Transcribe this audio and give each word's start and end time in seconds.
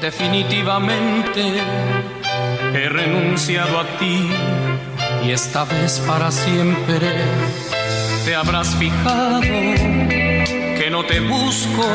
definitivamente. 0.00 1.42
He 2.74 2.88
renunciado 2.88 3.80
a 3.80 3.84
ti 3.98 4.28
y 5.24 5.30
esta 5.30 5.64
vez 5.64 6.00
para 6.06 6.30
siempre. 6.30 7.10
Te 8.24 8.34
habrás 8.34 8.74
fijado 8.76 9.40
que 9.40 10.88
no 10.90 11.04
te 11.04 11.20
busco, 11.20 11.86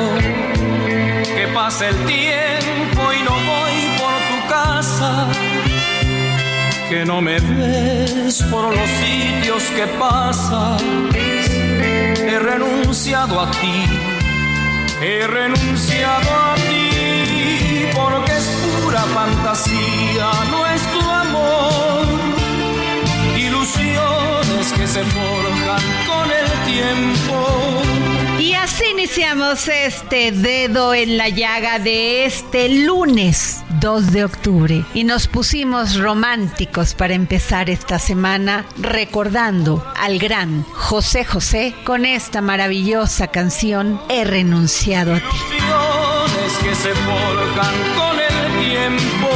que 1.35 1.47
pasa 1.53 1.89
el 1.89 1.95
tiempo 2.05 3.01
y 3.13 3.23
no 3.23 3.31
voy 3.31 3.75
por 3.99 4.19
tu 4.29 4.47
casa. 4.49 5.27
Que 6.89 7.05
no 7.05 7.21
me 7.21 7.39
ves 7.39 8.43
por 8.51 8.75
los 8.75 8.89
sitios 8.89 9.63
que 9.75 9.87
pasas 9.97 10.81
he 12.31 12.39
renunciado 12.39 13.41
a 13.41 13.51
ti, 13.51 13.85
he 15.01 15.27
renunciado 15.27 16.29
a 16.29 16.55
ti, 16.55 16.90
porque 17.93 18.31
es 18.31 18.45
pura 18.83 19.01
fantasía 19.01 20.31
nuestro 20.49 21.01
amor, 21.01 22.05
ilusiones 23.37 24.73
que 24.73 24.87
se 24.87 25.03
forjan 25.03 25.83
con 26.07 26.31
el 26.31 26.47
tiempo. 26.71 28.20
Y 28.41 28.55
así 28.55 28.85
iniciamos 28.91 29.67
este 29.67 30.31
dedo 30.31 30.95
en 30.95 31.15
la 31.15 31.29
llaga 31.29 31.77
de 31.77 32.25
este 32.25 32.69
lunes 32.69 33.63
2 33.79 34.11
de 34.13 34.23
octubre. 34.25 34.83
Y 34.95 35.03
nos 35.03 35.27
pusimos 35.27 35.99
románticos 35.99 36.95
para 36.95 37.13
empezar 37.13 37.69
esta 37.69 37.99
semana 37.99 38.65
recordando 38.79 39.85
al 39.95 40.17
gran 40.17 40.63
José 40.73 41.23
José 41.23 41.75
con 41.83 42.03
esta 42.03 42.41
maravillosa 42.41 43.27
canción 43.27 44.01
He 44.09 44.23
renunciado 44.23 45.13
a 45.13 45.19
ti. 45.19 45.37
Que 46.63 46.75
se 46.75 46.89
con 46.93 48.19
el 48.19 48.59
tiempo, 48.59 49.29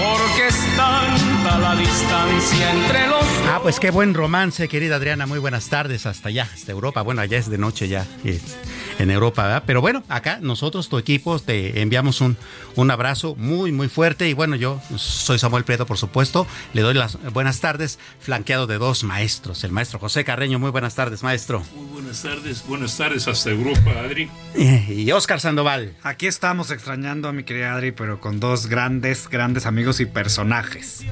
porque 0.00 0.48
es 0.48 0.76
tanta 0.76 1.58
la 1.58 1.76
distancia 1.76 2.70
entre 2.70 3.08
los 3.08 3.23
Ah, 3.46 3.60
pues 3.62 3.78
qué 3.78 3.90
buen 3.90 4.14
romance, 4.14 4.68
querida 4.68 4.96
Adriana. 4.96 5.26
Muy 5.26 5.38
buenas 5.38 5.68
tardes 5.68 6.06
hasta 6.06 6.28
allá, 6.28 6.48
hasta 6.52 6.72
Europa. 6.72 7.02
Bueno, 7.02 7.20
allá 7.20 7.38
es 7.38 7.48
de 7.48 7.58
noche 7.58 7.88
ya 7.88 8.06
es 8.24 8.56
en 8.98 9.10
Europa, 9.10 9.42
¿verdad? 9.44 9.62
Pero 9.66 9.80
bueno, 9.80 10.02
acá 10.08 10.38
nosotros, 10.40 10.88
tu 10.88 10.98
equipo, 10.98 11.38
te 11.38 11.80
enviamos 11.80 12.20
un, 12.20 12.36
un 12.74 12.90
abrazo 12.90 13.34
muy, 13.36 13.70
muy 13.70 13.88
fuerte. 13.88 14.28
Y 14.28 14.32
bueno, 14.32 14.56
yo 14.56 14.80
soy 14.96 15.38
Samuel 15.38 15.64
Prieto, 15.64 15.86
por 15.86 15.98
supuesto. 15.98 16.46
Le 16.72 16.82
doy 16.82 16.94
las 16.94 17.16
buenas 17.32 17.60
tardes, 17.60 17.98
flanqueado 18.18 18.66
de 18.66 18.78
dos 18.78 19.04
maestros. 19.04 19.62
El 19.62 19.72
maestro 19.72 19.98
José 19.98 20.24
Carreño. 20.24 20.58
Muy 20.58 20.70
buenas 20.70 20.94
tardes, 20.94 21.22
maestro. 21.22 21.62
Muy 21.76 21.86
buenas 21.86 22.22
tardes, 22.22 22.64
buenas 22.66 22.96
tardes 22.96 23.28
hasta 23.28 23.50
Europa, 23.50 23.90
Adri. 24.04 24.30
Y 24.56 25.10
Oscar 25.12 25.40
Sandoval. 25.40 25.94
Aquí 26.02 26.26
estamos 26.26 26.70
extrañando 26.70 27.28
a 27.28 27.32
mi 27.32 27.44
querida 27.44 27.74
Adri, 27.74 27.92
pero 27.92 28.20
con 28.20 28.40
dos 28.40 28.66
grandes, 28.66 29.28
grandes 29.28 29.66
amigos 29.66 30.00
y 30.00 30.06
personajes. 30.06 31.04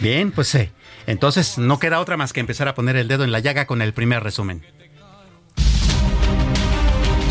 Bien, 0.00 0.32
pues 0.32 0.48
sí. 0.48 0.68
Entonces 1.06 1.58
no 1.58 1.78
queda 1.78 2.00
otra 2.00 2.16
más 2.16 2.32
que 2.32 2.40
empezar 2.40 2.68
a 2.68 2.74
poner 2.74 2.96
el 2.96 3.08
dedo 3.08 3.24
en 3.24 3.32
la 3.32 3.40
llaga 3.40 3.66
con 3.66 3.82
el 3.82 3.92
primer 3.92 4.22
resumen. 4.22 4.62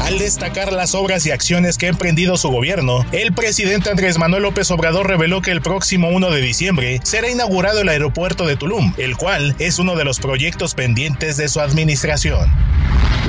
Al 0.03 0.19
destacar 0.19 0.73
las 0.73 0.95
obras 0.95 1.25
y 1.25 1.31
acciones 1.31 1.77
que 1.77 1.85
ha 1.85 1.89
emprendido 1.89 2.35
su 2.35 2.49
gobierno, 2.49 3.05
el 3.13 3.33
presidente 3.33 3.89
Andrés 3.89 4.17
Manuel 4.17 4.43
López 4.43 4.69
Obrador 4.69 5.07
reveló 5.07 5.41
que 5.41 5.51
el 5.51 5.61
próximo 5.61 6.09
1 6.09 6.29
de 6.29 6.41
diciembre 6.41 6.99
será 7.03 7.29
inaugurado 7.29 7.79
el 7.79 7.87
aeropuerto 7.87 8.45
de 8.45 8.57
Tulum, 8.57 8.93
el 8.97 9.15
cual 9.15 9.55
es 9.59 9.79
uno 9.79 9.95
de 9.95 10.03
los 10.03 10.19
proyectos 10.19 10.75
pendientes 10.75 11.37
de 11.37 11.47
su 11.47 11.61
administración. 11.61 12.51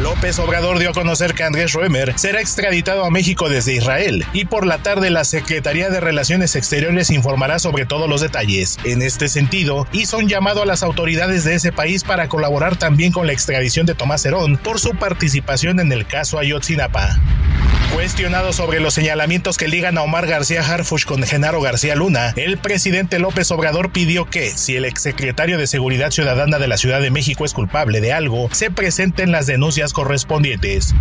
López 0.00 0.38
Obrador 0.38 0.78
dio 0.78 0.91
a 0.91 0.92
conocer 0.92 1.34
que 1.34 1.44
Andrés 1.44 1.72
Roemer 1.72 2.19
será 2.19 2.41
extraditado 2.41 3.04
a 3.04 3.10
México 3.10 3.48
desde 3.48 3.75
Israel 3.75 4.25
y 4.32 4.44
por 4.44 4.66
la 4.66 4.78
tarde 4.78 5.09
la 5.09 5.25
Secretaría 5.25 5.88
de 5.88 6.00
Relaciones 6.00 6.56
Exteriores 6.56 7.10
informará 7.10 7.59
sobre 7.59 7.87
todos 7.87 8.09
los 8.09 8.20
detalles. 8.20 8.78
En 8.84 9.03
este 9.03 9.28
sentido, 9.28 9.87
hizo 9.93 10.19
un 10.19 10.28
llamado 10.28 10.62
a 10.62 10.66
las 10.66 10.82
autoridades 10.82 11.44
de 11.44 11.54
ese 11.54 11.72
país 11.72 12.04
para 12.04 12.28
colaborar 12.28 12.76
también 12.76 13.12
con 13.12 13.26
la 13.26 13.32
extradición 13.32 13.87
de 13.87 13.94
Tomás 13.94 14.26
Herón 14.26 14.56
por 14.56 14.78
su 14.78 14.91
participación 14.91 15.81
en 15.81 15.93
el 15.93 16.06
caso 16.06 16.38
Ayotzinapa. 16.38 17.20
Cuestionado 17.94 18.53
sobre 18.53 18.81
los 18.81 18.93
señalamientos 18.93 19.56
que 19.56 19.69
ligan 19.69 19.97
a 19.97 20.03
Omar 20.03 20.27
García 20.27 20.62
Harfuch 20.62 21.05
con 21.05 21.22
Genaro 21.22 21.60
García 21.60 21.94
Luna, 21.94 22.34
el 22.34 22.59
presidente 22.59 23.21
López 23.21 23.53
Obrador 23.53 23.93
pidió 23.93 24.28
que, 24.28 24.50
si 24.50 24.75
el 24.75 24.84
exsecretario 24.84 25.59
de 25.59 25.69
Seguridad 25.69 26.10
Ciudadana 26.10 26.59
de 26.59 26.66
la 26.66 26.77
Ciudad 26.77 27.00
de 27.00 27.12
México 27.12 27.44
es 27.44 27.55
culpable 27.55 28.00
de 28.00 28.12
algo, 28.12 28.49
se 28.50 28.72
presenten 28.72 29.31
las 29.31 29.47
denuncias 29.47 29.93
correspondientes. 29.93 30.93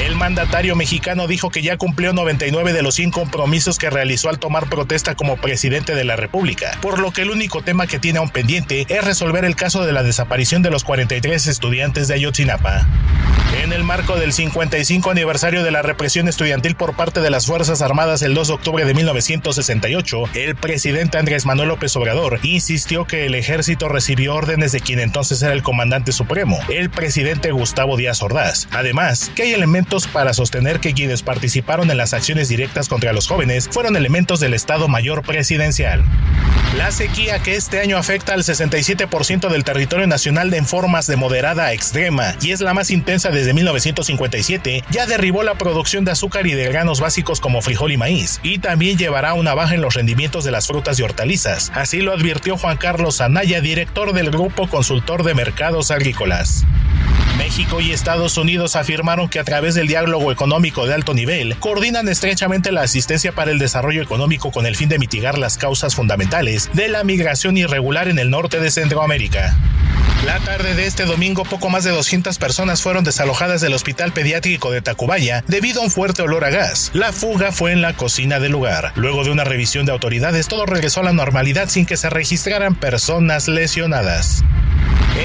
El 0.00 0.16
mandatario 0.16 0.76
mexicano 0.76 1.26
dijo 1.26 1.50
que 1.50 1.60
ya 1.60 1.76
cumplió 1.76 2.14
99 2.14 2.72
de 2.72 2.82
los 2.82 2.94
100 2.94 3.10
compromisos 3.10 3.78
que 3.78 3.90
realizó 3.90 4.30
al 4.30 4.38
tomar 4.38 4.66
protesta 4.70 5.14
como 5.14 5.36
presidente 5.36 5.94
de 5.94 6.04
la 6.04 6.16
República, 6.16 6.78
por 6.80 6.98
lo 6.98 7.10
que 7.12 7.20
el 7.20 7.30
único 7.30 7.60
tema 7.60 7.86
que 7.86 7.98
tiene 7.98 8.18
aún 8.18 8.30
pendiente 8.30 8.86
es 8.88 9.04
resolver 9.04 9.44
el 9.44 9.56
caso 9.56 9.84
de 9.84 9.92
la 9.92 10.02
desaparición 10.02 10.62
de 10.62 10.70
los 10.70 10.84
43 10.84 11.46
estudiantes 11.46 12.08
de 12.08 12.14
Ayotzinapa. 12.14 12.86
En 13.62 13.72
el 13.72 13.84
marco 13.84 14.16
del 14.16 14.32
55 14.32 15.10
aniversario 15.10 15.62
de 15.62 15.70
la 15.70 15.82
represión 15.82 16.28
estudiantil 16.28 16.76
por 16.76 16.94
parte 16.94 17.20
de 17.20 17.30
las 17.30 17.46
Fuerzas 17.46 17.82
Armadas 17.82 18.22
el 18.22 18.32
2 18.32 18.48
de 18.48 18.54
octubre 18.54 18.84
de 18.84 18.94
1968, 18.94 20.22
el 20.34 20.54
presidente 20.56 21.18
Andrés 21.18 21.44
Manuel 21.44 21.68
López 21.68 21.94
Obrador 21.96 22.38
insistió 22.42 23.04
que 23.04 23.26
el 23.26 23.34
ejército 23.34 23.88
recibió 23.88 24.34
órdenes 24.34 24.72
de 24.72 24.80
quien 24.80 25.00
entonces 25.00 25.42
era 25.42 25.52
el 25.52 25.62
comandante 25.62 26.12
supremo, 26.12 26.58
el 26.68 26.90
presidente 26.90 27.50
Gustavo 27.50 27.96
Díaz 27.96 28.22
Ordaz. 28.22 28.68
Además, 28.70 29.30
que 29.34 29.42
hay 29.42 29.52
elementos 29.52 29.89
para 29.90 30.32
sostener 30.34 30.78
que 30.78 30.94
quienes 30.94 31.22
participaron 31.22 31.90
en 31.90 31.96
las 31.96 32.14
acciones 32.14 32.48
directas 32.48 32.88
contra 32.88 33.12
los 33.12 33.26
jóvenes 33.26 33.68
fueron 33.68 33.96
elementos 33.96 34.38
del 34.38 34.54
Estado 34.54 34.86
Mayor 34.86 35.22
Presidencial. 35.22 36.04
La 36.76 36.92
sequía 36.92 37.40
que 37.40 37.56
este 37.56 37.80
año 37.80 37.96
afecta 37.96 38.32
al 38.32 38.44
67% 38.44 39.48
del 39.48 39.64
territorio 39.64 40.06
nacional 40.06 40.54
en 40.54 40.64
formas 40.64 41.08
de 41.08 41.16
moderada 41.16 41.64
a 41.64 41.72
extrema 41.72 42.36
y 42.40 42.52
es 42.52 42.60
la 42.60 42.74
más 42.74 42.92
intensa 42.92 43.30
desde 43.30 43.52
1957, 43.52 44.84
ya 44.90 45.06
derribó 45.06 45.42
la 45.42 45.56
producción 45.56 46.04
de 46.04 46.12
azúcar 46.12 46.46
y 46.46 46.52
de 46.52 46.68
granos 46.68 47.00
básicos 47.00 47.40
como 47.40 47.60
frijol 47.60 47.90
y 47.90 47.96
maíz, 47.96 48.38
y 48.44 48.58
también 48.58 48.96
llevará 48.96 49.30
a 49.30 49.34
una 49.34 49.54
baja 49.54 49.74
en 49.74 49.82
los 49.82 49.94
rendimientos 49.94 50.44
de 50.44 50.52
las 50.52 50.68
frutas 50.68 51.00
y 51.00 51.02
hortalizas. 51.02 51.72
Así 51.74 52.00
lo 52.00 52.12
advirtió 52.12 52.56
Juan 52.56 52.76
Carlos 52.76 53.20
Anaya, 53.20 53.60
director 53.60 54.12
del 54.12 54.30
Grupo 54.30 54.68
Consultor 54.68 55.24
de 55.24 55.34
Mercados 55.34 55.90
Agrícolas. 55.90 56.64
México 57.40 57.80
y 57.80 57.90
Estados 57.90 58.36
Unidos 58.36 58.76
afirmaron 58.76 59.30
que 59.30 59.38
a 59.38 59.44
través 59.44 59.74
del 59.74 59.86
diálogo 59.86 60.30
económico 60.30 60.86
de 60.86 60.92
alto 60.92 61.14
nivel 61.14 61.56
coordinan 61.56 62.06
estrechamente 62.06 62.70
la 62.70 62.82
asistencia 62.82 63.32
para 63.32 63.50
el 63.50 63.58
desarrollo 63.58 64.02
económico 64.02 64.52
con 64.52 64.66
el 64.66 64.76
fin 64.76 64.90
de 64.90 64.98
mitigar 64.98 65.38
las 65.38 65.56
causas 65.56 65.94
fundamentales 65.94 66.68
de 66.74 66.88
la 66.88 67.02
migración 67.02 67.56
irregular 67.56 68.08
en 68.08 68.18
el 68.18 68.28
norte 68.28 68.60
de 68.60 68.70
Centroamérica. 68.70 69.56
La 70.26 70.38
tarde 70.40 70.74
de 70.74 70.84
este 70.84 71.06
domingo, 71.06 71.44
poco 71.44 71.70
más 71.70 71.82
de 71.82 71.92
200 71.92 72.36
personas 72.36 72.82
fueron 72.82 73.04
desalojadas 73.04 73.62
del 73.62 73.72
Hospital 73.72 74.12
Pediátrico 74.12 74.70
de 74.70 74.82
Tacubaya 74.82 75.42
debido 75.48 75.80
a 75.80 75.84
un 75.84 75.90
fuerte 75.90 76.20
olor 76.20 76.44
a 76.44 76.50
gas. 76.50 76.90
La 76.92 77.10
fuga 77.10 77.52
fue 77.52 77.72
en 77.72 77.80
la 77.80 77.94
cocina 77.94 78.38
del 78.38 78.52
lugar. 78.52 78.92
Luego 78.96 79.24
de 79.24 79.30
una 79.30 79.44
revisión 79.44 79.86
de 79.86 79.92
autoridades, 79.92 80.46
todo 80.46 80.66
regresó 80.66 81.00
a 81.00 81.04
la 81.04 81.14
normalidad 81.14 81.70
sin 81.70 81.86
que 81.86 81.96
se 81.96 82.10
registraran 82.10 82.74
personas 82.74 83.48
lesionadas. 83.48 84.44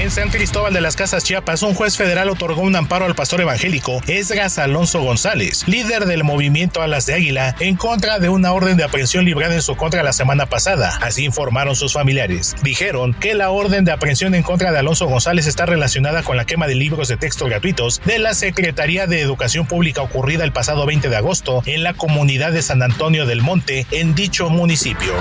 En 0.02 0.10
San 0.10 0.30
Cristóbal 0.30 0.74
de 0.74 0.80
las 0.80 0.94
Casas 0.94 1.24
Chiapas, 1.24 1.62
un 1.62 1.74
juez 1.74 1.96
federal 1.96 2.28
otorgó 2.28 2.60
un 2.60 2.76
amparo 2.76 3.06
al 3.06 3.14
pastor 3.14 3.40
evangélico 3.40 4.02
Esgas 4.06 4.58
Alonso 4.58 5.00
González, 5.00 5.66
líder 5.66 6.04
del 6.04 6.22
movimiento 6.22 6.82
Alas 6.82 7.06
de 7.06 7.14
Águila, 7.14 7.56
en 7.60 7.76
contra 7.76 8.18
de 8.18 8.28
una 8.28 8.52
orden 8.52 8.76
de 8.76 8.84
aprehensión 8.84 9.24
librada 9.24 9.54
en 9.54 9.62
su 9.62 9.74
contra 9.76 10.02
la 10.02 10.12
semana 10.12 10.46
pasada. 10.46 10.98
Así 11.00 11.24
informaron 11.24 11.76
sus 11.76 11.94
familiares. 11.94 12.54
Dijeron 12.62 13.14
que 13.14 13.34
la 13.34 13.50
orden 13.50 13.84
de 13.84 13.92
aprehensión 13.92 14.34
en 14.34 14.42
contra 14.42 14.70
de 14.70 14.78
Alonso 14.78 15.06
González 15.06 15.46
está 15.46 15.66
relacionada 15.66 16.22
con 16.22 16.36
la 16.36 16.44
quema 16.44 16.66
de 16.66 16.74
libros 16.74 17.08
de 17.08 17.16
texto 17.16 17.46
gratuitos 17.46 18.02
de 18.04 18.18
la 18.18 18.34
Secretaría 18.34 19.06
de 19.06 19.20
Educación 19.20 19.66
Pública 19.66 20.02
ocurrida 20.02 20.44
el 20.44 20.52
pasado 20.52 20.84
20 20.84 21.08
de 21.08 21.16
agosto 21.16 21.62
en 21.64 21.82
la 21.82 21.94
comunidad 21.94 22.52
de 22.52 22.62
San 22.62 22.82
Antonio 22.82 23.24
del 23.24 23.40
Monte, 23.40 23.86
en 23.90 24.14
dicho 24.14 24.50
municipio. 24.50 25.14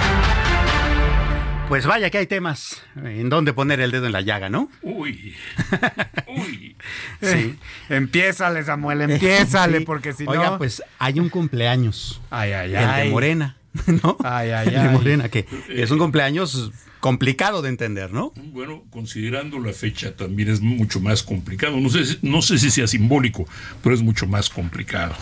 Pues 1.68 1.86
vaya 1.88 2.10
que 2.12 2.20
hay 2.20 2.28
temas 2.28 2.82
en 2.96 3.30
donde 3.30 3.52
poner 3.52 3.80
el 3.82 3.90
dedo 3.92 4.06
en 4.06 4.12
la 4.12 4.22
llaga, 4.22 4.50
¿no? 4.50 4.70
Uy. 4.84 5.36
Uy. 6.28 6.76
Sí. 7.22 7.56
Empiézale, 7.90 8.64
Samuel, 8.64 9.02
empiézale, 9.10 9.80
Sí. 9.80 9.86
porque 9.86 10.14
si 10.14 10.26
Oiga, 10.28 10.52
no. 10.52 10.58
pues 10.60 10.84
hay 11.00 11.20
un 11.20 11.30
cumpleaños. 11.30 12.22
Ay, 12.30 12.52
ay, 12.54 12.66
El 12.68 12.72
de 12.74 12.78
ay. 12.86 13.10
Morena, 13.10 13.58
¿no? 14.04 14.16
Ay, 14.24 14.52
ay, 14.52 14.68
El 14.68 14.74
de 14.76 14.80
ay. 14.80 14.90
Morena, 14.90 15.30
que 15.30 15.46
es 15.70 15.90
un 15.90 15.98
cumpleaños 15.98 16.72
complicado 17.00 17.62
de 17.64 17.70
entender, 17.70 18.12
¿no? 18.14 18.32
Bueno, 18.36 18.84
considerando 18.92 19.60
la 19.60 19.74
fecha 19.74 20.16
también 20.16 20.50
es 20.50 20.62
mucho 20.62 21.00
más 21.00 21.24
complicado. 21.24 21.78
No 21.78 21.90
sé, 21.90 22.06
si- 22.06 22.20
no 22.22 22.42
sé 22.44 22.58
si 22.60 22.70
sea 22.70 22.86
simbólico, 22.88 23.48
pero 23.84 23.96
es 23.96 24.02
mucho 24.02 24.28
más 24.28 24.50
complicado. 24.50 25.16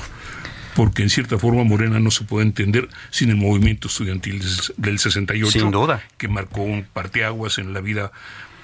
Porque 0.75 1.03
en 1.03 1.09
cierta 1.09 1.37
forma 1.37 1.63
Morena 1.63 1.99
no 1.99 2.09
se 2.11 2.23
puede 2.23 2.45
entender 2.45 2.89
sin 3.11 3.29
el 3.29 3.35
movimiento 3.37 3.87
estudiantil 3.87 4.41
del 4.77 4.99
68. 4.99 5.51
Sin 5.59 5.71
duda. 5.71 6.01
Que 6.17 6.27
marcó 6.27 6.61
un 6.61 6.83
parteaguas 6.91 7.57
en 7.59 7.73
la 7.73 7.79
vida 7.81 8.11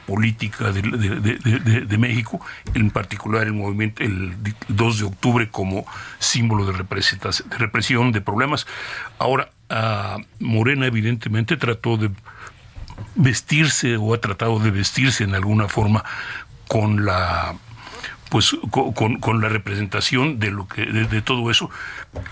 política 0.07 0.71
de, 0.71 0.81
de- 0.81 1.19
de- 1.19 1.37
de- 1.37 1.59
de- 1.59 1.81
de 1.81 1.97
México, 1.99 2.43
en 2.73 2.89
particular 2.89 3.45
el 3.45 3.53
movimiento 3.53 4.01
el 4.03 4.41
di- 4.43 4.55
2 4.67 4.97
de 4.99 5.05
octubre 5.05 5.49
como 5.49 5.85
símbolo 6.17 6.65
de, 6.65 6.73
represión, 7.57 8.11
de 8.11 8.19
problemas. 8.21 8.65
Ahora, 9.19 9.51
ah, 9.69 10.17
Morena 10.39 10.87
evidentemente 10.87 11.57
trató 11.57 11.97
de 11.97 12.09
vestirse 13.15 13.97
o 13.97 14.13
ha 14.13 14.19
tratado 14.19 14.59
de 14.59 14.71
vestirse 14.71 15.23
en 15.23 15.35
alguna 15.35 15.67
forma 15.67 16.03
con 16.67 17.05
la 17.05 17.55
pues 18.29 18.55
co- 18.71 18.93
con, 18.93 19.19
con 19.19 19.41
la 19.41 19.49
representación 19.49 20.39
de 20.39 20.51
lo 20.51 20.67
que 20.67 20.85
de, 20.85 21.05
de 21.05 21.21
todo 21.21 21.49
eso 21.51 21.69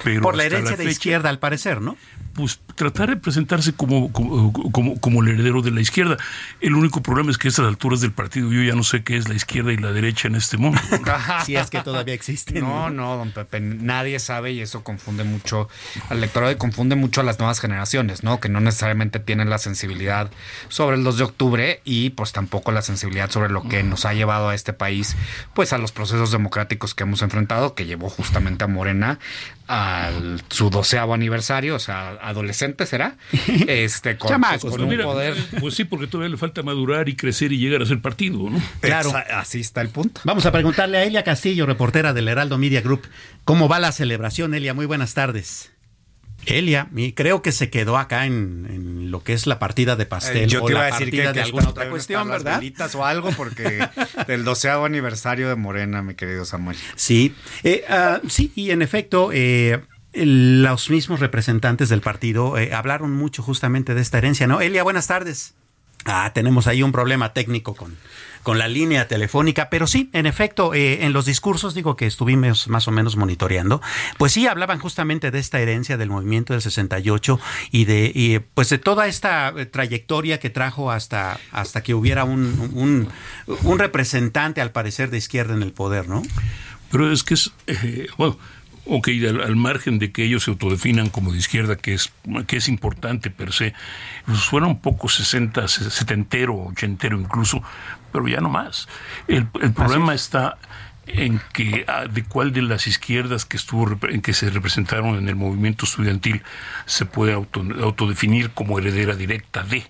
pero 0.04 0.22
Por 0.22 0.36
la 0.36 0.44
herencia 0.46 0.72
de 0.72 0.78
fecha, 0.78 0.90
izquierda, 0.92 1.30
al 1.30 1.40
parecer, 1.40 1.82
¿no? 1.82 1.98
pues 2.34 2.60
tratar 2.76 3.10
de 3.10 3.16
presentarse 3.16 3.74
como, 3.74 4.12
como, 4.14 4.54
como, 4.72 5.00
como 5.02 5.24
el 5.24 5.30
heredero 5.30 5.64
de 5.64 5.72
la 5.72 5.82
izquierda. 5.82 6.18
El 6.62 6.76
único 6.76 7.02
problema 7.02 7.32
es 7.32 7.40
que 7.40 7.48
a 7.48 7.50
estas 7.50 7.66
alturas 7.66 8.00
del 8.00 8.12
partido 8.12 8.52
yo 8.52 8.62
ya 8.62 8.76
no 8.76 8.84
sé 8.84 9.04
qué 9.04 9.18
es 9.18 9.28
la 9.28 9.34
izquierda 9.34 9.74
y 9.74 9.78
la 9.78 9.92
derecha 9.92 10.28
en 10.28 10.36
este 10.36 10.58
mundo. 10.58 10.80
Si 11.46 11.56
es 11.56 11.72
que 11.72 11.82
todavía 11.82 12.14
existen. 12.14 12.60
No, 12.60 12.92
no, 12.92 13.18
don 13.18 13.32
Pepe, 13.32 13.60
nadie 13.60 14.20
sabe 14.20 14.52
y 14.52 14.62
eso 14.62 14.84
confunde 14.84 15.24
mucho 15.24 15.68
al 16.10 16.20
electorado 16.20 16.52
y 16.52 16.58
confunde 16.58 16.96
mucho 16.96 17.22
a 17.22 17.24
las 17.24 17.40
nuevas 17.40 17.60
generaciones, 17.60 18.24
¿no? 18.24 18.40
Que 18.40 18.50
no 18.50 18.60
necesariamente 18.60 19.20
tienen 19.20 19.50
la 19.50 19.58
sensibilidad 19.58 20.30
sobre 20.70 20.98
el 20.98 21.04
2 21.04 21.18
de 21.18 21.24
octubre 21.24 21.82
y 21.86 22.12
pues 22.12 22.34
tampoco 22.34 22.72
la 22.72 22.84
sensibilidad 22.84 23.32
sobre 23.32 23.50
lo 23.50 23.64
que 23.64 23.82
nos 23.82 24.06
ha 24.06 24.14
llevado 24.14 24.50
a 24.50 24.54
este 24.54 24.74
país, 24.74 25.16
pues 25.56 25.74
a 25.74 25.80
los 25.80 25.87
procesos 25.92 26.32
democráticos 26.32 26.94
que 26.94 27.04
hemos 27.04 27.22
enfrentado, 27.22 27.76
que 27.76 27.86
llevó 27.86 28.10
justamente 28.10 28.64
a 28.64 28.68
Morena 28.68 29.20
al 29.68 30.42
su 30.50 30.70
doceavo 30.70 31.14
aniversario, 31.14 31.76
o 31.76 31.80
sea, 31.80 32.12
adolescente 32.22 32.86
será, 32.86 33.18
este, 33.68 34.18
con, 34.18 34.30
Chamacos, 34.30 34.72
pues, 34.72 34.82
un 34.82 34.90
Mira, 34.90 35.04
poder. 35.04 35.36
Pues 35.60 35.76
sí, 35.76 35.84
porque 35.84 36.08
todavía 36.08 36.30
le 36.30 36.38
falta 36.38 36.64
madurar 36.64 37.10
y 37.10 37.16
crecer 37.16 37.52
y 37.52 37.58
llegar 37.58 37.82
a 37.82 37.86
ser 37.86 38.02
partido, 38.02 38.50
¿no? 38.50 38.62
Claro. 38.80 39.14
Así 39.34 39.60
está 39.60 39.82
el 39.82 39.90
punto. 39.90 40.22
Vamos 40.24 40.46
a 40.46 40.52
preguntarle 40.52 40.98
a 40.98 41.04
Elia 41.04 41.24
Castillo, 41.24 41.66
reportera 41.66 42.14
del 42.14 42.28
Heraldo 42.28 42.58
Media 42.58 42.82
Group, 42.82 43.08
cómo 43.44 43.68
va 43.68 43.80
la 43.80 43.92
celebración, 43.92 44.54
Elia. 44.54 44.74
Muy 44.74 44.86
buenas 44.86 45.14
tardes. 45.14 45.72
Elia, 46.48 46.88
y 46.96 47.14
creo 47.14 47.42
que 47.42 47.52
se 47.52 47.70
quedó 47.70 47.98
acá 47.98 48.26
en, 48.26 48.68
en 48.70 49.12
lo 49.12 49.24
que 49.24 49.34
es 49.34 49.48
la 49.48 49.60
partida 49.60 49.96
de 49.96 50.06
pastel 50.06 50.44
Eh, 50.44 50.48
Yo 50.48 50.64
o 50.64 50.66
te 50.66 50.74
iba 50.74 50.82
la 50.82 50.88
a 50.88 50.92
decir 50.92 51.12
que, 51.12 51.22
que 51.24 51.34
de 51.34 51.42
alguna 51.42 51.70
otra 51.70 51.90
cuestión, 51.90 52.28
las 52.28 52.44
¿verdad? 52.44 52.60
velitas 52.60 52.96
o 52.96 53.06
algo 53.06 53.32
porque 53.32 53.88
del 54.28 54.44
doceavo 54.44 54.86
aniversario 54.86 55.50
de 55.50 55.56
Morena, 55.56 56.02
mi 56.02 56.16
querido 56.16 56.46
Samuel. 56.46 56.78
Sí, 56.96 57.36
eh, 57.64 57.84
ah, 57.90 58.20
sí, 58.28 58.52
y 58.56 58.72
en 58.72 58.82
efecto, 58.82 59.32
eh, 59.34 59.82
los 60.14 60.90
mismos 60.90 61.20
representantes 61.20 61.90
del 61.90 62.02
partido 62.02 62.58
eh, 62.58 62.74
hablaron 62.74 63.12
mucho 63.12 63.44
justamente 63.44 63.94
de 63.94 64.02
esta 64.02 64.18
herencia, 64.18 64.48
¿no? 64.48 64.62
Elia, 64.62 64.84
buenas 64.84 65.08
tardes. 65.08 65.54
Ah, 66.06 66.32
tenemos 66.34 66.68
ahí 66.68 66.84
un 66.84 66.92
problema 66.92 67.34
técnico 67.34 67.76
con, 67.76 67.98
con 68.48 68.60
la 68.60 68.70
línea 68.70 69.10
telefónica, 69.10 69.70
pero 69.70 69.88
sí, 69.88 70.10
en 70.14 70.26
efecto, 70.26 70.74
eh, 70.74 71.04
en 71.04 71.12
los 71.12 71.26
discursos, 71.26 71.74
digo 71.74 71.98
que 71.98 72.06
estuvimos 72.06 72.70
más 72.70 72.88
o 72.88 72.92
menos 72.92 73.18
monitoreando, 73.18 73.82
pues 74.18 74.32
sí, 74.32 74.48
hablaban 74.48 74.80
justamente 74.80 75.32
de 75.32 75.40
esta 75.40 75.60
herencia 75.60 75.98
del 75.98 76.10
movimiento 76.10 76.54
del 76.54 76.62
68 76.62 77.42
y 77.72 77.84
de, 77.84 78.10
y, 78.16 78.40
pues 78.40 78.70
de 78.70 78.78
toda 78.78 79.08
esta 79.08 79.50
eh, 79.50 79.66
trayectoria 79.66 80.40
que 80.40 80.50
trajo 80.50 80.92
hasta, 80.92 81.42
hasta 81.52 81.84
que 81.84 81.94
hubiera 81.94 82.24
un, 82.24 83.10
un, 83.44 83.78
representante, 83.78 84.62
al 84.62 84.72
parecer, 84.72 85.10
de 85.10 85.18
izquierda 85.18 85.54
en 85.54 85.62
el 85.62 85.74
poder, 85.74 86.08
¿no? 86.08 86.22
Pero 86.90 87.12
es 87.12 87.24
que 87.24 87.34
es, 87.34 87.52
eh, 87.68 88.08
bueno, 88.18 88.38
ok, 88.90 89.10
al, 89.28 89.56
margen 89.56 90.00
de 90.00 90.12
que 90.12 90.24
ellos 90.24 90.44
se 90.44 90.52
autodefinan 90.52 91.10
como 91.10 91.32
de 91.32 91.40
izquierda, 91.40 91.76
que 91.76 91.94
es, 91.94 92.12
que 92.48 92.58
es 92.58 92.68
importante 92.70 93.30
per 93.30 93.52
se, 93.52 93.74
suena 94.36 94.68
un 94.68 94.80
poco 94.80 95.10
60, 95.10 95.68
70, 95.68 96.38
80 96.50 97.08
incluso, 97.08 97.62
pero 98.18 98.36
ya 98.36 98.42
no 98.42 98.50
más. 98.50 98.88
El, 99.28 99.48
el 99.62 99.72
problema 99.74 100.14
está 100.14 100.58
en 101.06 101.40
que 101.54 101.86
ah, 101.88 102.06
de 102.06 102.24
cuál 102.24 102.52
de 102.52 102.62
las 102.62 102.88
izquierdas 102.88 103.46
que 103.46 103.58
estuvo 103.58 103.98
en 104.10 104.22
que 104.22 104.34
se 104.34 104.50
representaron 104.50 105.16
en 105.16 105.30
el 105.30 105.36
movimiento 105.36 105.86
estudiantil 105.86 106.42
se 106.86 107.06
puede 107.06 107.34
auto- 107.34 107.64
autodefinir 107.82 108.50
como 108.52 108.78
heredera 108.80 109.16
directa 109.16 109.64
de 109.64 109.86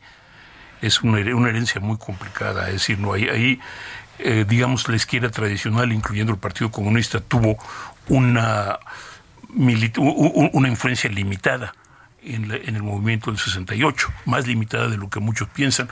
es 0.81 1.01
una, 1.01 1.19
una 1.36 1.50
herencia 1.50 1.81
muy 1.81 1.98
complicada. 1.98 2.67
Es 2.67 2.74
decir, 2.74 3.00
no 3.00 3.13
hay 3.13 3.29
ahí, 3.29 3.60
eh, 4.19 4.46
digamos, 4.48 4.88
la 4.89 4.96
izquierda 4.96 5.31
tradicional, 5.31 5.91
incluyendo 5.91 6.34
el 6.34 6.39
Partido 6.39 6.69
Comunista, 6.69 7.19
tuvo 7.19 7.57
una, 8.10 8.77
una 9.55 10.67
influencia 10.67 11.10
limitada. 11.10 11.74
En, 12.36 12.50
la- 12.50 12.55
en 12.57 12.75
el 12.75 12.84
movimiento 12.84 13.31
del 13.31 13.39
68, 13.39 14.10
más 14.25 14.46
limitada 14.48 14.88
de 14.89 14.98
lo 14.98 15.10
que 15.10 15.19
muchos 15.19 15.48
piensan. 15.50 15.88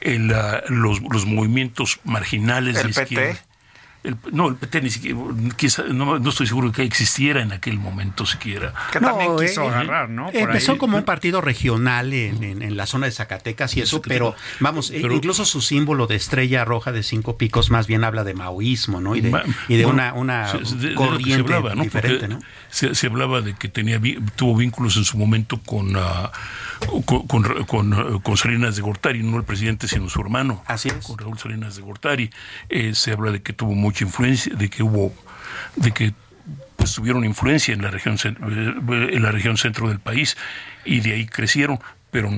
El, 0.00 0.32
ah, 0.32 0.62
los, 0.68 1.00
los 1.02 1.26
movimientos 1.26 1.98
marginales 2.04 2.76
¿El 2.78 2.92
de 2.92 2.92
PT? 2.94 3.36
El- 4.04 4.16
no, 4.32 4.48
el 4.48 4.56
PT 4.56 4.82
ni 4.82 4.90
siquiera, 4.90 5.18
quizá- 5.56 5.84
no, 5.84 6.18
no 6.18 6.30
estoy 6.30 6.46
seguro 6.48 6.68
de 6.68 6.74
que 6.74 6.82
existiera 6.82 7.40
en 7.40 7.52
aquel 7.52 7.78
momento 7.78 8.26
siquiera. 8.26 8.74
Que 8.92 8.98
No, 9.00 9.08
también 9.10 9.36
quiso 9.38 9.62
eh, 9.62 9.68
agarrar, 9.68 10.08
¿no? 10.10 10.24
Por 10.26 10.34
Empezó 10.34 10.72
ahí. 10.72 10.78
como 10.78 10.96
un 10.96 11.04
partido 11.04 11.40
regional 11.40 12.12
en, 12.12 12.42
en- 12.42 12.62
en 12.62 12.76
la 12.76 12.86
zona 12.86 13.06
de 13.06 13.12
Zacatecas 13.12 13.76
y 13.76 13.80
eso, 13.80 14.02
pero 14.02 14.34
vamos, 14.60 14.90
eh, 14.90 14.98
Pero- 15.02 15.14
incluso 15.14 15.44
su 15.44 15.60
símbolo 15.60 16.06
de 16.08 16.16
estrella 16.16 16.64
roja 16.64 16.90
de 16.90 17.02
cinco 17.04 17.36
picos 17.38 17.70
más 17.70 17.86
bien 17.86 18.02
habla 18.02 18.24
de 18.24 18.34
maoísmo, 18.34 19.00
¿no? 19.00 19.14
Y 19.14 19.20
de, 19.20 19.30
Ma- 19.30 19.42
y 19.68 19.76
de 19.76 19.84
bueno, 19.84 19.94
una, 20.02 20.12
una 20.14 20.48
se- 20.48 20.58
de- 20.58 20.64
de 20.64 20.66
lo 20.72 20.80
que 20.80 20.88
se 20.88 20.94
corriente 20.94 21.54
hablaba, 21.54 21.74
¿no? 21.76 21.82
diferente. 21.84 22.28
Se, 22.70 22.94
se 22.94 23.06
hablaba 23.06 23.40
de 23.40 23.54
que 23.54 23.68
tenía 23.68 24.00
tuvo 24.34 24.56
vínculos 24.56 24.96
en 24.96 25.04
su 25.04 25.16
momento 25.16 25.60
con, 25.64 25.92
ah, 25.96 26.32
con, 27.06 27.26
con, 27.28 27.64
con, 27.66 28.18
con 28.20 28.36
Salinas 28.36 28.74
de 28.76 28.82
Gortari, 28.82 29.22
no 29.22 29.36
el 29.36 29.44
presidente, 29.44 29.86
sino 29.86 30.08
su 30.08 30.20
hermano. 30.20 30.62
Así 30.66 30.88
es. 30.88 30.94
Con 31.06 31.18
Raúl 31.18 31.38
Salinas 31.38 31.76
de 31.76 31.82
Gortari. 31.82 32.30
Eh, 32.68 32.94
se 32.94 33.12
habla 33.12 33.30
de 33.30 33.42
que 33.42 33.52
tuvo 33.52 33.74
mucha 33.92 34.04
influencia, 34.04 34.54
de 34.54 34.70
que 34.70 34.82
hubo, 34.82 35.12
de 35.76 35.92
que 35.92 36.14
pues 36.76 36.94
tuvieron 36.94 37.24
influencia 37.24 37.74
en 37.74 37.82
la 37.82 37.90
región 37.90 38.16
eh, 38.24 39.10
en 39.12 39.22
la 39.22 39.30
región 39.30 39.56
centro 39.58 39.88
del 39.88 40.00
país 40.00 40.36
y 40.84 41.00
de 41.00 41.12
ahí 41.12 41.26
crecieron 41.26 41.78
pero 42.10 42.30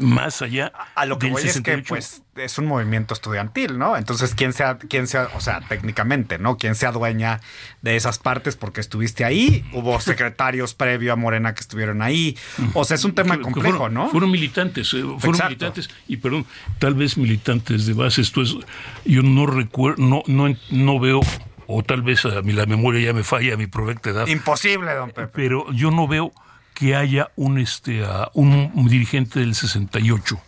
más 0.00 0.42
allá 0.42 0.72
a 0.94 1.06
lo 1.06 1.18
que 1.18 1.30
voy 1.30 1.42
es 1.42 1.60
que 1.60 1.78
pues 1.78 2.22
es 2.36 2.58
un 2.58 2.66
movimiento 2.66 3.14
estudiantil, 3.14 3.78
¿no? 3.78 3.96
Entonces, 3.96 4.34
¿quién 4.34 4.52
sea, 4.52 4.78
quién 4.78 5.06
sea, 5.06 5.28
o 5.34 5.40
sea, 5.40 5.60
técnicamente, 5.60 6.38
¿no? 6.38 6.56
¿Quién 6.56 6.74
sea 6.74 6.92
dueña 6.92 7.40
de 7.82 7.96
esas 7.96 8.18
partes 8.18 8.56
porque 8.56 8.80
estuviste 8.80 9.24
ahí? 9.24 9.64
Hubo 9.72 10.00
secretarios 10.02 10.74
previo 10.74 11.12
a 11.12 11.16
Morena 11.16 11.54
que 11.54 11.60
estuvieron 11.60 12.02
ahí. 12.02 12.36
O 12.72 12.84
sea, 12.84 12.96
es 12.96 13.04
un 13.04 13.14
tema 13.14 13.40
complejo, 13.40 13.88
¿no? 13.88 14.08
Fueron 14.10 14.30
militantes, 14.30 14.92
eh, 14.94 15.02
fueron 15.18 15.46
militantes, 15.46 15.90
y 16.08 16.16
perdón, 16.16 16.46
tal 16.78 16.94
vez 16.94 17.16
militantes 17.16 17.86
de 17.86 17.92
base, 17.92 18.22
esto 18.22 18.42
es, 18.42 18.56
yo 19.04 19.22
no 19.22 19.46
recuerdo, 19.46 20.02
no, 20.02 20.22
no, 20.26 20.54
no 20.70 21.00
veo 21.00 21.20
o 21.66 21.82
tal 21.82 22.02
vez 22.02 22.24
a 22.24 22.42
mí 22.42 22.52
la 22.52 22.66
memoria 22.66 23.06
ya 23.06 23.12
me 23.12 23.24
falla, 23.24 23.56
mi 23.56 23.66
provecta 23.66 24.10
edad. 24.10 24.26
Imposible, 24.26 24.92
don 24.94 25.10
Pepe. 25.10 25.28
Pero 25.32 25.70
yo 25.72 25.90
no 25.90 26.06
veo 26.06 26.32
que 26.74 26.96
haya 26.96 27.30
un, 27.36 27.58
este, 27.58 28.04
un, 28.34 28.88
dirigente 28.88 29.40
del 29.40 29.54
68 29.54 30.40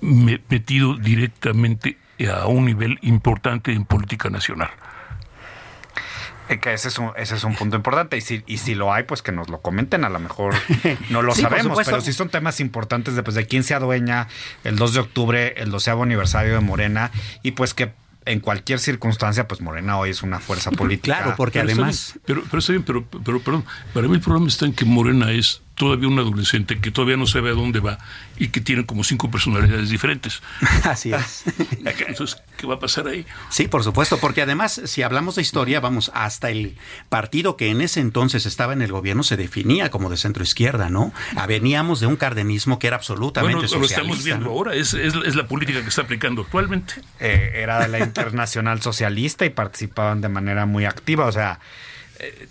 metido 0.00 0.96
directamente 0.96 1.96
a 2.30 2.46
un 2.46 2.66
nivel 2.66 2.98
importante 3.02 3.72
en 3.72 3.84
política 3.84 4.28
nacional. 4.30 4.70
Eh, 6.48 6.60
que 6.60 6.74
ese 6.74 6.88
es, 6.88 6.98
un, 6.98 7.10
ese 7.16 7.34
es 7.34 7.44
un 7.44 7.56
punto 7.56 7.76
importante. 7.76 8.16
Y 8.16 8.20
si, 8.20 8.44
y 8.46 8.58
si 8.58 8.74
lo 8.74 8.92
hay, 8.92 9.02
pues 9.02 9.22
que 9.22 9.32
nos 9.32 9.48
lo 9.48 9.62
comenten. 9.62 10.04
A 10.04 10.10
lo 10.10 10.20
mejor 10.20 10.54
no 11.10 11.22
lo 11.22 11.34
sabemos, 11.34 11.78
pero 11.84 12.00
sí 12.00 12.12
son 12.12 12.28
temas 12.28 12.60
importantes 12.60 13.16
de, 13.16 13.22
pues, 13.22 13.34
de 13.34 13.46
quién 13.46 13.64
se 13.64 13.74
adueña 13.74 14.28
el 14.62 14.76
2 14.76 14.94
de 14.94 15.00
octubre, 15.00 15.54
el 15.56 15.70
12 15.70 15.90
aniversario 15.90 16.54
de 16.54 16.60
Morena, 16.60 17.10
y 17.42 17.52
pues 17.52 17.74
que 17.74 17.92
en 18.26 18.40
cualquier 18.40 18.78
circunstancia, 18.78 19.48
pues 19.48 19.60
Morena 19.60 19.98
hoy 19.98 20.10
es 20.10 20.22
una 20.22 20.40
fuerza 20.40 20.70
política. 20.70 21.18
Claro, 21.18 21.34
porque 21.36 21.60
además. 21.60 22.18
pero, 22.26 22.42
pero 22.44 22.58
está 22.58 22.72
bien, 22.72 22.82
pero, 22.82 23.04
pero 23.06 23.40
perdón, 23.40 23.64
para 23.94 24.08
mí 24.08 24.14
el 24.14 24.20
problema 24.20 24.48
está 24.48 24.66
en 24.66 24.72
que 24.72 24.84
Morena 24.84 25.32
es 25.32 25.62
todavía 25.76 26.08
un 26.08 26.18
adolescente 26.18 26.80
que 26.80 26.90
todavía 26.90 27.16
no 27.16 27.26
sabe 27.26 27.50
a 27.50 27.52
dónde 27.52 27.80
va 27.80 27.98
y 28.38 28.48
que 28.48 28.60
tiene 28.60 28.84
como 28.84 29.04
cinco 29.04 29.30
personalidades 29.30 29.90
diferentes. 29.90 30.42
Así 30.84 31.12
es. 31.12 31.44
Entonces, 32.08 32.42
¿qué 32.56 32.66
va 32.66 32.74
a 32.74 32.78
pasar 32.78 33.06
ahí? 33.06 33.24
Sí, 33.50 33.68
por 33.68 33.84
supuesto, 33.84 34.18
porque 34.18 34.42
además, 34.42 34.80
si 34.86 35.02
hablamos 35.02 35.36
de 35.36 35.42
historia, 35.42 35.80
vamos, 35.80 36.10
hasta 36.14 36.50
el 36.50 36.76
partido 37.08 37.56
que 37.56 37.70
en 37.70 37.82
ese 37.82 38.00
entonces 38.00 38.46
estaba 38.46 38.72
en 38.72 38.82
el 38.82 38.90
gobierno 38.90 39.22
se 39.22 39.36
definía 39.36 39.90
como 39.90 40.10
de 40.10 40.16
centro 40.16 40.42
izquierda, 40.42 40.88
¿no? 40.88 41.12
Veníamos 41.46 42.00
de 42.00 42.06
un 42.06 42.16
cardenismo 42.16 42.78
que 42.78 42.86
era 42.86 42.96
absolutamente 42.96 43.54
bueno, 43.54 43.68
socialista. 43.68 44.00
Lo 44.00 44.06
estamos 44.06 44.24
viendo 44.24 44.50
ahora, 44.50 44.74
es, 44.74 44.94
es, 44.94 45.36
la 45.36 45.46
política 45.46 45.82
que 45.82 45.88
está 45.90 46.02
aplicando 46.02 46.42
actualmente. 46.42 46.94
Eh, 47.20 47.52
era 47.54 47.80
de 47.80 47.88
la 47.88 47.98
internacional 48.00 48.80
socialista 48.80 49.44
y 49.44 49.50
participaban 49.50 50.20
de 50.22 50.28
manera 50.28 50.66
muy 50.66 50.86
activa, 50.86 51.26
o 51.26 51.32
sea... 51.32 51.60
Eh, 52.18 52.48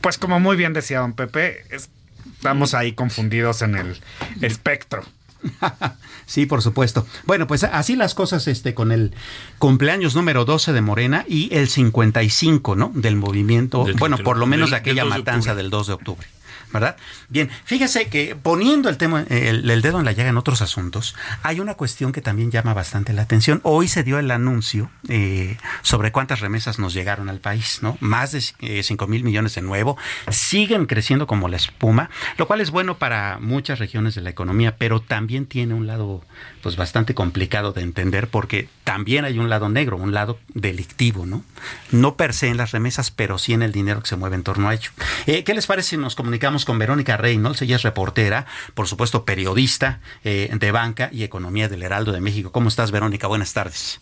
pues 0.00 0.18
como 0.18 0.38
muy 0.38 0.56
bien 0.56 0.72
decía 0.72 1.00
don 1.00 1.12
Pepe, 1.12 1.64
es 1.70 1.90
Estamos 2.34 2.74
ahí 2.74 2.92
confundidos 2.92 3.62
en 3.62 3.76
el 3.76 4.00
espectro. 4.40 5.04
sí, 6.26 6.46
por 6.46 6.62
supuesto. 6.62 7.06
Bueno, 7.24 7.46
pues 7.46 7.64
así 7.64 7.96
las 7.96 8.14
cosas 8.14 8.48
este 8.48 8.74
con 8.74 8.92
el 8.92 9.14
cumpleaños 9.58 10.14
número 10.14 10.44
12 10.44 10.72
de 10.72 10.80
Morena 10.80 11.24
y 11.28 11.54
el 11.54 11.68
55, 11.68 12.76
¿no? 12.76 12.90
Del 12.94 13.16
movimiento, 13.16 13.86
bueno, 13.98 14.18
por 14.18 14.36
lo 14.36 14.46
menos 14.46 14.70
de 14.70 14.76
aquella 14.76 15.04
matanza 15.04 15.54
del 15.54 15.70
2 15.70 15.86
de 15.86 15.92
octubre. 15.92 16.26
¿Verdad? 16.72 16.96
Bien, 17.28 17.50
fíjese 17.64 18.08
que 18.08 18.36
poniendo 18.36 18.88
el 18.88 18.96
tema, 18.96 19.24
el, 19.28 19.82
dedo 19.82 19.98
en 19.98 20.04
la 20.04 20.12
llaga 20.12 20.30
en 20.30 20.36
otros 20.36 20.62
asuntos, 20.62 21.14
hay 21.42 21.60
una 21.60 21.74
cuestión 21.74 22.12
que 22.12 22.20
también 22.20 22.50
llama 22.50 22.74
bastante 22.74 23.12
la 23.12 23.22
atención. 23.22 23.60
Hoy 23.64 23.88
se 23.88 24.02
dio 24.02 24.18
el 24.18 24.30
anuncio 24.30 24.90
eh, 25.08 25.56
sobre 25.82 26.12
cuántas 26.12 26.40
remesas 26.40 26.78
nos 26.78 26.94
llegaron 26.94 27.28
al 27.28 27.40
país, 27.40 27.80
¿no? 27.82 27.96
Más 28.00 28.32
de 28.32 28.40
5 28.40 28.60
eh, 28.60 29.08
mil 29.08 29.24
millones 29.24 29.54
de 29.54 29.62
nuevo, 29.62 29.96
siguen 30.30 30.86
creciendo 30.86 31.26
como 31.26 31.48
la 31.48 31.56
espuma, 31.56 32.10
lo 32.36 32.46
cual 32.46 32.60
es 32.60 32.70
bueno 32.70 32.98
para 32.98 33.38
muchas 33.40 33.78
regiones 33.78 34.14
de 34.14 34.22
la 34.22 34.30
economía, 34.30 34.76
pero 34.76 35.00
también 35.00 35.46
tiene 35.46 35.74
un 35.74 35.86
lado 35.86 36.24
pues 36.62 36.76
bastante 36.76 37.14
complicado 37.14 37.72
de 37.72 37.82
entender 37.82 38.28
porque 38.28 38.68
también 38.84 39.24
hay 39.24 39.38
un 39.38 39.48
lado 39.48 39.68
negro, 39.68 39.96
un 39.96 40.12
lado 40.12 40.38
delictivo, 40.54 41.26
¿no? 41.26 41.44
No 41.90 42.16
per 42.16 42.34
se 42.34 42.48
en 42.48 42.56
las 42.56 42.72
remesas, 42.72 43.10
pero 43.10 43.38
sí 43.38 43.52
en 43.52 43.62
el 43.62 43.72
dinero 43.72 44.00
que 44.02 44.08
se 44.08 44.16
mueve 44.16 44.36
en 44.36 44.42
torno 44.42 44.68
a 44.68 44.74
ello. 44.74 44.90
Eh, 45.26 45.44
¿Qué 45.44 45.54
les 45.54 45.66
parece 45.66 45.90
si 45.90 45.96
nos 45.96 46.14
comunicamos 46.14 46.57
con 46.64 46.78
Verónica 46.78 47.16
Reynolds? 47.16 47.62
Ella 47.62 47.76
es 47.76 47.82
reportera, 47.82 48.46
por 48.74 48.86
supuesto 48.86 49.24
periodista 49.24 50.00
eh, 50.24 50.50
de 50.52 50.72
banca 50.72 51.08
y 51.12 51.24
economía 51.24 51.68
del 51.68 51.82
Heraldo 51.82 52.12
de 52.12 52.20
México. 52.20 52.52
¿Cómo 52.52 52.68
estás, 52.68 52.90
Verónica? 52.90 53.26
Buenas 53.26 53.52
tardes. 53.52 54.00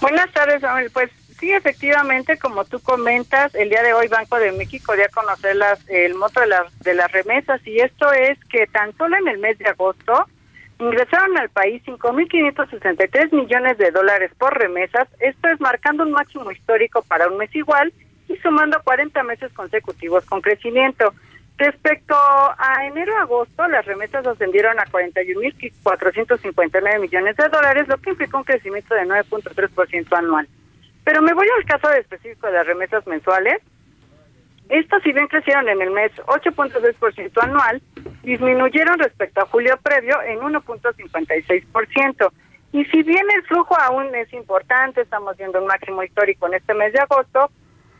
Buenas 0.00 0.30
tardes, 0.32 0.62
Pues 0.92 1.10
sí, 1.40 1.52
efectivamente, 1.52 2.38
como 2.38 2.64
tú 2.64 2.80
comentas, 2.80 3.54
el 3.54 3.68
día 3.68 3.82
de 3.82 3.94
hoy 3.94 4.08
Banco 4.08 4.38
de 4.38 4.52
México 4.52 4.94
dio 4.94 5.04
a 5.04 5.08
conocer 5.08 5.56
las, 5.56 5.80
el 5.88 6.14
monto 6.14 6.40
de, 6.40 6.46
las, 6.46 6.78
de 6.80 6.94
las 6.94 7.10
remesas 7.10 7.60
y 7.66 7.78
esto 7.80 8.12
es 8.12 8.38
que 8.50 8.66
tan 8.66 8.96
solo 8.96 9.16
en 9.16 9.28
el 9.28 9.38
mes 9.38 9.58
de 9.58 9.68
agosto 9.68 10.26
ingresaron 10.78 11.36
al 11.36 11.48
país 11.48 11.82
5.563 11.84 13.32
millones 13.32 13.78
de 13.78 13.90
dólares 13.90 14.30
por 14.38 14.56
remesas, 14.56 15.08
esto 15.18 15.48
es 15.48 15.60
marcando 15.60 16.04
un 16.04 16.12
máximo 16.12 16.50
histórico 16.52 17.02
para 17.02 17.28
un 17.28 17.36
mes 17.36 17.54
igual 17.54 17.92
y 18.28 18.36
sumando 18.36 18.80
40 18.84 19.22
meses 19.24 19.52
consecutivos 19.52 20.24
con 20.26 20.40
crecimiento. 20.40 21.12
Respecto 21.58 22.14
a 22.14 22.86
enero-agosto, 22.86 23.66
las 23.66 23.84
remesas 23.84 24.24
ascendieron 24.24 24.78
a 24.78 24.84
41.459 24.84 27.00
millones 27.00 27.36
de 27.36 27.48
dólares, 27.48 27.88
lo 27.88 27.98
que 27.98 28.10
implica 28.10 28.38
un 28.38 28.44
crecimiento 28.44 28.94
de 28.94 29.02
9.3% 29.02 30.16
anual. 30.16 30.46
Pero 31.02 31.20
me 31.20 31.34
voy 31.34 31.48
al 31.56 31.64
caso 31.64 31.90
específico 31.94 32.46
de 32.46 32.52
las 32.52 32.64
remesas 32.64 33.04
mensuales. 33.08 33.60
Estas, 34.68 35.02
si 35.02 35.12
bien 35.12 35.26
crecieron 35.26 35.68
en 35.68 35.82
el 35.82 35.90
mes 35.90 36.12
8.6% 36.26 37.42
anual, 37.42 37.82
disminuyeron 38.22 39.00
respecto 39.00 39.40
a 39.40 39.46
julio 39.46 39.76
previo 39.82 40.22
en 40.22 40.38
1.56%. 40.38 42.32
Y 42.70 42.84
si 42.84 43.02
bien 43.02 43.26
el 43.34 43.42
flujo 43.46 43.76
aún 43.80 44.14
es 44.14 44.32
importante, 44.32 45.00
estamos 45.00 45.36
viendo 45.36 45.60
un 45.60 45.66
máximo 45.66 46.04
histórico 46.04 46.46
en 46.46 46.54
este 46.54 46.72
mes 46.74 46.92
de 46.92 47.00
agosto, 47.00 47.50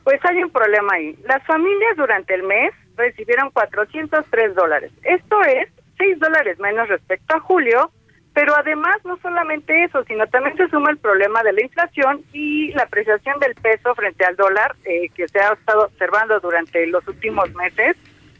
pues 0.04 0.24
hay 0.26 0.44
un 0.44 0.50
problema 0.50 0.94
ahí. 0.94 1.18
Las 1.24 1.44
familias 1.44 1.96
durante 1.96 2.34
el 2.34 2.44
mes 2.44 2.72
recibieron 2.98 3.50
403 3.50 4.54
dólares. 4.54 4.92
Esto 5.02 5.42
es 5.42 5.68
6 5.96 6.18
dólares 6.18 6.58
menos 6.58 6.88
respecto 6.88 7.36
a 7.36 7.40
julio, 7.40 7.90
pero 8.34 8.54
además 8.54 8.96
no 9.04 9.16
solamente 9.18 9.84
eso, 9.84 10.04
sino 10.04 10.26
también 10.26 10.56
se 10.56 10.68
suma 10.68 10.90
el 10.90 10.98
problema 10.98 11.42
de 11.42 11.52
la 11.52 11.62
inflación 11.62 12.22
y 12.32 12.72
la 12.72 12.82
apreciación 12.84 13.38
del 13.40 13.54
peso 13.54 13.94
frente 13.94 14.24
al 14.24 14.36
dólar 14.36 14.76
eh, 14.84 15.08
que 15.14 15.26
se 15.28 15.40
ha 15.40 15.52
estado 15.52 15.86
observando 15.86 16.38
durante 16.40 16.86
los 16.86 17.06
últimos 17.08 17.52
meses, 17.54 17.96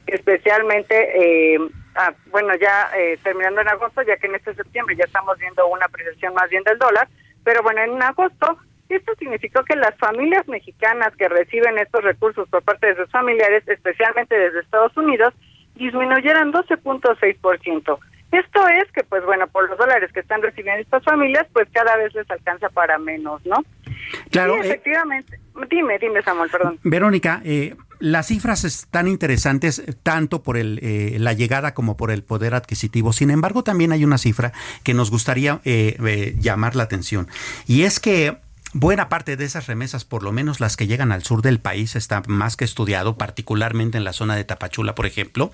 especialmente, 0.06 1.54
eh, 1.54 1.58
ah, 1.96 2.12
bueno, 2.30 2.54
ya 2.56 2.90
eh, 2.96 3.18
terminando 3.22 3.60
en 3.60 3.68
agosto, 3.68 4.02
ya 4.02 4.16
que 4.16 4.26
en 4.26 4.36
este 4.36 4.54
septiembre 4.54 4.94
ya 4.96 5.04
estamos 5.04 5.36
viendo 5.38 5.66
una 5.66 5.86
apreciación 5.86 6.34
más 6.34 6.48
bien 6.48 6.62
del 6.64 6.78
dólar, 6.78 7.08
pero 7.42 7.62
bueno, 7.62 7.80
en 7.82 8.02
agosto 8.02 8.58
esto 8.94 9.12
significó 9.18 9.64
que 9.64 9.76
las 9.76 9.96
familias 9.98 10.46
mexicanas 10.48 11.14
que 11.16 11.28
reciben 11.28 11.78
estos 11.78 12.02
recursos 12.02 12.48
por 12.48 12.62
parte 12.62 12.86
de 12.86 12.96
sus 12.96 13.10
familiares, 13.10 13.62
especialmente 13.66 14.38
desde 14.38 14.60
Estados 14.60 14.96
Unidos, 14.96 15.34
disminuyeran 15.74 16.52
12.6%. 16.52 17.98
Esto 18.30 18.68
es 18.68 18.92
que, 18.92 19.04
pues 19.04 19.24
bueno, 19.24 19.46
por 19.46 19.68
los 19.68 19.78
dólares 19.78 20.12
que 20.12 20.20
están 20.20 20.42
recibiendo 20.42 20.82
estas 20.82 21.02
familias, 21.02 21.46
pues 21.52 21.66
cada 21.72 21.96
vez 21.96 22.14
les 22.14 22.30
alcanza 22.30 22.68
para 22.68 22.98
menos, 22.98 23.44
¿no? 23.46 23.64
Claro. 24.30 24.56
Eh, 24.56 24.60
efectivamente. 24.64 25.40
dime, 25.70 25.98
dime, 25.98 26.22
Samuel, 26.22 26.50
perdón. 26.50 26.78
Verónica, 26.82 27.40
eh, 27.44 27.74
las 28.00 28.26
cifras 28.26 28.64
están 28.64 29.08
interesantes 29.08 29.82
tanto 30.02 30.42
por 30.42 30.58
el, 30.58 30.78
eh, 30.82 31.16
la 31.18 31.32
llegada 31.32 31.72
como 31.72 31.96
por 31.96 32.10
el 32.10 32.22
poder 32.22 32.54
adquisitivo. 32.54 33.14
Sin 33.14 33.30
embargo, 33.30 33.64
también 33.64 33.92
hay 33.92 34.04
una 34.04 34.18
cifra 34.18 34.52
que 34.84 34.92
nos 34.92 35.10
gustaría 35.10 35.60
llamar 35.64 36.76
la 36.76 36.82
atención. 36.82 37.28
Y 37.66 37.84
es 37.84 37.98
que 37.98 38.36
Buena 38.74 39.08
parte 39.08 39.38
de 39.38 39.46
esas 39.46 39.66
remesas, 39.66 40.04
por 40.04 40.22
lo 40.22 40.30
menos 40.30 40.60
las 40.60 40.76
que 40.76 40.86
llegan 40.86 41.10
al 41.10 41.24
sur 41.24 41.40
del 41.40 41.58
país, 41.58 41.96
está 41.96 42.22
más 42.26 42.54
que 42.54 42.66
estudiado, 42.66 43.16
particularmente 43.16 43.96
en 43.96 44.04
la 44.04 44.12
zona 44.12 44.36
de 44.36 44.44
Tapachula, 44.44 44.94
por 44.94 45.06
ejemplo, 45.06 45.50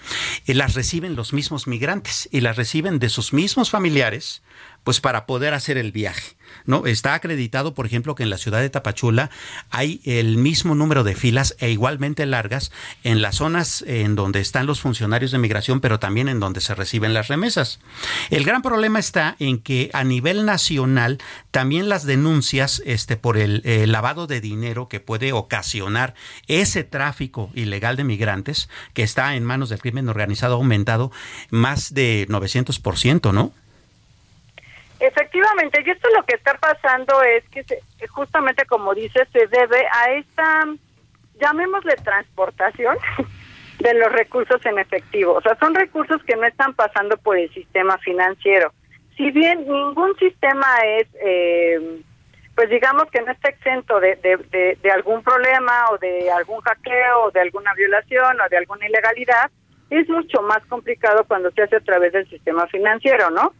eh, 0.47 0.55
las 0.55 0.75
reciben 0.75 1.15
los 1.15 1.33
mismos 1.33 1.69
migrantes 1.69 2.29
y 2.33 2.41
las 2.41 2.57
reciben 2.57 2.99
de 2.99 3.09
sus 3.09 3.33
mismos 3.33 3.71
familiares, 3.71 4.43
pues 4.85 5.01
para 5.01 5.27
poder 5.27 5.55
hacer 5.55 5.79
el 5.79 5.93
viaje. 5.93 6.37
¿no? 6.67 6.87
Está 6.87 7.15
acreditado, 7.15 7.75
por 7.75 7.87
ejemplo, 7.87 8.15
que 8.15 8.23
en 8.23 8.31
la 8.31 8.39
ciudad 8.39 8.61
de 8.61 8.71
Tapachula 8.71 9.31
hay 9.71 10.01
el 10.05 10.37
mismo 10.37 10.75
número 10.75 11.05
de 11.05 11.15
filas 11.15 11.57
e 11.59 11.71
igualmente 11.71 12.27
largas 12.27 12.73
en 13.03 13.23
las 13.23 13.37
zonas 13.37 13.85
en 13.87 14.15
donde 14.15 14.41
están 14.41 14.67
los 14.67 14.81
funcionarios 14.81 15.31
de 15.33 15.39
migración, 15.39 15.81
pero 15.81 15.99
también 15.99 16.29
en 16.29 16.41
donde 16.41 16.61
se 16.61 16.75
reciben 16.75 17.15
las 17.15 17.29
remesas. 17.29 17.81
El 18.31 18.45
gran 18.45 18.63
problema 18.63 18.99
está 18.99 19.37
en 19.39 19.59
que 19.59 19.91
a 19.93 20.05
nivel 20.05 20.45
nacional 20.45 21.19
también 21.51 21.89
las 21.89 22.05
denuncias 22.05 22.83
este, 22.85 23.17
por 23.17 23.37
el, 23.37 23.63
lavado 23.91 24.27
de 24.27 24.41
dinero 24.41 24.89
que 24.89 25.01
puede 25.01 25.33
ocasionar 25.33 26.15
ese 26.47 26.85
tráfico 26.85 27.51
ilegal 27.55 27.97
de 27.97 28.05
migrantes 28.05 28.69
que 28.93 29.03
está 29.03 29.35
en 29.37 29.45
manos 29.45 29.69
del 29.69 29.81
crimen 29.81 30.09
organizado 30.09 30.55
ha 30.55 30.57
aumentado 30.57 31.11
más 31.51 31.95
de 31.95 32.27
900%, 32.29 33.33
¿no? 33.33 33.53
Efectivamente, 35.01 35.83
y 35.85 35.91
esto 35.91 36.09
lo 36.17 36.23
que 36.25 36.37
está 36.37 36.55
pasando 36.55 37.23
es 37.23 37.45
que 37.51 37.65
justamente 38.09 38.65
como 38.67 38.95
dice, 38.95 39.27
se 39.33 39.47
debe 39.49 39.87
a 39.93 40.13
esta, 40.13 40.65
llamémosle 41.41 41.97
transportación, 41.97 42.97
de 43.79 43.95
los 43.95 44.13
recursos 44.13 44.65
en 44.65 44.79
efectivo. 44.79 45.35
O 45.35 45.41
sea, 45.41 45.57
son 45.57 45.75
recursos 45.75 46.23
que 46.25 46.37
no 46.37 46.47
están 46.47 46.75
pasando 46.75 47.17
por 47.17 47.37
el 47.39 47.53
sistema 47.53 47.99
financiero. 47.99 48.73
Si 49.17 49.31
bien 49.31 49.67
ningún 49.67 50.17
sistema 50.17 50.67
es, 50.85 51.07
eh, 51.21 52.01
pues 52.55 52.71
digamos 52.71 53.05
que 53.11 53.21
no 53.23 53.33
está 53.33 53.51
exento 53.51 54.01
de, 54.01 54.17
de, 54.17 54.91
algún 54.91 55.23
problema 55.23 55.91
o 55.91 55.99
de 55.99 56.31
algún 56.31 56.61
hackeo 56.61 57.25
o 57.25 57.31
de 57.31 57.41
alguna 57.41 57.75
violación 57.75 58.41
o 58.41 58.49
de 58.49 58.57
alguna 58.57 58.89
ilegalidad, 58.89 59.51
es 59.91 60.09
mucho 60.09 60.43
más 60.43 60.65
complicado 60.67 61.25
cuando 61.27 61.51
se 61.51 61.63
hace 61.63 61.77
a 61.77 61.81
través 61.81 62.13
del 62.13 62.29
sistema 62.29 62.67
financiero, 62.69 63.31
¿no? 63.31 63.53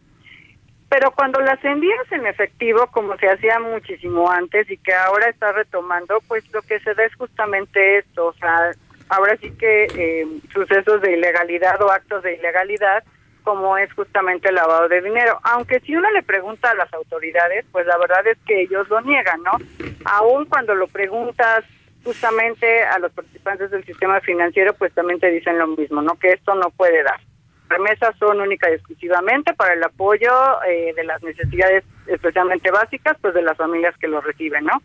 Pero 0.89 1.11
cuando 1.11 1.39
las 1.41 1.63
envías 1.63 2.11
en 2.11 2.27
efectivo, 2.27 2.87
como 2.87 3.17
se 3.17 3.27
hacía 3.27 3.59
muchísimo 3.59 4.29
antes 4.29 4.69
y 4.69 4.77
que 4.77 4.93
ahora 4.93 5.29
está 5.29 5.51
retomando, 5.51 6.21
pues 6.27 6.43
lo 6.53 6.61
que 6.61 6.79
se 6.79 6.93
da 6.93 7.03
es 7.03 7.15
justamente 7.15 7.97
esto, 7.97 8.27
o 8.27 8.33
sea, 8.33 8.71
ahora 9.09 9.35
sí 9.37 9.51
que 9.51 9.85
eh, 9.85 10.27
sucesos 10.53 11.01
de 11.01 11.13
ilegalidad 11.13 11.81
o 11.81 11.91
actos 11.91 12.23
de 12.23 12.35
ilegalidad, 12.35 13.03
como 13.43 13.77
es 13.77 13.91
justamente 13.93 14.49
el 14.49 14.55
lavado 14.55 14.87
de 14.87 15.01
dinero. 15.01 15.39
Aunque 15.43 15.79
si 15.81 15.95
uno 15.95 16.09
le 16.11 16.23
pregunta 16.23 16.71
a 16.71 16.75
las 16.75 16.91
autoridades, 16.93 17.65
pues 17.71 17.85
la 17.85 17.97
verdad 17.97 18.25
es 18.27 18.37
que 18.45 18.61
ellos 18.61 18.87
lo 18.89 19.01
niegan, 19.01 19.41
¿no? 19.43 19.51
Aún 20.05 20.45
cuando 20.45 20.75
lo 20.75 20.87
preguntas 20.87 21.63
justamente 22.03 22.83
a 22.83 22.99
los 22.99 23.11
participantes 23.11 23.71
del 23.71 23.83
sistema 23.85 24.19
financiero, 24.21 24.73
pues 24.73 24.93
también 24.93 25.19
te 25.19 25.31
dicen 25.31 25.57
lo 25.57 25.67
mismo, 25.67 26.01
¿no? 26.01 26.15
Que 26.19 26.29
esto 26.29 26.53
no 26.55 26.69
puede 26.71 27.03
dar. 27.03 27.19
Remesas 27.69 28.15
son 28.19 28.41
única 28.41 28.69
y 28.69 28.73
exclusivamente 28.73 29.53
para 29.53 29.73
el 29.73 29.83
apoyo 29.83 30.31
eh, 30.67 30.93
de 30.95 31.03
las 31.03 31.21
necesidades 31.23 31.83
especialmente 32.07 32.69
básicas, 32.71 33.17
pues 33.21 33.33
de 33.33 33.41
las 33.41 33.57
familias 33.57 33.95
que 33.97 34.07
lo 34.07 34.21
reciben, 34.21 34.65
¿no? 34.65 34.81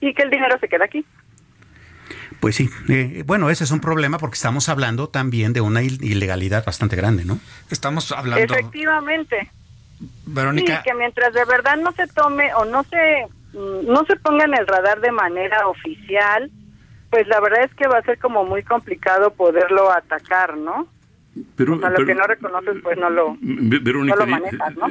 Y 0.00 0.14
que 0.14 0.22
el 0.22 0.30
dinero 0.30 0.58
se 0.58 0.68
queda 0.68 0.84
aquí. 0.84 1.04
Pues 2.40 2.56
sí, 2.56 2.68
eh, 2.88 3.22
bueno, 3.24 3.48
ese 3.48 3.64
es 3.64 3.70
un 3.70 3.80
problema 3.80 4.18
porque 4.18 4.34
estamos 4.34 4.68
hablando 4.68 5.08
también 5.08 5.52
de 5.52 5.60
una 5.60 5.82
ilegalidad 5.82 6.64
bastante 6.64 6.96
grande, 6.96 7.24
¿no? 7.24 7.38
Estamos 7.70 8.12
hablando... 8.12 8.54
Efectivamente. 8.54 9.50
Verónica... 10.26 10.78
Sí, 10.78 10.90
que 10.90 10.94
mientras 10.94 11.32
de 11.32 11.44
verdad 11.44 11.76
no 11.76 11.92
se 11.92 12.06
tome 12.08 12.52
o 12.54 12.64
no 12.64 12.82
se, 12.84 13.26
mm, 13.52 13.86
no 13.86 14.04
se 14.04 14.16
ponga 14.16 14.44
en 14.44 14.54
el 14.54 14.66
radar 14.66 15.00
de 15.00 15.12
manera 15.12 15.68
oficial, 15.68 16.50
pues 17.10 17.26
la 17.28 17.40
verdad 17.40 17.64
es 17.64 17.74
que 17.74 17.86
va 17.86 17.98
a 17.98 18.02
ser 18.02 18.18
como 18.18 18.44
muy 18.44 18.62
complicado 18.62 19.30
poderlo 19.30 19.90
atacar, 19.90 20.56
¿no? 20.56 20.88
Pero, 21.56 21.76
lo 21.76 22.06
que 22.06 22.14
no 22.14 22.26
reconoces, 22.26 22.76
pues 22.82 22.96
no 22.96 23.10
lo, 23.10 23.36
Verónica, 23.40 24.24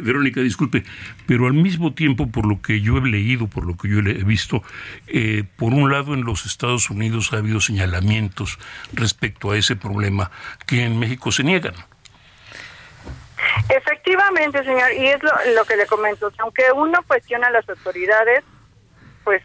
Verónica, 0.01 0.41
disculpe, 0.41 0.83
pero 1.25 1.47
al 1.47 1.53
mismo 1.53 1.93
tiempo, 1.93 2.29
por 2.29 2.45
lo 2.45 2.61
que 2.61 2.81
yo 2.81 2.97
he 2.97 3.01
leído, 3.01 3.47
por 3.47 3.65
lo 3.65 3.77
que 3.77 3.87
yo 3.87 3.99
he 3.99 4.23
visto, 4.23 4.61
eh, 5.07 5.45
por 5.55 5.73
un 5.73 5.89
lado 5.89 6.13
en 6.13 6.25
los 6.25 6.45
Estados 6.45 6.89
Unidos 6.89 7.31
ha 7.31 7.37
habido 7.37 7.61
señalamientos 7.61 8.59
respecto 8.91 9.51
a 9.51 9.57
ese 9.57 9.77
problema 9.77 10.31
que 10.67 10.83
en 10.83 10.99
México 10.99 11.31
se 11.31 11.43
niegan. 11.43 11.75
Efectivamente, 13.69 14.63
señor, 14.63 14.91
y 14.97 15.07
es 15.07 15.23
lo, 15.23 15.31
lo 15.55 15.63
que 15.65 15.77
le 15.77 15.85
comento. 15.85 16.29
Aunque 16.39 16.63
uno 16.75 16.99
cuestiona 17.07 17.47
a 17.47 17.51
las 17.51 17.67
autoridades, 17.69 18.43
pues 19.23 19.41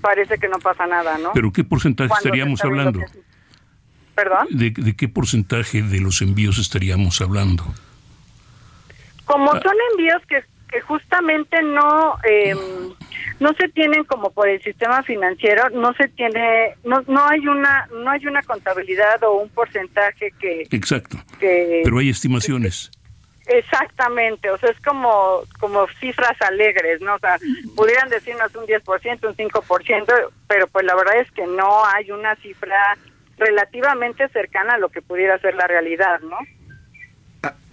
parece 0.00 0.38
que 0.38 0.48
no 0.48 0.58
pasa 0.58 0.86
nada, 0.86 1.18
¿no? 1.18 1.32
Pero 1.32 1.52
¿qué 1.52 1.64
porcentaje 1.64 2.12
estaríamos 2.14 2.62
hablando? 2.64 3.00
¿Perdón? 4.14 4.46
¿De, 4.50 4.72
qué 4.72 5.08
porcentaje 5.08 5.82
de 5.82 6.00
los 6.00 6.20
envíos 6.20 6.58
estaríamos 6.58 7.20
hablando? 7.20 7.64
Como 9.24 9.52
ah. 9.52 9.60
son 9.62 9.74
envíos 9.92 10.22
que, 10.28 10.44
que 10.70 10.80
justamente 10.82 11.62
no 11.62 12.16
em, 12.24 12.58
no 13.42 13.52
se 13.54 13.68
tienen 13.68 14.04
como 14.04 14.30
por 14.30 14.48
el 14.48 14.62
sistema 14.62 15.02
financiero, 15.02 15.68
no 15.70 15.92
se 15.94 16.08
tiene, 16.08 16.74
no, 16.84 17.02
no 17.08 17.26
hay 17.26 17.46
una 17.46 17.88
no 17.92 18.10
hay 18.10 18.26
una 18.26 18.42
contabilidad 18.42 19.22
o 19.24 19.34
un 19.34 19.48
porcentaje 19.48 20.32
que 20.38 20.66
exacto, 20.70 21.18
pero 21.38 21.98
hay 21.98 22.08
estimaciones. 22.08 22.90
Exactamente, 23.44 24.48
o 24.50 24.58
sea, 24.58 24.70
es 24.70 24.80
como 24.80 25.42
como 25.58 25.88
cifras 26.00 26.40
alegres, 26.40 27.00
¿no? 27.00 27.16
O 27.16 27.18
sea, 27.18 27.38
pudieran 27.74 28.08
decirnos 28.08 28.54
un 28.54 28.64
10%, 28.66 29.28
un 29.28 29.36
5%, 29.36 30.30
pero 30.46 30.68
pues 30.68 30.86
la 30.86 30.94
verdad 30.94 31.18
es 31.18 31.30
que 31.32 31.44
no 31.46 31.84
hay 31.86 32.12
una 32.12 32.36
cifra 32.36 32.96
relativamente 33.36 34.28
cercana 34.28 34.74
a 34.74 34.78
lo 34.78 34.88
que 34.90 35.02
pudiera 35.02 35.38
ser 35.38 35.54
la 35.54 35.66
realidad, 35.66 36.20
¿no? 36.20 36.38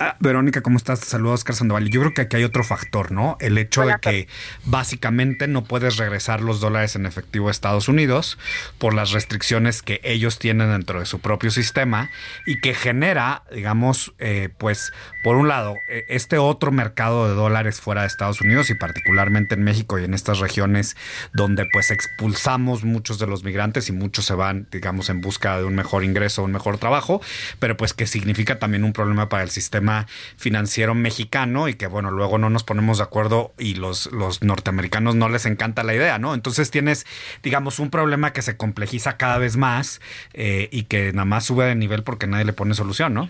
Ah, 0.02 0.16
Verónica, 0.22 0.62
¿cómo 0.62 0.78
estás? 0.78 1.02
Saludos, 1.02 1.42
Oscar 1.42 1.58
Sandoval. 1.58 1.90
Yo 1.90 2.00
creo 2.00 2.14
que 2.14 2.22
aquí 2.22 2.38
hay 2.38 2.46
otro 2.46 2.64
factor, 2.64 3.12
¿no? 3.12 3.36
El 3.42 3.58
hecho 3.58 3.86
de 3.86 3.98
que 4.00 4.30
básicamente 4.64 5.46
no 5.50 5.66
puedes 5.66 5.98
regresar 5.98 6.40
los 6.40 6.62
dólares 6.62 6.96
en 6.96 7.06
efectivo 7.06 7.50
a 7.50 7.52
Estados 7.52 7.90
Unidos 7.90 8.38
por 8.78 8.94
las 8.94 9.12
restricciones 9.12 9.82
que 9.82 10.00
ellos 10.06 10.40
tienen 10.40 10.72
dentro 10.72 11.02
de 11.02 11.06
su 11.06 11.20
propio 11.20 11.52
sistema 11.52 12.10
y 12.46 12.62
que 12.62 12.74
genera, 12.76 13.44
digamos, 13.54 14.14
eh, 14.20 14.48
pues, 14.58 14.94
por 15.22 15.36
un 15.36 15.50
lado, 15.50 15.76
e, 15.90 16.06
este 16.08 16.38
otro 16.38 16.72
mercado 16.72 17.28
de 17.28 17.36
dólares 17.36 17.82
fuera 17.82 18.02
de 18.02 18.08
Estados 18.08 18.40
Unidos 18.40 18.70
y 18.70 18.76
particularmente 18.76 19.56
en 19.56 19.64
México 19.66 20.00
y 20.00 20.06
en 20.06 20.14
estas 20.14 20.40
regiones 20.40 20.96
donde 21.34 21.66
pues 21.74 21.92
expulsamos 21.92 22.86
muchos 22.86 23.20
de 23.20 23.28
los 23.28 23.44
migrantes 23.44 23.90
y 23.90 23.92
muchos 23.92 24.24
se 24.24 24.34
van, 24.34 24.70
digamos, 24.72 25.10
en 25.10 25.20
busca 25.20 25.58
de 25.58 25.66
un 25.66 25.76
mejor 25.76 26.06
ingreso, 26.06 26.42
un 26.42 26.54
mejor 26.54 26.78
trabajo, 26.78 27.22
pero 27.60 27.76
pues 27.76 27.94
que 27.94 28.08
significa 28.08 28.60
también 28.60 28.86
un 28.86 28.94
problema 28.94 29.28
para 29.28 29.44
el 29.44 29.50
sistema 29.50 29.89
financiero 30.38 30.96
mexicano 30.96 31.68
y 31.68 31.76
que 31.76 31.88
bueno, 31.88 32.12
luego 32.12 32.38
no 32.38 32.50
nos 32.50 32.64
ponemos 32.64 32.98
de 32.98 33.04
acuerdo 33.04 33.54
y 33.58 33.76
los, 33.76 34.12
los 34.12 34.44
norteamericanos 34.44 35.16
no 35.16 35.30
les 35.30 35.46
encanta 35.46 35.84
la 35.84 35.94
idea, 35.94 36.20
¿no? 36.20 36.34
Entonces 36.34 36.72
tienes, 36.72 37.06
digamos, 37.44 37.80
un 37.80 37.90
problema 37.90 38.34
que 38.34 38.42
se 38.42 38.58
complejiza 38.58 39.18
cada 39.18 39.38
vez 39.38 39.58
más 39.58 40.02
eh, 40.34 40.70
y 40.72 40.84
que 40.84 41.12
nada 41.14 41.26
más 41.26 41.46
sube 41.46 41.66
de 41.66 41.76
nivel 41.76 42.04
porque 42.04 42.28
nadie 42.28 42.46
le 42.46 42.54
pone 42.54 42.74
solución, 42.74 43.14
¿no? 43.14 43.30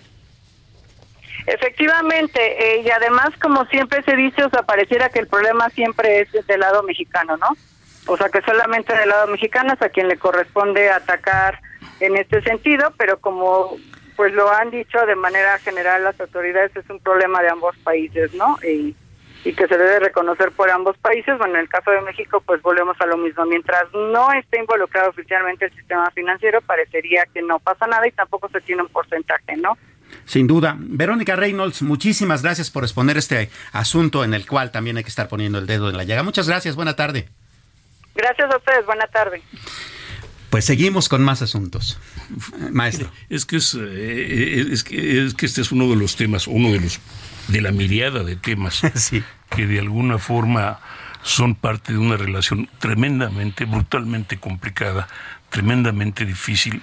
Efectivamente, 1.45 2.39
eh, 2.39 2.83
y 2.85 2.89
además, 2.91 3.29
como 3.41 3.65
siempre 3.65 4.03
se 4.03 4.15
dice, 4.15 4.43
o 4.43 4.49
sea, 4.49 4.63
pareciera 4.63 5.09
que 5.09 5.19
el 5.19 5.27
problema 5.27 5.69
siempre 5.69 6.21
es 6.21 6.45
del 6.45 6.59
lado 6.59 6.83
mexicano, 6.83 7.37
¿no? 7.37 7.47
O 8.05 8.17
sea, 8.17 8.29
que 8.29 8.41
solamente 8.41 8.95
del 8.95 9.09
lado 9.09 9.27
mexicano 9.27 9.73
es 9.73 9.81
a 9.81 9.89
quien 9.89 10.07
le 10.07 10.17
corresponde 10.17 10.89
atacar 10.91 11.59
en 11.99 12.17
este 12.17 12.41
sentido, 12.41 12.93
pero 12.97 13.19
como 13.19 13.77
pues 14.19 14.33
lo 14.33 14.51
han 14.51 14.69
dicho 14.69 14.99
de 15.05 15.15
manera 15.15 15.57
general 15.59 16.03
las 16.03 16.19
autoridades, 16.19 16.75
es 16.75 16.89
un 16.89 16.99
problema 16.99 17.41
de 17.41 17.47
ambos 17.47 17.73
países, 17.85 18.33
¿no? 18.33 18.59
Y, 18.61 18.93
y 19.45 19.53
que 19.53 19.65
se 19.65 19.77
debe 19.77 19.97
reconocer 19.97 20.51
por 20.51 20.69
ambos 20.69 20.97
países. 20.97 21.37
Bueno, 21.37 21.53
en 21.53 21.61
el 21.61 21.69
caso 21.69 21.89
de 21.91 22.01
México, 22.01 22.43
pues 22.45 22.61
volvemos 22.61 22.99
a 22.99 23.05
lo 23.05 23.15
mismo. 23.15 23.45
Mientras 23.45 23.83
no 23.93 24.29
esté 24.33 24.59
involucrado 24.59 25.11
oficialmente 25.11 25.67
el 25.67 25.73
sistema 25.73 26.11
financiero, 26.11 26.59
parecería 26.59 27.23
que 27.33 27.41
no 27.41 27.59
pasa 27.59 27.87
nada 27.87 28.05
y 28.09 28.11
tampoco 28.11 28.49
se 28.49 28.59
tiene 28.59 28.81
un 28.81 28.89
porcentaje, 28.89 29.55
¿no? 29.55 29.77
Sin 30.25 30.47
duda. 30.47 30.75
Verónica 30.77 31.37
Reynolds, 31.37 31.81
muchísimas 31.81 32.43
gracias 32.43 32.69
por 32.69 32.83
exponer 32.83 33.15
este 33.15 33.49
asunto 33.71 34.25
en 34.25 34.33
el 34.33 34.45
cual 34.45 34.71
también 34.71 34.97
hay 34.97 35.03
que 35.03 35.09
estar 35.11 35.29
poniendo 35.29 35.59
el 35.59 35.65
dedo 35.65 35.89
en 35.89 35.95
la 35.95 36.03
llaga. 36.03 36.23
Muchas 36.23 36.49
gracias, 36.49 36.75
buena 36.75 36.97
tarde. 36.97 37.29
Gracias 38.15 38.51
a 38.51 38.57
ustedes, 38.57 38.85
buena 38.85 39.07
tarde. 39.07 39.41
Pues 40.49 40.65
seguimos 40.65 41.09
con 41.09 41.23
más 41.23 41.41
asuntos. 41.41 41.99
Maestro. 42.71 43.11
Es 43.29 43.45
que 43.45 43.57
es, 43.57 43.77
eh, 43.79 44.67
es, 44.71 44.83
que, 44.83 45.25
es 45.25 45.33
que 45.33 45.45
este 45.45 45.61
es 45.61 45.71
uno 45.71 45.87
de 45.89 45.95
los 45.95 46.15
temas, 46.15 46.47
uno 46.47 46.71
de 46.71 46.79
los 46.79 46.99
de 47.49 47.61
la 47.61 47.71
miriada 47.71 48.23
de 48.23 48.35
temas 48.35 48.81
que 49.49 49.67
de 49.67 49.79
alguna 49.79 50.17
forma 50.17 50.79
son 51.23 51.55
parte 51.55 51.93
de 51.93 51.99
una 51.99 52.15
relación 52.15 52.69
tremendamente, 52.79 53.65
brutalmente 53.65 54.37
complicada, 54.37 55.07
tremendamente 55.49 56.25
difícil 56.25 56.81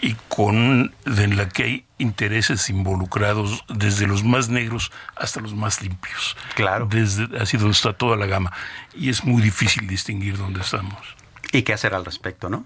y 0.00 0.14
con 0.28 0.92
en 1.06 1.36
la 1.36 1.48
que 1.48 1.62
hay 1.62 1.84
intereses 1.98 2.68
involucrados 2.68 3.64
desde 3.68 4.06
los 4.06 4.24
más 4.24 4.48
negros 4.48 4.92
hasta 5.16 5.40
los 5.40 5.54
más 5.54 5.82
limpios. 5.82 6.36
Claro. 6.54 6.86
Desde 6.90 7.28
así 7.38 7.56
donde 7.56 7.72
está 7.72 7.92
toda 7.92 8.16
la 8.16 8.26
gama 8.26 8.52
y 8.94 9.08
es 9.08 9.24
muy 9.24 9.40
difícil 9.40 9.86
distinguir 9.86 10.36
dónde 10.36 10.60
estamos. 10.60 11.17
¿Y 11.52 11.62
qué 11.62 11.72
hacer 11.72 11.94
al 11.94 12.04
respecto, 12.04 12.48
no? 12.48 12.64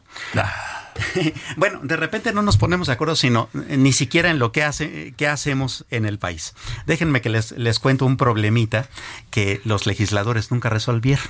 bueno, 1.57 1.81
de 1.83 1.97
repente 1.97 2.33
no 2.33 2.43
nos 2.43 2.57
ponemos 2.57 2.87
de 2.87 2.95
acuerdo, 2.95 3.17
sino 3.17 3.49
eh, 3.69 3.77
ni 3.77 3.93
siquiera 3.93 4.31
en 4.31 4.39
lo 4.39 4.53
que, 4.53 4.63
hace, 4.63 5.15
qué 5.17 5.27
hacemos 5.29 5.85
en 5.91 6.05
el 6.05 6.19
país. 6.19 6.55
Déjenme 6.87 7.21
que 7.21 7.29
les, 7.29 7.53
les 7.53 7.79
cuento 7.79 8.07
un 8.07 8.17
problemita 8.17 8.89
que 9.31 9.61
los 9.65 9.87
legisladores 9.87 10.51
nunca 10.51 10.69
resolvieron. 10.69 11.25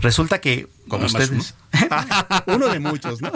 Resulta 0.00 0.40
que, 0.40 0.68
como 0.88 1.06
ustedes... 1.06 1.54
uno 2.46 2.68
de 2.68 2.80
muchos, 2.80 3.20
¿no? 3.22 3.32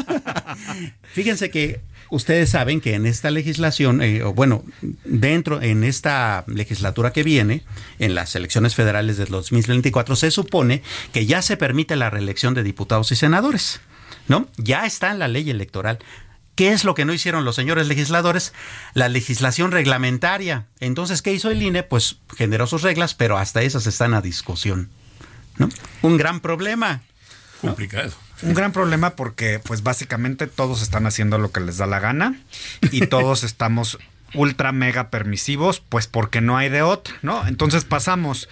Fíjense 1.12 1.50
que 1.50 1.80
ustedes 2.10 2.50
saben 2.50 2.80
que 2.80 2.94
en 2.94 3.06
esta 3.06 3.30
legislación, 3.30 4.02
eh, 4.02 4.22
o 4.22 4.32
bueno, 4.32 4.64
dentro, 5.04 5.60
en 5.62 5.84
esta 5.84 6.44
legislatura 6.46 7.12
que 7.12 7.22
viene, 7.22 7.62
en 7.98 8.14
las 8.14 8.34
elecciones 8.34 8.74
federales 8.74 9.16
del 9.16 9.28
2024, 9.28 10.16
se 10.16 10.30
supone 10.30 10.82
que 11.12 11.26
ya 11.26 11.42
se 11.42 11.56
permite 11.56 11.96
la 11.96 12.10
reelección 12.10 12.54
de 12.54 12.62
diputados 12.62 13.12
y 13.12 13.16
senadores, 13.16 13.80
¿no? 14.28 14.48
Ya 14.56 14.86
está 14.86 15.10
en 15.10 15.18
la 15.18 15.28
ley 15.28 15.48
electoral. 15.50 15.98
¿Qué 16.54 16.72
es 16.72 16.84
lo 16.84 16.94
que 16.94 17.04
no 17.04 17.12
hicieron 17.12 17.44
los 17.44 17.54
señores 17.54 17.86
legisladores? 17.86 18.52
La 18.94 19.08
legislación 19.08 19.70
reglamentaria. 19.70 20.66
Entonces, 20.80 21.22
¿qué 21.22 21.32
hizo 21.32 21.50
el 21.50 21.62
INE? 21.62 21.84
Pues 21.84 22.16
generó 22.36 22.66
sus 22.66 22.82
reglas, 22.82 23.14
pero 23.14 23.38
hasta 23.38 23.62
esas 23.62 23.86
están 23.86 24.12
a 24.12 24.20
discusión. 24.20 24.90
¿no? 25.56 25.68
Un 26.02 26.16
gran 26.16 26.40
problema. 26.40 27.02
Complicado. 27.60 28.12
Un 28.42 28.54
gran 28.54 28.72
problema 28.72 29.10
porque 29.10 29.60
pues 29.60 29.82
básicamente 29.82 30.46
todos 30.46 30.82
están 30.82 31.06
haciendo 31.06 31.38
lo 31.38 31.50
que 31.50 31.60
les 31.60 31.76
da 31.76 31.86
la 31.86 31.98
gana 31.98 32.40
y 32.90 33.06
todos 33.06 33.42
estamos 33.44 33.98
ultra 34.34 34.72
mega 34.72 35.10
permisivos, 35.10 35.80
pues 35.80 36.06
porque 36.06 36.40
no 36.40 36.56
hay 36.56 36.68
de 36.68 36.82
otra, 36.82 37.14
¿no? 37.22 37.46
Entonces 37.46 37.84
pasamos, 37.84 38.48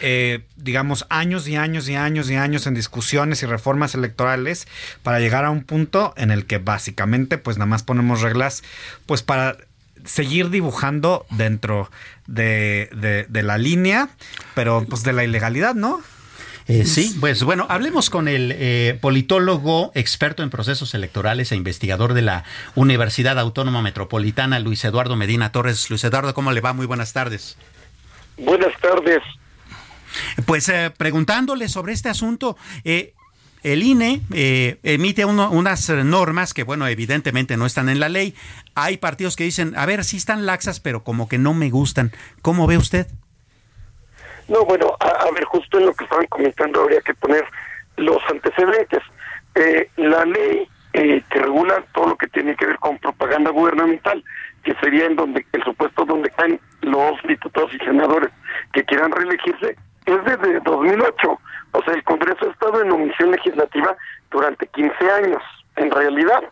eh, 0.00 0.44
digamos, 0.56 1.06
años 1.10 1.46
y 1.48 1.56
años 1.56 1.88
y 1.88 1.96
años 1.96 2.30
y 2.30 2.36
años 2.36 2.66
en 2.66 2.74
discusiones 2.74 3.42
y 3.42 3.46
reformas 3.46 3.94
electorales 3.94 4.66
para 5.02 5.20
llegar 5.20 5.44
a 5.44 5.50
un 5.50 5.64
punto 5.64 6.14
en 6.16 6.30
el 6.30 6.46
que 6.46 6.58
básicamente, 6.58 7.38
pues 7.38 7.58
nada 7.58 7.66
más 7.66 7.82
ponemos 7.82 8.22
reglas, 8.22 8.62
pues 9.06 9.22
para 9.22 9.56
seguir 10.04 10.50
dibujando 10.50 11.26
dentro 11.30 11.90
de, 12.26 13.26
de 13.28 13.42
la 13.42 13.58
línea, 13.58 14.08
pero 14.54 14.86
pues 14.88 15.02
de 15.02 15.12
la 15.12 15.24
ilegalidad, 15.24 15.74
¿no? 15.74 16.02
Eh, 16.68 16.84
sí, 16.84 17.16
pues 17.18 17.42
bueno, 17.44 17.64
hablemos 17.70 18.10
con 18.10 18.28
el 18.28 18.52
eh, 18.54 18.98
politólogo, 19.00 19.90
experto 19.94 20.42
en 20.42 20.50
procesos 20.50 20.92
electorales 20.92 21.50
e 21.50 21.56
investigador 21.56 22.12
de 22.12 22.20
la 22.20 22.44
Universidad 22.74 23.38
Autónoma 23.38 23.80
Metropolitana, 23.80 24.58
Luis 24.58 24.84
Eduardo 24.84 25.16
Medina 25.16 25.50
Torres. 25.50 25.88
Luis 25.88 26.04
Eduardo, 26.04 26.34
¿cómo 26.34 26.52
le 26.52 26.60
va? 26.60 26.74
Muy 26.74 26.84
buenas 26.84 27.14
tardes. 27.14 27.56
Buenas 28.36 28.78
tardes. 28.82 29.22
Pues 30.44 30.68
eh, 30.68 30.92
preguntándole 30.94 31.70
sobre 31.70 31.94
este 31.94 32.10
asunto, 32.10 32.58
el 32.84 33.82
INE 33.82 34.20
emite 34.82 35.24
unas 35.24 35.88
normas 35.88 36.52
que, 36.52 36.64
bueno, 36.64 36.86
evidentemente 36.86 37.56
no 37.56 37.64
están 37.64 37.88
en 37.88 37.98
la 37.98 38.10
ley. 38.10 38.34
Hay 38.74 38.98
partidos 38.98 39.36
que 39.36 39.44
dicen, 39.44 39.72
a 39.74 39.86
ver, 39.86 40.04
sí 40.04 40.18
están 40.18 40.44
laxas, 40.44 40.80
pero 40.80 41.02
como 41.02 41.30
que 41.30 41.38
no 41.38 41.54
me 41.54 41.70
gustan. 41.70 42.12
¿Cómo 42.42 42.66
ve 42.66 42.76
usted? 42.76 43.06
No, 44.48 44.64
bueno, 44.64 44.96
a, 45.00 45.30
ver, 45.32 45.44
justo 45.44 45.78
en 45.78 45.86
lo 45.86 45.94
que 45.94 46.04
estaban 46.04 46.26
comentando 46.26 46.82
habría 46.82 47.00
que 47.02 47.14
poner 47.14 47.44
los 47.96 48.18
antecedentes. 48.30 49.02
Eh, 49.54 49.90
la 49.96 50.24
ley 50.24 50.66
eh, 50.94 51.22
que 51.30 51.38
regula 51.40 51.84
todo 51.92 52.08
lo 52.08 52.16
que 52.16 52.28
tiene 52.28 52.56
que 52.56 52.66
ver 52.66 52.78
con 52.78 52.98
propaganda 52.98 53.50
gubernamental, 53.50 54.24
que 54.64 54.74
sería 54.76 55.04
en 55.04 55.16
donde 55.16 55.44
el 55.52 55.62
supuesto 55.64 56.04
donde 56.06 56.30
caen 56.30 56.58
los 56.80 57.22
diputados 57.24 57.72
y 57.74 57.78
senadores 57.78 58.30
que 58.72 58.84
quieran 58.84 59.12
reelegirse, 59.12 59.76
es 60.06 60.24
desde 60.24 60.60
2008. 60.60 61.40
O 61.72 61.82
sea, 61.82 61.94
el 61.94 62.02
Congreso 62.04 62.46
ha 62.46 62.52
estado 62.52 62.80
en 62.80 62.90
omisión 62.90 63.30
legislativa 63.30 63.94
durante 64.30 64.66
15 64.68 65.10
años, 65.10 65.42
en 65.76 65.90
realidad. 65.90 66.42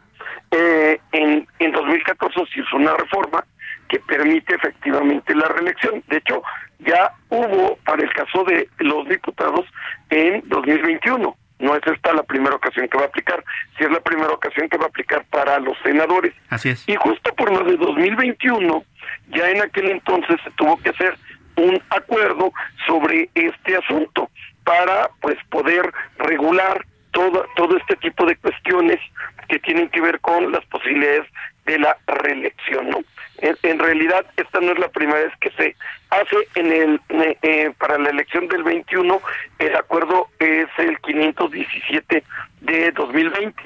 Eh, 0.50 1.00
en, 1.12 1.48
en 1.58 1.72
2014 1.72 2.40
se 2.52 2.60
hizo 2.60 2.76
una 2.76 2.94
reforma 2.94 3.42
que 3.88 3.98
permite 4.00 4.54
efectivamente 4.54 5.34
la 5.34 5.48
reelección. 5.48 6.02
De 6.08 6.18
hecho, 6.18 6.42
ya 6.80 7.12
hubo 7.28 7.76
para 7.84 8.02
el 8.02 8.12
caso 8.12 8.44
de 8.44 8.68
los 8.78 9.08
diputados 9.08 9.66
en 10.10 10.42
2021. 10.48 11.36
No 11.58 11.74
es 11.74 11.82
esta 11.86 12.12
la 12.12 12.22
primera 12.22 12.54
ocasión 12.54 12.86
que 12.88 12.98
va 12.98 13.04
a 13.04 13.06
aplicar, 13.06 13.42
si 13.78 13.84
es 13.84 13.90
la 13.90 14.00
primera 14.00 14.28
ocasión 14.30 14.68
que 14.68 14.76
va 14.76 14.84
a 14.84 14.88
aplicar 14.88 15.24
para 15.30 15.58
los 15.58 15.76
senadores. 15.82 16.34
Así 16.50 16.68
es. 16.68 16.86
Y 16.86 16.96
justo 16.96 17.34
por 17.34 17.50
lo 17.50 17.64
de 17.64 17.78
2021, 17.78 18.84
ya 19.28 19.50
en 19.50 19.62
aquel 19.62 19.90
entonces 19.90 20.36
se 20.44 20.50
tuvo 20.52 20.76
que 20.78 20.90
hacer 20.90 21.16
un 21.56 21.82
acuerdo 21.88 22.52
sobre 22.86 23.30
este 23.34 23.76
asunto 23.76 24.30
para 24.64 25.08
pues 25.22 25.36
poder 25.48 25.90
regular 26.18 26.84
todo, 27.12 27.46
todo 27.56 27.76
este 27.78 27.96
tipo 27.96 28.26
de 28.26 28.36
cuestiones 28.36 29.00
que 29.48 29.58
tienen 29.60 29.88
que 29.88 30.00
ver 30.00 30.20
con 30.20 30.52
las 30.52 30.64
posibilidades 30.66 31.26
de 31.64 31.78
la 31.78 31.96
reelección, 32.06 32.90
¿no? 32.90 32.98
En, 33.38 33.78
realidad, 33.78 34.24
esta 34.36 34.60
no 34.60 34.72
es 34.72 34.78
la 34.78 34.88
primera 34.88 35.18
vez 35.18 35.32
que 35.40 35.50
se 35.50 35.76
hace 36.10 36.36
en 36.54 36.72
el 36.72 37.00
eh, 37.10 37.36
eh, 37.42 37.72
para 37.78 37.98
la 37.98 38.10
elección 38.10 38.48
del 38.48 38.62
21. 38.62 39.20
El 39.58 39.76
acuerdo 39.76 40.28
es 40.38 40.66
el 40.78 40.98
517 41.00 42.24
de 42.62 42.92
2020. 42.92 43.62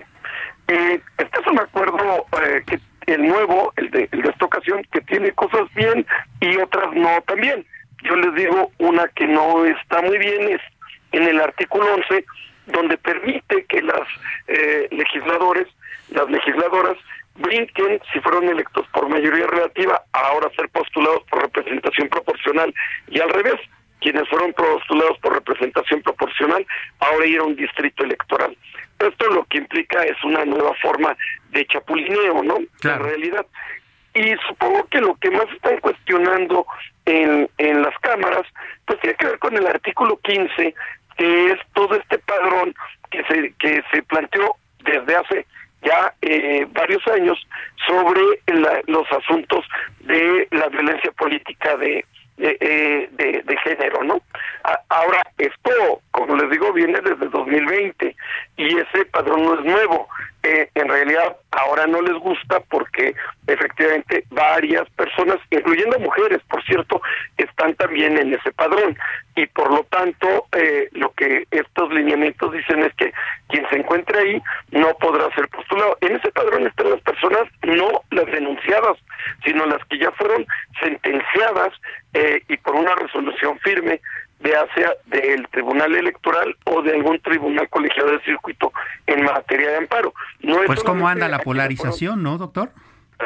Eh, 0.69 1.01
este 1.19 1.41
es 1.41 1.47
un 1.47 1.61
acuerdo 1.61 2.27
eh, 2.43 2.63
que 2.67 2.81
el 3.13 3.27
nuevo, 3.27 3.73
el 3.77 3.91
de, 3.91 4.09
el 4.11 4.23
de 4.23 4.31
esta 4.31 4.45
ocasión, 4.45 4.85
que 4.93 5.01
tiene 5.03 5.33
cosas 5.33 5.73
bien 5.75 6.05
y 6.41 6.57
otras 6.57 6.93
no 6.95 7.21
también. 7.27 7.65
Yo 8.03 8.17
les 8.17 8.35
digo 8.35 8.73
una 8.79 9.07
que 9.09 9.27
no 9.27 9.65
está 9.65 10.03
muy 10.03 10.19
bien 10.19 10.49
es 10.49 10.61
en 11.13 11.25
el 11.25 11.41
artículo 11.41 11.95
11 11.95 12.25
donde 12.67 12.97
permite 12.99 13.65
que 13.65 13.83
las 13.83 14.07
legisladores, 14.91 15.67
las 16.11 16.31
legisladoras 16.31 16.97
brinquen, 17.37 18.01
si 18.13 18.21
fueron 18.21 18.49
electos 18.49 18.87
por 18.93 19.09
mayoría 19.09 19.47
relativa, 19.47 20.03
ahora 20.13 20.51
ser 20.57 20.69
postulados 20.71 21.23
por 21.31 21.43
representación 21.43 22.09
proporcional 22.09 22.75
y 23.09 23.21
al 23.21 23.31
revés, 23.31 23.61
quienes 24.01 24.29
fueron 24.29 24.53
postulados 24.53 25.19
por 25.19 25.35
representación 25.35 26.03
proporcional, 26.03 26.67
ahora 27.01 27.27
ir 27.27 27.41
a 27.41 27.45
un 27.45 27.57
distrito 27.57 28.05
electoral. 28.05 28.57
Esto 28.99 29.29
lo 29.29 29.45
que 29.45 29.59
implica 29.59 30.03
es 30.03 30.23
una 30.25 30.45
nueva 30.45 30.75
forma 30.83 31.17
de 31.51 31.67
chapulineo, 31.67 32.43
¿no? 32.43 32.59
La 32.83 32.99
realidad. 32.99 33.47
Y 34.15 34.35
supongo 34.49 34.87
que 34.89 35.01
lo 35.01 35.15
que 35.17 35.31
más 35.31 35.47
están 35.55 35.79
cuestionando 35.79 36.67
en, 37.07 37.49
en 37.59 37.83
las 37.83 37.97
cámaras, 38.01 38.43
pues 38.87 39.01
tiene 39.01 39.17
que 39.17 39.27
ver 39.27 39.39
con 39.39 39.57
el 39.57 39.67
artículo 39.67 40.19
15, 40.23 40.75
que 41.17 41.51
es 41.53 41.59
todo 41.75 41.95
este 41.95 42.19
padrón 42.19 42.75
que 43.11 43.23
se, 43.25 43.55
que 43.59 43.83
se 43.93 44.03
planteó 44.03 44.57
desde 44.85 45.17
hace 45.17 45.47
ya 45.83 46.15
eh, 46.23 46.67
varios 46.73 47.07
años 47.09 47.39
sobre 47.87 48.23
los 48.87 49.11
asuntos 49.13 49.65
de 50.01 50.47
la 50.51 50.69
violencia 50.69 51.11
política 51.13 51.77
de 51.77 52.05
de, 52.41 52.57
eh, 52.61 53.43
de, 53.45 53.57
género, 53.59 54.03
¿no? 54.03 54.21
ahora, 54.89 55.23
esto, 55.39 56.01
como 56.11 56.37
les 56.37 56.51
digo, 56.51 56.73
viene 56.73 57.01
desde 57.01 57.29
2020 57.29 58.17
y 58.57 58.79
ese 58.79 59.05
padrón 59.07 59.43
no 59.43 59.55
es 59.55 59.65
nuevo. 59.65 60.09
Eh, 60.43 60.71
en 60.75 60.89
realidad, 60.89 61.37
ahora 61.51 61.87
no 61.87 62.01
les 62.01 62.15
gusta 62.15 62.61
porque 62.71 63.15
efectivamente 63.47 64.25
varias 64.31 64.89
personas, 64.91 65.37
incluyendo 65.51 65.99
mujeres, 65.99 66.41
por 66.49 66.65
cierto, 66.65 67.03
están 67.37 67.75
también 67.75 68.17
en 68.17 68.33
ese 68.33 68.51
padrón 68.53 68.97
y 69.37 69.47
por 69.47 69.71
lo 69.71 69.85
tanto, 69.85 70.47
eh, 70.53 70.89
lo 70.93 71.13
que 71.13 71.47
estos 71.51 71.93
lineamientos 71.93 72.53
dicen 72.53 72.81
es 72.81 72.95
que 72.95 73.13
quien 73.49 73.69
se 73.69 73.77
encuentre 73.77 74.19
ahí 74.19 74.43
no 74.71 74.95
podrá 75.01 75.35
ser 75.35 75.49
postulado. 75.49 75.97
En 76.01 76.17
ese 76.17 76.31
padrón 76.33 76.67
están 76.67 76.91
las 76.91 77.01
personas 77.01 77.43
no 77.63 78.03
las 78.11 78.27
denunciadas, 78.27 78.99
sino 79.45 79.67
las 79.67 79.85
que 79.87 79.99
ya 79.99 80.11
fueron 80.13 80.47
sentenciadas 80.81 81.73
eh, 82.13 82.30
y 82.49 82.57
por 82.59 82.75
una 82.75 82.95
resolución 82.95 83.59
firme 83.61 84.01
de 84.41 84.57
hacia 84.57 84.93
del 85.07 85.47
Tribunal 85.49 85.95
Electoral 85.95 86.57
o 86.65 86.83
de 86.83 86.93
algún 86.93 87.21
tribunal 87.21 87.69
colegiado 87.69 88.13
de 88.13 88.21
circuito 88.23 88.73
en 89.07 89.25
materia 89.25 89.71
de 89.71 89.77
amparo. 89.77 90.15
No 90.41 90.57
pues 90.67 90.83
cómo 90.83 91.09
anda 91.09 91.29
la 91.29 91.41
polarización, 91.41 92.23
¿no, 92.23 92.39
doctor? 92.39 92.71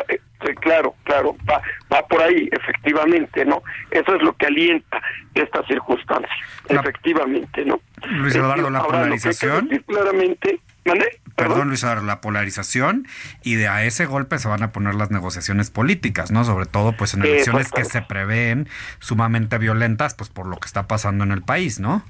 Eh, 0.09 0.19
claro, 0.61 0.95
claro, 1.05 1.37
va, 1.49 1.63
va 1.93 2.07
por 2.07 2.21
ahí, 2.21 2.49
efectivamente, 2.51 3.45
¿no? 3.45 3.63
Eso 3.91 4.17
es 4.17 4.23
lo 4.23 4.33
que 4.33 4.47
alienta 4.47 5.01
esta 5.35 5.65
circunstancia, 5.67 6.37
efectivamente, 6.69 7.65
¿no? 7.65 7.81
Luis 8.09 8.35
Eduardo, 8.35 8.71
la 8.71 8.83
polarización. 8.83 9.69
claramente 9.87 10.61
Perdón, 11.37 11.69
Luis, 11.69 11.83
la 11.83 12.21
polarización 12.21 13.09
y 13.43 13.57
de 13.57 13.69
a 13.69 13.85
ese 13.85 14.07
golpe 14.07 14.39
se 14.39 14.49
van 14.49 14.63
a 14.63 14.71
poner 14.71 14.95
las 14.95 15.11
negociaciones 15.11 15.71
políticas, 15.71 16.31
¿no? 16.31 16.45
Sobre 16.45 16.67
todo 16.67 16.93
pues 16.93 17.15
en 17.15 17.23
elecciones 17.23 17.73
que 17.73 17.85
se 17.85 18.03
prevén 18.03 18.69
sumamente 19.01 19.59
violentas, 19.59 20.15
pues 20.15 20.31
por 20.31 20.47
lo 20.47 20.57
que 20.57 20.67
está 20.67 20.87
pasando 20.87 21.25
en 21.25 21.33
el 21.33 21.43
país, 21.43 21.81
¿no? 21.81 22.05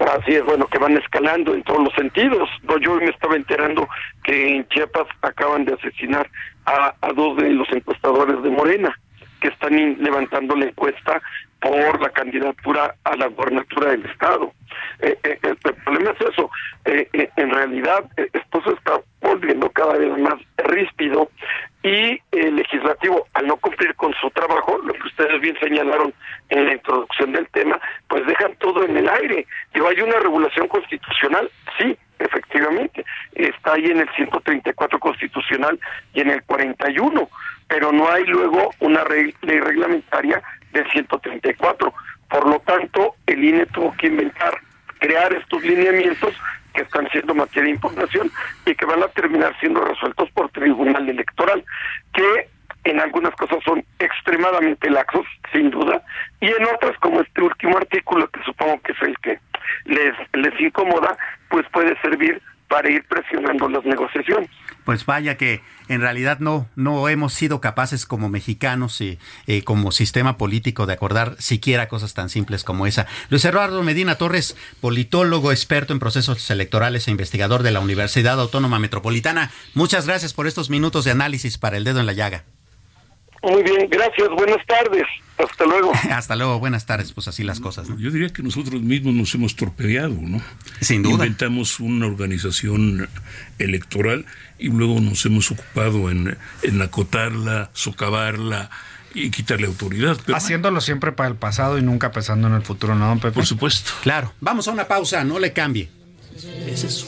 Así 0.00 0.34
es, 0.34 0.44
bueno, 0.44 0.66
que 0.68 0.78
van 0.78 0.96
escalando 0.96 1.52
en 1.52 1.62
todos 1.62 1.82
los 1.84 1.92
sentidos. 1.94 2.48
Yo 2.80 2.94
me 2.96 3.06
estaba 3.06 3.36
enterando 3.36 3.88
que 4.24 4.56
en 4.56 4.68
Chiapas 4.68 5.06
acaban 5.20 5.64
de 5.64 5.74
asesinar 5.74 6.30
a, 6.64 6.94
a 7.00 7.12
dos 7.12 7.36
de 7.36 7.50
los 7.50 7.70
encuestadores 7.70 8.42
de 8.42 8.50
Morena, 8.50 8.98
que 9.40 9.48
están 9.48 9.74
levantando 10.02 10.54
la 10.56 10.66
encuesta 10.66 11.20
por 11.60 12.00
la 12.00 12.10
candidatura 12.10 12.94
a 13.04 13.16
la 13.16 13.26
gobernatura 13.28 13.90
del 13.90 14.04
Estado. 14.06 14.52
Eh, 15.00 15.18
eh, 15.22 15.38
el 15.42 15.56
problema 15.56 16.10
es 16.10 16.28
eso. 16.32 16.50
Eh, 16.84 17.08
en 17.36 17.50
realidad, 17.50 18.04
esto 18.16 18.62
se 18.62 18.70
está 18.70 19.00
volviendo 19.20 19.70
cada 19.70 19.94
vez 19.94 20.16
más 20.18 20.34
ríspido 20.58 21.30
y 21.82 22.20
el 22.32 22.56
legislativo, 22.56 23.26
al 23.34 23.46
no 23.46 23.56
cumplir 23.56 23.94
con 23.94 24.12
su 24.14 24.30
trabajo, 24.30 24.78
lo 24.84 24.92
que 24.92 25.06
ustedes 25.06 25.40
bien 25.40 25.58
señalaron 25.58 26.12
en 26.50 26.66
la 26.66 26.74
introducción 26.74 27.32
del 27.32 27.48
tema, 27.48 27.80
pues 28.08 28.26
dejan 28.26 28.54
todo 28.56 28.84
en 28.84 28.96
el 28.96 29.08
aire. 29.08 29.46
Digo, 29.72 29.88
hay 29.88 30.00
una 30.00 30.18
regulación 30.18 30.68
constitucional, 30.68 31.50
sí, 31.78 31.96
efectivamente, 32.18 33.04
está 33.32 33.74
ahí 33.74 33.86
en 33.86 34.00
el 34.00 34.08
134 34.10 34.98
constitucional 34.98 35.78
y 36.12 36.20
en 36.20 36.30
el 36.30 36.42
41, 36.42 37.28
pero 37.68 37.92
no 37.92 38.10
hay 38.10 38.24
luego 38.24 38.70
una 38.80 39.02
ley 39.04 39.34
reglamentaria 39.42 40.42
del 40.72 40.90
134. 40.90 41.92
Por 42.28 42.46
lo 42.48 42.60
tanto, 42.60 43.14
el 43.26 43.44
INE 43.44 43.66
tuvo 43.66 43.94
que 43.96 44.06
inventar 44.06 44.58
crear 45.00 45.32
estos 45.32 45.62
lineamientos 45.62 46.34
que 46.74 46.82
están 46.82 47.08
siendo 47.10 47.34
materia 47.34 47.64
de 47.64 47.70
impugnación 47.70 48.30
y 48.66 48.74
que 48.74 48.84
van 48.84 49.02
a 49.02 49.08
terminar 49.08 49.58
siendo 49.58 49.80
resueltos 49.80 50.30
por 50.30 50.50
tribunal 50.50 51.08
electoral, 51.08 51.64
que 52.12 52.48
en 52.84 53.00
algunas 53.00 53.34
cosas 53.34 53.58
son 53.64 53.84
extremadamente 53.98 54.88
laxos, 54.88 55.26
sin 55.52 55.70
duda, 55.70 56.02
y 56.40 56.46
en 56.46 56.64
otras, 56.74 56.96
como 56.98 57.20
este 57.20 57.42
último 57.42 57.76
artículo, 57.76 58.28
que 58.28 58.42
supongo 58.44 58.80
que 58.82 58.92
es 58.92 59.02
el 59.02 59.18
que 59.18 59.38
les, 59.84 60.14
les 60.32 60.60
incomoda, 60.60 61.16
pues 61.48 61.66
puede 61.72 61.98
servir 62.00 62.40
para 62.70 62.88
ir 62.88 63.04
presionando 63.08 63.68
las 63.68 63.84
negociaciones. 63.84 64.48
Pues 64.84 65.04
vaya 65.04 65.36
que 65.36 65.60
en 65.88 66.00
realidad 66.00 66.38
no, 66.38 66.68
no 66.76 67.08
hemos 67.08 67.34
sido 67.34 67.60
capaces 67.60 68.06
como 68.06 68.28
mexicanos 68.28 69.00
y 69.00 69.18
eh, 69.48 69.64
como 69.64 69.90
sistema 69.90 70.38
político 70.38 70.86
de 70.86 70.92
acordar 70.92 71.34
siquiera 71.40 71.88
cosas 71.88 72.14
tan 72.14 72.28
simples 72.28 72.62
como 72.62 72.86
esa. 72.86 73.08
Luis 73.28 73.44
Eduardo 73.44 73.82
Medina 73.82 74.14
Torres, 74.14 74.56
politólogo, 74.80 75.50
experto 75.50 75.92
en 75.92 75.98
procesos 75.98 76.48
electorales 76.48 77.08
e 77.08 77.10
investigador 77.10 77.64
de 77.64 77.72
la 77.72 77.80
Universidad 77.80 78.40
Autónoma 78.40 78.78
Metropolitana. 78.78 79.50
Muchas 79.74 80.06
gracias 80.06 80.32
por 80.32 80.46
estos 80.46 80.70
minutos 80.70 81.04
de 81.04 81.10
análisis 81.10 81.58
para 81.58 81.76
el 81.76 81.82
dedo 81.82 81.98
en 81.98 82.06
la 82.06 82.12
llaga. 82.12 82.44
Muy 83.42 83.64
bien, 83.64 83.88
gracias, 83.90 84.28
buenas 84.28 84.64
tardes. 84.66 85.06
Hasta 85.48 85.64
luego. 85.64 85.92
Hasta 86.10 86.36
luego, 86.36 86.58
buenas 86.58 86.86
tardes, 86.86 87.12
pues 87.12 87.28
así 87.28 87.42
las 87.42 87.60
cosas. 87.60 87.88
¿no? 87.88 87.98
Yo 87.98 88.10
diría 88.10 88.28
que 88.30 88.42
nosotros 88.42 88.82
mismos 88.82 89.14
nos 89.14 89.34
hemos 89.34 89.56
torpedeado, 89.56 90.16
¿no? 90.20 90.40
Sin 90.80 91.02
duda. 91.02 91.14
Inventamos 91.14 91.80
una 91.80 92.06
organización 92.06 93.08
electoral 93.58 94.26
y 94.58 94.68
luego 94.68 95.00
nos 95.00 95.24
hemos 95.26 95.50
ocupado 95.50 96.10
en, 96.10 96.36
en 96.62 96.82
acotarla, 96.82 97.70
socavarla 97.72 98.70
y 99.14 99.30
quitarle 99.30 99.66
autoridad. 99.66 100.18
Pero 100.24 100.36
Haciéndolo 100.36 100.80
siempre 100.80 101.12
para 101.12 101.28
el 101.28 101.36
pasado 101.36 101.78
y 101.78 101.82
nunca 101.82 102.12
pensando 102.12 102.48
en 102.48 102.54
el 102.54 102.62
futuro, 102.62 102.94
¿no, 102.94 103.08
don 103.08 103.18
Pepe? 103.20 103.34
por 103.34 103.46
supuesto. 103.46 103.92
Claro, 104.02 104.32
vamos 104.40 104.68
a 104.68 104.72
una 104.72 104.86
pausa, 104.86 105.24
no 105.24 105.38
le 105.38 105.52
cambie. 105.52 105.90
Es 106.66 106.84
eso. 106.84 107.06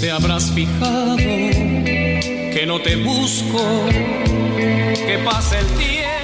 Te 0.00 0.10
habrás 0.10 0.50
fijado 0.50 1.16
que 1.16 2.64
no 2.66 2.80
te 2.80 2.96
busco, 2.96 3.86
que 3.86 5.20
pasa 5.24 5.58
el 5.60 5.66
tiempo. 5.66 6.23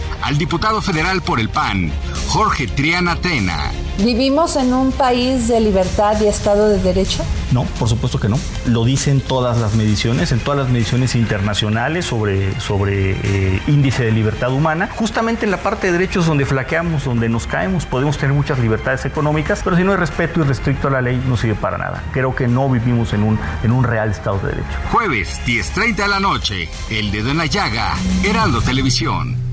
al 0.21 0.37
diputado 0.37 0.81
federal 0.81 1.21
por 1.21 1.39
el 1.39 1.49
PAN, 1.49 1.91
Jorge 2.27 2.67
Triana 2.67 3.15
Tena. 3.15 3.71
¿Vivimos 3.99 4.55
en 4.55 4.73
un 4.73 4.91
país 4.91 5.47
de 5.47 5.59
libertad 5.59 6.19
y 6.21 6.27
Estado 6.27 6.69
de 6.69 6.79
Derecho? 6.79 7.23
No, 7.51 7.65
por 7.77 7.87
supuesto 7.87 8.19
que 8.19 8.29
no. 8.29 8.39
Lo 8.65 8.85
dicen 8.85 9.21
todas 9.21 9.59
las 9.59 9.75
mediciones, 9.75 10.31
en 10.31 10.39
todas 10.39 10.59
las 10.59 10.69
mediciones 10.69 11.15
internacionales 11.15 12.05
sobre, 12.05 12.59
sobre 12.59 13.11
eh, 13.11 13.61
índice 13.67 14.05
de 14.05 14.11
libertad 14.11 14.51
humana. 14.51 14.89
Justamente 14.95 15.45
en 15.45 15.51
la 15.51 15.57
parte 15.57 15.87
de 15.87 15.93
derechos 15.93 16.25
donde 16.25 16.45
flaqueamos, 16.45 17.05
donde 17.05 17.29
nos 17.29 17.45
caemos, 17.45 17.85
podemos 17.85 18.17
tener 18.17 18.33
muchas 18.33 18.59
libertades 18.59 19.05
económicas, 19.05 19.61
pero 19.63 19.75
si 19.75 19.83
no 19.83 19.91
hay 19.91 19.97
respeto 19.97 20.39
y 20.39 20.43
restricto 20.43 20.87
a 20.87 20.91
la 20.91 21.01
ley, 21.01 21.21
no 21.27 21.37
sirve 21.37 21.55
para 21.55 21.77
nada. 21.77 22.03
Creo 22.11 22.35
que 22.35 22.47
no 22.47 22.69
vivimos 22.69 23.13
en 23.13 23.23
un, 23.23 23.39
en 23.63 23.71
un 23.71 23.83
real 23.83 24.09
Estado 24.09 24.39
de 24.39 24.55
Derecho. 24.55 24.77
Jueves, 24.91 25.39
10.30 25.45 25.95
de 25.95 26.07
la 26.07 26.19
noche, 26.19 26.69
El 26.89 27.11
Dedo 27.11 27.31
en 27.31 27.37
la 27.37 27.45
Llaga, 27.45 27.95
Heraldo 28.23 28.61
Televisión. 28.61 29.50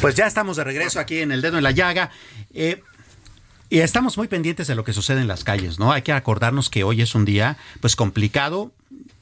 Pues 0.00 0.14
ya 0.14 0.26
estamos 0.26 0.56
de 0.56 0.64
regreso 0.64 1.00
aquí 1.00 1.20
en 1.20 1.32
El 1.32 1.42
Dedo 1.42 1.58
en 1.58 1.64
la 1.64 1.70
Llaga. 1.70 2.10
Eh, 2.54 2.82
y 3.68 3.80
estamos 3.80 4.16
muy 4.16 4.28
pendientes 4.28 4.66
de 4.68 4.74
lo 4.74 4.84
que 4.84 4.92
sucede 4.92 5.20
en 5.20 5.28
las 5.28 5.42
calles, 5.42 5.78
¿no? 5.78 5.92
Hay 5.92 6.02
que 6.02 6.12
acordarnos 6.12 6.70
que 6.70 6.84
hoy 6.84 7.02
es 7.02 7.14
un 7.14 7.24
día, 7.24 7.56
pues, 7.80 7.96
complicado, 7.96 8.70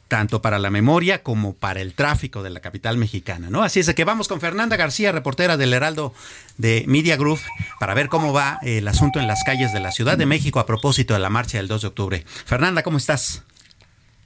tanto 0.09 0.43
para 0.43 0.59
la 0.59 0.71
memoria 0.71 1.23
como 1.23 1.55
para 1.55 1.81
el 1.81 1.95
tráfico 1.95 2.43
de 2.43 2.51
la 2.51 2.61
capital 2.61 2.99
mexicana, 2.99 3.49
¿no? 3.49 3.63
Así 3.63 3.81
es 3.81 3.87
de 3.87 3.95
que 3.95 4.05
vamos 4.05 4.29
con 4.29 4.41
Fernanda 4.41 4.77
García, 4.77 5.13
reportera 5.13 5.57
del 5.57 5.73
Heraldo 5.73 6.13
de 6.59 6.85
Media 6.87 7.17
Group, 7.17 7.41
para 7.81 7.95
ver 7.95 8.09
cómo 8.09 8.33
va 8.33 8.59
el 8.63 8.87
asunto 8.87 9.19
en 9.19 9.27
las 9.27 9.43
calles 9.45 9.73
de 9.73 9.81
la 9.81 9.93
Ciudad 9.93 10.19
de 10.19 10.27
México 10.27 10.61
a 10.61 10.67
propósito 10.67 11.15
de 11.15 11.21
la 11.21 11.31
marcha 11.31 11.57
del 11.57 11.69
2 11.69 11.81
de 11.81 11.89
octubre. 11.89 12.25
Fernanda, 12.27 12.83
¿cómo 12.83 12.99
estás? 12.99 13.45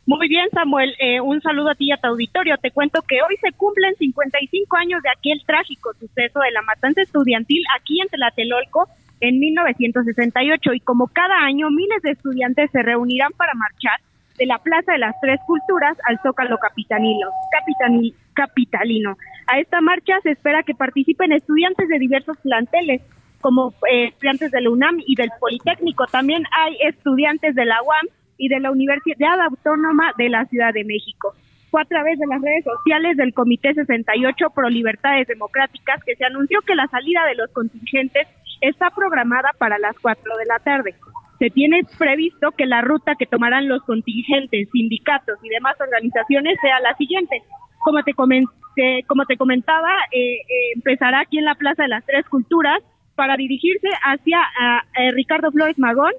Muy 0.09 0.27
bien, 0.27 0.49
Samuel. 0.55 0.95
Eh, 1.01 1.21
un 1.21 1.43
saludo 1.43 1.69
a 1.69 1.75
ti 1.75 1.89
y 1.89 1.93
a 1.93 1.99
tu 1.99 2.09
auditorio. 2.09 2.57
Te 2.57 2.71
cuento 2.71 3.03
que 3.03 3.17
hoy 3.21 3.37
se 3.43 3.53
cumplen 3.53 3.95
55 3.95 4.77
años 4.79 5.03
de 5.03 5.11
aquel 5.11 5.45
trágico 5.45 5.93
suceso 6.01 6.41
de 6.41 6.51
la 6.51 6.63
matanza 6.63 7.03
estudiantil 7.03 7.63
aquí 7.77 8.01
en 8.01 8.09
Tlatelolco 8.09 8.89
en 9.21 9.39
1968 9.39 10.73
y 10.73 10.81
como 10.81 11.09
cada 11.09 11.45
año 11.45 11.69
miles 11.69 12.01
de 12.01 12.13
estudiantes 12.13 12.71
se 12.71 12.83
reunirán 12.83 13.33
para 13.37 13.53
marchar 13.53 14.01
de 14.39 14.47
la 14.47 14.57
Plaza 14.57 14.93
de 14.93 14.99
las 14.99 15.15
Tres 15.21 15.41
Culturas 15.47 15.99
al 16.09 16.19
Zócalo 16.23 16.57
Capitanilo, 16.57 17.29
Capitanil, 17.53 18.15
Capitalino. 18.33 19.19
A 19.47 19.59
esta 19.59 19.83
marcha 19.83 20.15
se 20.23 20.31
espera 20.31 20.63
que 20.63 20.73
participen 20.73 21.33
estudiantes 21.33 21.87
de 21.87 21.99
diversos 21.99 22.39
planteles 22.39 23.03
como 23.43 23.75
eh, 23.93 24.07
estudiantes 24.07 24.53
de 24.53 24.63
la 24.63 24.71
UNAM 24.71 25.03
y 25.07 25.17
del 25.17 25.29
Politécnico. 25.39 26.07
También 26.07 26.45
hay 26.51 26.79
estudiantes 26.81 27.55
de 27.55 27.67
la 27.67 27.83
UAM 27.83 28.07
y 28.39 28.49
de 28.49 28.61
la 28.61 28.71
Universidad 28.71 29.41
Autónoma 29.41 30.13
de 30.17 30.29
la 30.31 30.47
Ciudad 30.47 30.73
de 30.73 30.85
México. 30.85 31.35
Fue 31.71 31.83
a 31.83 31.85
través 31.85 32.19
de 32.19 32.27
las 32.27 32.41
redes 32.41 32.65
sociales 32.65 33.17
del 33.17 33.35
Comité 33.35 33.75
68 33.75 34.51
Pro 34.55 34.71
Libertades 34.71 35.27
Democráticas 35.27 36.03
que 36.05 36.17
se 36.17 36.25
anunció 36.25 36.61
que 36.63 36.75
la 36.75 36.87
salida 36.87 37.27
de 37.27 37.35
los 37.35 37.51
contingentes 37.51 38.27
está 38.63 38.91
programada 38.91 39.51
para 39.59 39.79
las 39.79 39.99
4 40.01 40.23
de 40.39 40.47
la 40.47 40.59
tarde. 40.61 40.95
Se 41.39 41.51
tiene 41.51 41.83
previsto 41.99 42.51
que 42.53 42.67
la 42.67 42.81
ruta 42.81 43.15
que 43.17 43.27
tomarán 43.27 43.69
los 43.69 43.83
contingentes, 43.83 44.69
sindicatos 44.73 45.39
y 45.43 45.49
demás 45.51 45.77
organizaciones 45.79 46.59
sea 46.61 46.81
la 46.81 46.97
siguiente. 46.97 47.43
Como 47.85 48.03
te, 48.03 48.15
comenté, 48.15 49.05
como 49.07 49.25
te 49.25 49.37
comentaba, 49.37 49.93
eh, 50.11 50.37
eh, 50.41 50.73
empezará 50.75 51.21
aquí 51.21 51.39
en 51.39 51.45
la 51.45 51.55
Plaza 51.55 51.83
de 51.83 51.89
las 51.89 52.05
Tres 52.07 52.27
Culturas 52.29 52.83
para 53.15 53.37
dirigirse 53.37 53.89
hacia 54.05 54.39
uh, 54.39 55.13
Ricardo 55.13 55.51
Flores 55.51 55.79
Magón, 55.79 56.13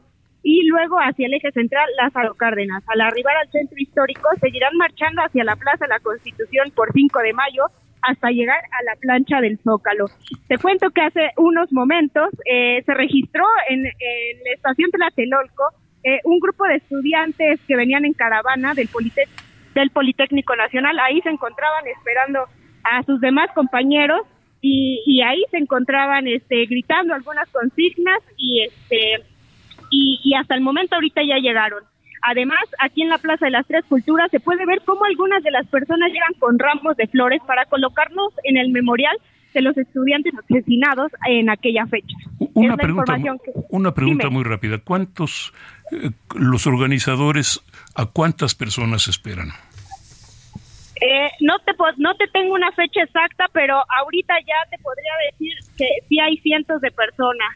y 0.44 0.68
luego 0.68 0.98
hacia 0.98 1.28
el 1.28 1.34
eje 1.34 1.52
central 1.52 1.88
Lázaro 1.98 2.34
Cárdenas. 2.36 2.84
Al 2.88 3.02
arribar 3.02 3.36
al 3.38 3.52
centro 3.52 3.78
histórico 3.78 4.30
seguirán 4.40 4.76
marchando 4.78 5.22
hacia 5.22 5.44
la 5.44 5.56
Plaza 5.56 5.86
de 5.86 5.90
la 5.90 6.00
Constitución 6.00 6.72
por 6.76 6.92
5 6.94 7.20
de 7.20 7.34
mayo 7.34 7.64
hasta 8.02 8.30
llegar 8.30 8.58
a 8.58 8.84
la 8.84 8.96
plancha 9.00 9.42
del 9.42 9.60
Zócalo. 9.60 10.06
Te 10.48 10.58
cuento 10.58 10.90
que 10.92 11.02
hace 11.02 11.32
unos 11.38 11.72
momentos 11.72 12.30
eh, 12.46 12.82
se 12.86 12.94
registró 12.94 13.44
en, 13.68 13.86
en, 13.86 14.44
la 14.46 14.54
estación 14.56 14.90
Tlatelolco 14.92 15.64
eh, 16.04 16.20
un 16.24 16.40
grupo 16.40 16.66
de 16.66 16.76
estudiantes 16.76 17.60
que 17.68 17.76
venían 17.76 18.06
en 18.06 18.14
caravana 18.14 18.74
del, 18.74 18.88
Polite 18.88 19.28
del 19.76 19.90
Politécnico 19.90 20.56
Nacional. 20.56 20.98
Ahí 21.00 21.20
se 21.22 21.30
encontraban 21.30 21.86
esperando 21.88 22.46
a 22.84 23.04
sus 23.04 23.20
demás 23.20 23.50
compañeros 23.54 24.22
y, 24.62 25.04
y 25.06 25.22
ahí 25.22 25.44
se 25.52 25.58
encontraban 25.58 26.28
este, 26.28 26.66
gritando 26.66 27.14
algunas 27.14 27.50
consignas 27.50 28.20
y 28.38 28.62
este 28.64 29.26
y, 29.90 30.20
y 30.24 30.34
hasta 30.36 30.56
el 30.56 30.62
momento 30.62 30.96
ahorita 30.96 31.22
ya 31.28 31.38
llegaron. 31.38 31.84
Además, 32.22 32.60
aquí 32.80 33.02
en 33.02 33.10
la 33.10 33.18
Plaza 33.18 33.46
de 33.46 33.52
las 33.52 33.66
Tres 33.66 33.86
Culturas 33.88 34.30
se 34.30 34.40
puede 34.42 34.66
ver 34.66 34.82
cómo 34.86 35.06
algunas 35.06 35.42
de 35.42 35.52
las 35.52 35.66
personas 35.68 36.12
llegan 36.12 36.34
con 36.40 36.60
ramos 36.60 36.98
de 36.98 37.08
flores 37.08 37.42
para 37.48 37.66
colocarlos 37.66 38.34
en 38.44 38.58
el 38.58 38.70
memorial 38.72 39.16
de 39.54 39.62
los 39.62 39.78
estudiantes 39.78 40.34
asesinados 40.38 41.12
en 41.28 41.50
aquella 41.50 41.86
fecha. 41.88 42.16
Una 42.54 42.74
Es 42.74 42.80
pregunta, 42.82 43.16
que- 43.18 43.52
una 43.70 43.94
pregunta 43.94 44.26
Dime. 44.28 44.36
muy 44.36 44.44
rápida. 44.44 44.80
¿Cuántos, 44.80 45.54
eh, 45.92 46.12
los 46.36 46.68
organizadores, 46.68 47.62
a 47.96 48.06
cuántas 48.06 48.54
personas 48.54 49.08
esperan? 49.08 49.48
Eh, 51.02 51.30
no 51.40 51.58
te 51.60 51.72
no 51.98 52.14
te 52.16 52.28
tengo 52.28 52.54
una 52.54 52.72
fecha 52.74 53.02
exacta, 53.02 53.46
pero 53.54 53.82
ahorita 54.02 54.34
ya 54.46 54.70
te 54.70 54.78
podría 54.84 55.14
decir 55.32 55.54
que 55.78 55.86
sí 56.10 56.20
hay 56.20 56.36
cientos 56.40 56.82
de 56.82 56.92
personas. 56.92 57.56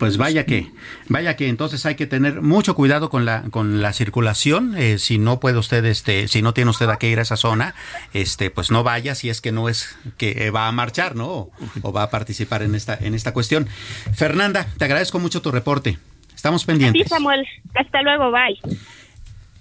Pues 0.00 0.16
vaya 0.16 0.46
que, 0.46 0.66
vaya 1.08 1.36
que 1.36 1.48
entonces 1.48 1.84
hay 1.84 1.94
que 1.94 2.06
tener 2.06 2.40
mucho 2.40 2.74
cuidado 2.74 3.10
con 3.10 3.24
la 3.26 3.42
con 3.50 3.82
la 3.82 3.92
circulación. 3.92 4.74
eh, 4.76 4.98
si 4.98 5.18
no 5.18 5.38
puede 5.40 5.58
usted, 5.58 5.84
este, 5.84 6.26
si 6.26 6.40
no 6.40 6.54
tiene 6.54 6.70
usted 6.70 6.88
a 6.88 6.96
qué 6.96 7.10
ir 7.10 7.18
a 7.18 7.22
esa 7.22 7.36
zona, 7.36 7.74
este, 8.14 8.50
pues 8.50 8.70
no 8.70 8.82
vaya 8.82 9.14
si 9.14 9.28
es 9.28 9.42
que 9.42 9.52
no 9.52 9.68
es 9.68 9.96
que 10.16 10.46
eh, 10.46 10.50
va 10.50 10.66
a 10.68 10.72
marchar, 10.72 11.14
¿no? 11.16 11.26
O, 11.28 11.50
o 11.82 11.92
va 11.92 12.04
a 12.04 12.10
participar 12.10 12.62
en 12.62 12.74
esta 12.74 12.96
en 12.98 13.14
esta 13.14 13.32
cuestión. 13.34 13.68
Fernanda, 14.14 14.66
te 14.78 14.86
agradezco 14.86 15.18
mucho 15.18 15.42
tu 15.42 15.50
reporte. 15.52 15.98
Estamos 16.34 16.62
Sí, 16.62 16.66
pendientes. 16.68 17.08
Samuel. 17.08 17.46
Hasta 17.74 18.00
luego, 18.00 18.32
bye. 18.32 18.58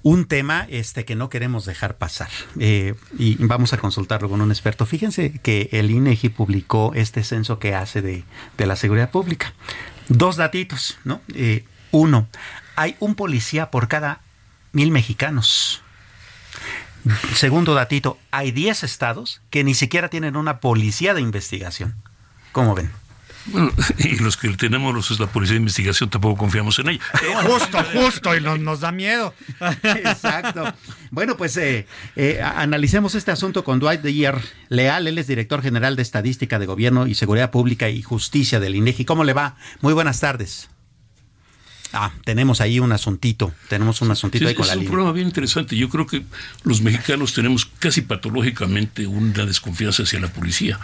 Un 0.01 0.25
tema 0.25 0.65
este 0.69 1.03
que 1.03 1.15
no 1.15 1.27
queremos 1.29 1.65
dejar 1.65 1.97
pasar 1.97 2.29
eh, 2.57 2.93
y 3.17 3.35
vamos 3.45 3.73
a 3.73 3.77
consultarlo 3.77 4.29
con 4.29 4.39
un 4.39 4.49
experto. 4.51 4.85
Fíjense 4.85 5.33
que 5.43 5.67
el 5.73 5.91
INEGI 5.91 6.29
publicó 6.29 6.93
este 6.95 7.25
censo 7.25 7.59
que 7.59 7.75
hace 7.75 8.01
de, 8.01 8.23
de 8.57 8.65
la 8.65 8.77
seguridad 8.77 9.11
pública. 9.11 9.53
Dos 10.09 10.35
datitos, 10.35 10.97
¿no? 11.05 11.21
Eh, 11.33 11.65
uno, 11.91 12.27
hay 12.75 12.95
un 12.99 13.15
policía 13.15 13.71
por 13.71 13.87
cada 13.87 14.21
mil 14.71 14.91
mexicanos. 14.91 15.81
Segundo 17.33 17.73
datito, 17.73 18.17
hay 18.31 18.51
10 18.51 18.83
estados 18.83 19.41
que 19.49 19.63
ni 19.63 19.73
siquiera 19.73 20.09
tienen 20.09 20.35
una 20.35 20.59
policía 20.59 21.13
de 21.13 21.21
investigación. 21.21 21.95
¿Cómo 22.51 22.75
ven? 22.75 22.91
Bueno, 23.47 23.71
y 23.97 24.17
los 24.17 24.37
que 24.37 24.49
tenemos 24.49 24.93
los, 24.93 25.19
la 25.19 25.27
policía 25.27 25.53
de 25.53 25.59
investigación 25.59 26.09
tampoco 26.09 26.37
confiamos 26.37 26.77
en 26.79 26.89
ella. 26.89 27.01
Justo, 27.43 27.77
justo, 27.93 28.35
y 28.35 28.41
nos, 28.41 28.59
nos 28.59 28.79
da 28.81 28.91
miedo. 28.91 29.33
Exacto. 29.83 30.73
Bueno, 31.11 31.37
pues 31.37 31.57
eh, 31.57 31.87
eh, 32.15 32.41
analicemos 32.41 33.15
este 33.15 33.31
asunto 33.31 33.63
con 33.63 33.79
Dwight 33.79 34.01
Deyer 34.01 34.39
Leal. 34.69 35.07
Él 35.07 35.17
es 35.17 35.27
director 35.27 35.61
general 35.61 35.95
de 35.95 36.01
Estadística 36.01 36.59
de 36.59 36.65
Gobierno 36.65 37.07
y 37.07 37.15
Seguridad 37.15 37.51
Pública 37.51 37.89
y 37.89 38.01
Justicia 38.01 38.59
del 38.59 38.75
INEGI. 38.75 39.05
¿Cómo 39.05 39.23
le 39.23 39.33
va? 39.33 39.55
Muy 39.81 39.93
buenas 39.93 40.19
tardes. 40.19 40.69
Ah, 41.91 42.11
tenemos 42.23 42.61
ahí 42.61 42.79
un 42.79 42.91
asuntito. 42.91 43.51
Tenemos 43.67 44.01
un 44.01 44.11
asuntito 44.11 44.45
Sí, 44.45 44.49
ahí 44.49 44.55
con 44.55 44.63
es 44.63 44.67
la 44.67 44.73
un 44.73 44.79
línea. 44.81 44.91
problema 44.91 45.11
bien 45.11 45.27
interesante. 45.27 45.75
Yo 45.75 45.89
creo 45.89 46.05
que 46.05 46.23
los 46.63 46.81
mexicanos 46.81 47.33
tenemos 47.33 47.65
casi 47.65 48.01
patológicamente 48.01 49.07
una 49.07 49.45
desconfianza 49.45 50.03
hacia 50.03 50.19
la 50.19 50.27
policía. 50.27 50.79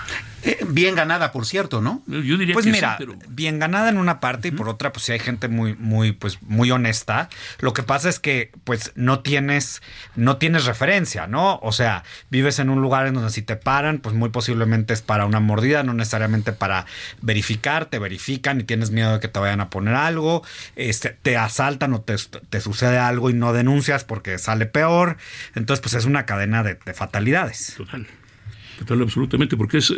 Eh, 0.46 0.60
bien 0.70 0.94
ganada, 0.94 1.32
por 1.32 1.46
cierto, 1.46 1.82
¿no? 1.82 2.04
Yo 2.06 2.38
diría 2.38 2.54
Pues 2.54 2.66
que 2.66 2.72
mira, 2.72 2.98
sí, 2.98 3.06
pero 3.06 3.18
bien 3.30 3.58
ganada 3.58 3.90
en 3.90 3.98
una 3.98 4.20
parte 4.20 4.50
y 4.50 4.52
por 4.52 4.70
otra, 4.70 4.94
pues 4.94 5.06
sí 5.06 5.12
hay 5.12 5.20
gente 5.20 5.48
muy, 5.48 5.76
muy, 5.76 6.12
pues 6.12 6.42
muy 6.44 6.70
honesta. 6.70 7.30
Lo 7.60 7.74
que 7.74 7.82
pasa 7.82 8.10
es 8.10 8.20
que, 8.20 8.52
pues, 8.64 8.92
no 8.96 9.22
tienes, 9.22 9.82
no 10.16 10.38
tienes 10.38 10.66
referencia, 10.66 11.26
¿no? 11.26 11.60
O 11.64 11.72
sea, 11.72 12.04
vives 12.30 12.60
en 12.60 12.70
un 12.70 12.82
lugar 12.82 13.08
en 13.08 13.16
donde 13.16 13.32
si 13.32 13.42
te 13.42 13.56
paran, 13.56 13.98
pues 14.00 14.14
muy 14.16 14.30
posiblemente 14.30 14.94
es 14.94 15.02
para 15.02 15.26
una 15.26 15.40
mordida, 15.40 15.82
no 15.82 15.94
necesariamente 15.94 16.54
para 16.54 16.86
verificar, 17.22 17.86
te 17.86 17.98
verifican 17.98 18.62
y 18.62 18.64
tienes 18.64 18.92
miedo 18.92 19.14
de 19.14 19.20
que 19.20 19.28
te 19.28 19.40
vayan 19.40 19.62
a 19.62 19.70
poner 19.72 19.96
algo, 19.96 20.44
este, 20.76 21.10
te 21.10 21.38
asaltan 21.38 21.94
o 21.94 22.02
te, 22.02 22.16
te 22.50 22.62
sucede 22.62 23.00
algo 23.00 23.32
y 23.32 23.34
no 23.34 23.52
denuncias 23.52 24.04
porque 24.04 24.38
sale 24.38 24.68
peor. 24.68 25.18
Entonces, 25.56 25.82
pues 25.82 25.96
es 25.96 26.06
una 26.06 26.26
cadena 26.26 26.62
de, 26.62 26.78
de 26.86 26.94
fatalidades. 26.94 27.74
Total. 27.78 28.06
Total, 28.80 29.02
absolutamente, 29.02 29.56
porque 29.56 29.78
es, 29.78 29.94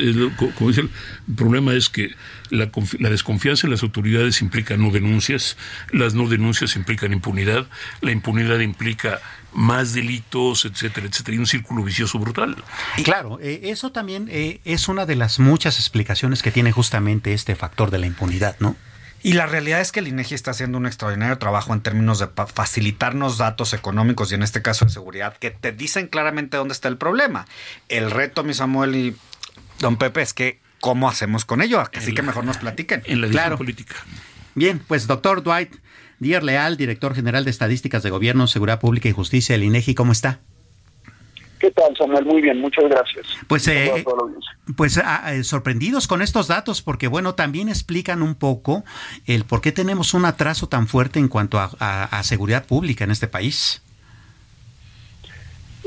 como 0.55 0.69
dice, 0.69 0.81
el 0.81 1.35
problema 1.35 1.73
es 1.73 1.89
que 1.89 2.11
la, 2.51 2.69
la 2.99 3.09
desconfianza 3.09 3.65
en 3.65 3.71
las 3.71 3.81
autoridades 3.81 4.41
implica 4.41 4.77
no 4.77 4.91
denuncias, 4.91 5.57
las 5.91 6.13
no 6.13 6.27
denuncias 6.27 6.75
implican 6.75 7.11
impunidad, 7.11 7.67
la 8.01 8.11
impunidad 8.11 8.59
implica 8.59 9.19
más 9.53 9.93
delitos, 9.93 10.65
etcétera, 10.65 11.07
etcétera, 11.07 11.35
y 11.35 11.39
un 11.39 11.47
círculo 11.47 11.83
vicioso 11.83 12.19
brutal. 12.19 12.55
Claro, 13.03 13.39
eh, 13.41 13.61
eso 13.63 13.91
también 13.91 14.27
eh, 14.29 14.61
es 14.65 14.87
una 14.87 15.07
de 15.07 15.15
las 15.15 15.39
muchas 15.39 15.79
explicaciones 15.79 16.43
que 16.43 16.51
tiene 16.51 16.71
justamente 16.71 17.33
este 17.33 17.55
factor 17.55 17.89
de 17.89 17.97
la 17.97 18.05
impunidad, 18.05 18.55
¿no? 18.59 18.75
Y 19.23 19.33
la 19.33 19.45
realidad 19.45 19.81
es 19.81 19.91
que 19.91 19.99
el 19.99 20.07
INEGI 20.07 20.35
está 20.35 20.51
haciendo 20.51 20.77
un 20.77 20.85
extraordinario 20.85 21.37
trabajo 21.37 21.73
en 21.73 21.81
términos 21.81 22.19
de 22.19 22.27
facilitarnos 22.53 23.37
datos 23.37 23.73
económicos 23.73 24.31
y 24.31 24.35
en 24.35 24.43
este 24.43 24.61
caso 24.61 24.85
de 24.85 24.91
seguridad 24.91 25.35
que 25.37 25.51
te 25.51 25.71
dicen 25.71 26.07
claramente 26.07 26.57
dónde 26.57 26.73
está 26.73 26.87
el 26.87 26.97
problema. 26.97 27.45
El 27.89 28.11
reto, 28.11 28.43
mi 28.43 28.53
Samuel 28.53 28.95
y 28.95 29.15
don 29.79 29.97
Pepe, 29.97 30.21
es 30.21 30.33
que 30.33 30.59
cómo 30.79 31.09
hacemos 31.09 31.45
con 31.45 31.61
ello. 31.61 31.83
Así 31.95 32.13
que 32.13 32.21
mejor 32.21 32.45
nos 32.45 32.57
platiquen. 32.57 33.01
En 33.05 33.21
la 33.21 33.27
Claro. 33.27 33.57
política. 33.57 33.95
Bien, 34.55 34.79
pues 34.87 35.07
doctor 35.07 35.43
Dwight 35.43 35.75
Dier 36.19 36.43
Leal, 36.43 36.77
director 36.77 37.13
general 37.13 37.43
de 37.45 37.51
Estadísticas 37.51 38.01
de 38.03 38.09
Gobierno, 38.09 38.47
Seguridad 38.47 38.79
Pública 38.79 39.07
y 39.09 39.11
Justicia 39.11 39.53
del 39.53 39.63
INEGI, 39.63 39.93
¿cómo 39.93 40.11
está? 40.11 40.39
¿Qué 41.59 41.71
tal, 41.71 41.95
Samuel? 41.97 42.25
Muy 42.25 42.41
bien, 42.41 42.59
muchas 42.61 42.85
gracias. 42.89 43.25
Pues, 43.47 43.67
eh, 43.67 44.03
audiencia. 44.05 44.51
Pues 44.75 44.97
ah, 45.03 45.33
eh, 45.33 45.43
sorprendidos 45.43 46.07
con 46.07 46.21
estos 46.21 46.47
datos, 46.47 46.81
porque 46.81 47.07
bueno, 47.07 47.33
también 47.35 47.67
explican 47.69 48.21
un 48.21 48.35
poco 48.35 48.83
el 49.25 49.43
por 49.45 49.61
qué 49.61 49.71
tenemos 49.71 50.13
un 50.13 50.25
atraso 50.25 50.67
tan 50.67 50.87
fuerte 50.87 51.19
en 51.19 51.27
cuanto 51.29 51.59
a, 51.59 51.71
a- 51.79 52.03
a 52.05 52.23
seguridad 52.23 52.65
pública 52.65 53.03
en 53.05 53.11
este 53.11 53.27
país. 53.27 53.81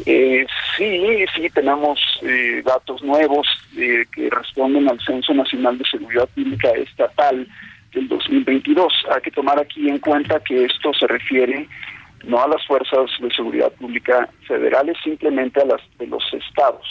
Eh, 0.06 0.46
sí, 0.78 1.24
sí, 1.36 1.50
tenemos 1.50 1.98
eh, 2.22 2.62
datos 2.64 3.02
nuevos 3.02 3.46
eh, 3.76 4.04
que 4.14 4.30
responden 4.30 4.88
al 4.88 4.98
Censo 5.04 5.34
Nacional 5.34 5.76
de 5.76 5.84
Seguridad 5.90 6.26
Pública 6.34 6.70
Estatal 6.70 7.46
del 7.92 8.08
2022. 8.08 8.92
Hay 9.14 9.20
que 9.20 9.30
tomar 9.30 9.58
aquí 9.58 9.88
en 9.90 9.98
cuenta 9.98 10.40
que 10.40 10.64
esto 10.64 10.92
se 10.98 11.06
refiere 11.06 11.68
no 12.24 12.42
a 12.42 12.48
las 12.48 12.64
fuerzas 12.66 13.10
de 13.20 13.30
seguridad 13.34 13.72
pública 13.72 14.28
federales, 14.46 14.96
simplemente 15.02 15.60
a 15.60 15.64
las 15.64 15.80
de 15.98 16.06
los 16.06 16.22
estados. 16.32 16.86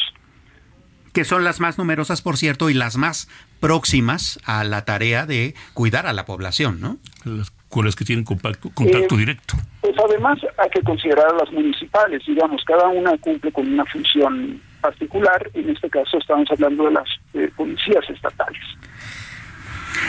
Que 1.13 1.23
son 1.23 1.43
las 1.43 1.59
más 1.59 1.77
numerosas, 1.77 2.21
por 2.21 2.37
cierto, 2.37 2.69
y 2.69 2.73
las 2.73 2.97
más 2.97 3.27
próximas 3.59 4.39
a 4.45 4.63
la 4.63 4.85
tarea 4.85 5.25
de 5.25 5.55
cuidar 5.73 6.07
a 6.07 6.13
la 6.13 6.25
población, 6.25 6.79
¿no? 6.79 6.97
Las, 7.25 7.51
con 7.67 7.85
las 7.85 7.95
que 7.95 8.05
tienen 8.05 8.25
contacto 8.25 8.69
Eh, 8.79 9.17
directo. 9.17 9.55
Pues 9.81 9.95
además 9.97 10.39
hay 10.57 10.69
que 10.69 10.81
considerar 10.81 11.27
a 11.27 11.37
las 11.43 11.51
municipales, 11.51 12.21
digamos, 12.25 12.63
cada 12.65 12.87
una 12.87 13.17
cumple 13.17 13.51
con 13.51 13.71
una 13.71 13.85
función 13.85 14.61
particular, 14.81 15.49
en 15.53 15.69
este 15.69 15.89
caso 15.89 16.17
estamos 16.17 16.49
hablando 16.51 16.85
de 16.85 16.91
las 16.91 17.07
eh, 17.33 17.51
policías 17.55 18.09
estatales. 18.09 18.61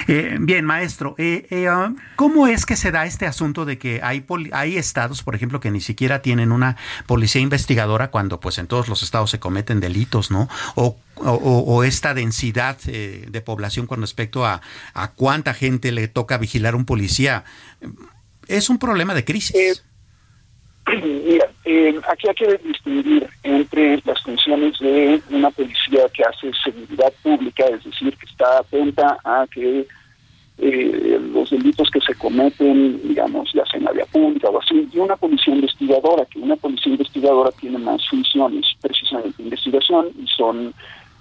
Eh, 0.09 0.37
bien, 0.41 0.65
maestro, 0.65 1.15
eh, 1.19 1.47
eh, 1.51 1.69
ah, 1.69 1.93
¿cómo 2.17 2.47
es 2.47 2.67
que 2.67 2.77
se 2.77 2.91
da 2.91 3.07
este 3.07 3.27
asunto 3.27 3.65
de 3.65 3.79
que 3.79 4.01
hay, 4.03 4.25
hay 4.53 4.77
estados, 4.77 5.23
por 5.23 5.35
ejemplo, 5.35 5.61
que 5.61 5.71
ni 5.71 5.81
siquiera 5.81 6.23
tienen 6.23 6.53
una 6.53 6.77
policía 7.07 7.41
investigadora 7.41 8.11
cuando 8.11 8.41
pues 8.41 8.59
en 8.59 8.67
todos 8.67 8.89
los 8.89 9.03
estados 9.03 9.31
se 9.31 9.39
cometen 9.39 9.81
delitos, 9.81 10.31
¿no? 10.31 10.49
O, 10.75 10.97
esta 11.85 12.15
densidad 12.15 12.79
eh, 12.87 13.27
de 13.29 13.41
población 13.43 13.87
con 13.87 14.01
respecto 14.01 14.47
a, 14.47 14.63
cuánta 15.17 15.53
gente 15.53 15.93
le 15.93 16.09
toca 16.09 16.39
vigilar 16.39 16.75
un 16.75 16.87
policía. 16.87 17.45
Es 18.49 18.71
un 18.71 18.79
problema 18.79 19.15
de 19.15 19.25
crisis. 19.25 19.85
Mira, 20.87 21.50
eh, 21.73 22.01
aquí 22.09 22.27
hay 22.29 22.35
que 22.35 22.59
distinguir 22.65 23.29
entre 23.45 24.03
las 24.05 24.21
funciones 24.23 24.77
de 24.81 25.23
una 25.31 25.51
policía 25.51 26.09
que 26.13 26.25
hace 26.25 26.51
seguridad 26.65 27.13
pública, 27.23 27.65
es 27.67 27.85
decir, 27.85 28.17
que 28.17 28.27
está 28.27 28.59
atenta 28.59 29.19
a 29.23 29.47
que 29.47 29.87
eh, 30.59 31.21
los 31.33 31.51
delitos 31.51 31.89
que 31.91 32.01
se 32.01 32.15
cometen, 32.17 33.01
digamos, 33.07 33.53
ya 33.53 33.65
sea 33.67 33.79
en 33.79 33.85
la 33.85 33.93
vía 33.93 34.05
pública 34.07 34.49
o 34.51 34.59
así, 34.59 34.89
y 34.93 34.99
una 34.99 35.15
policía 35.15 35.55
investigadora, 35.55 36.25
que 36.25 36.41
una 36.41 36.57
policía 36.57 36.91
investigadora 36.91 37.53
tiene 37.53 37.79
más 37.79 38.05
funciones, 38.09 38.67
precisamente 38.81 39.41
investigación, 39.41 40.09
y 40.21 40.27
son 40.27 40.75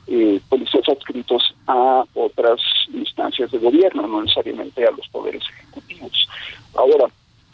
eh, 0.07 0.39
policías 0.49 0.89
adscritos 0.89 1.43
a 1.67 2.03
otras 2.15 2.59
instancias 2.91 3.51
de 3.51 3.59
gobierno, 3.59 4.07
no 4.07 4.23
necesariamente 4.23 4.83
a 4.83 4.89
los 4.91 5.07
poderes 5.09 5.43
ejecutivos. 5.47 6.27
Ahora, 6.75 7.05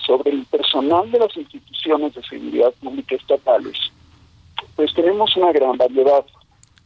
sobre 0.05 0.31
el 0.31 0.45
personal 0.45 1.09
de 1.11 1.19
las 1.19 1.35
instituciones 1.35 2.13
de 2.13 2.23
seguridad 2.23 2.73
pública 2.81 3.15
estatales, 3.15 3.77
pues 4.75 4.93
tenemos 4.93 5.35
una 5.35 5.51
gran 5.51 5.77
variedad. 5.77 6.25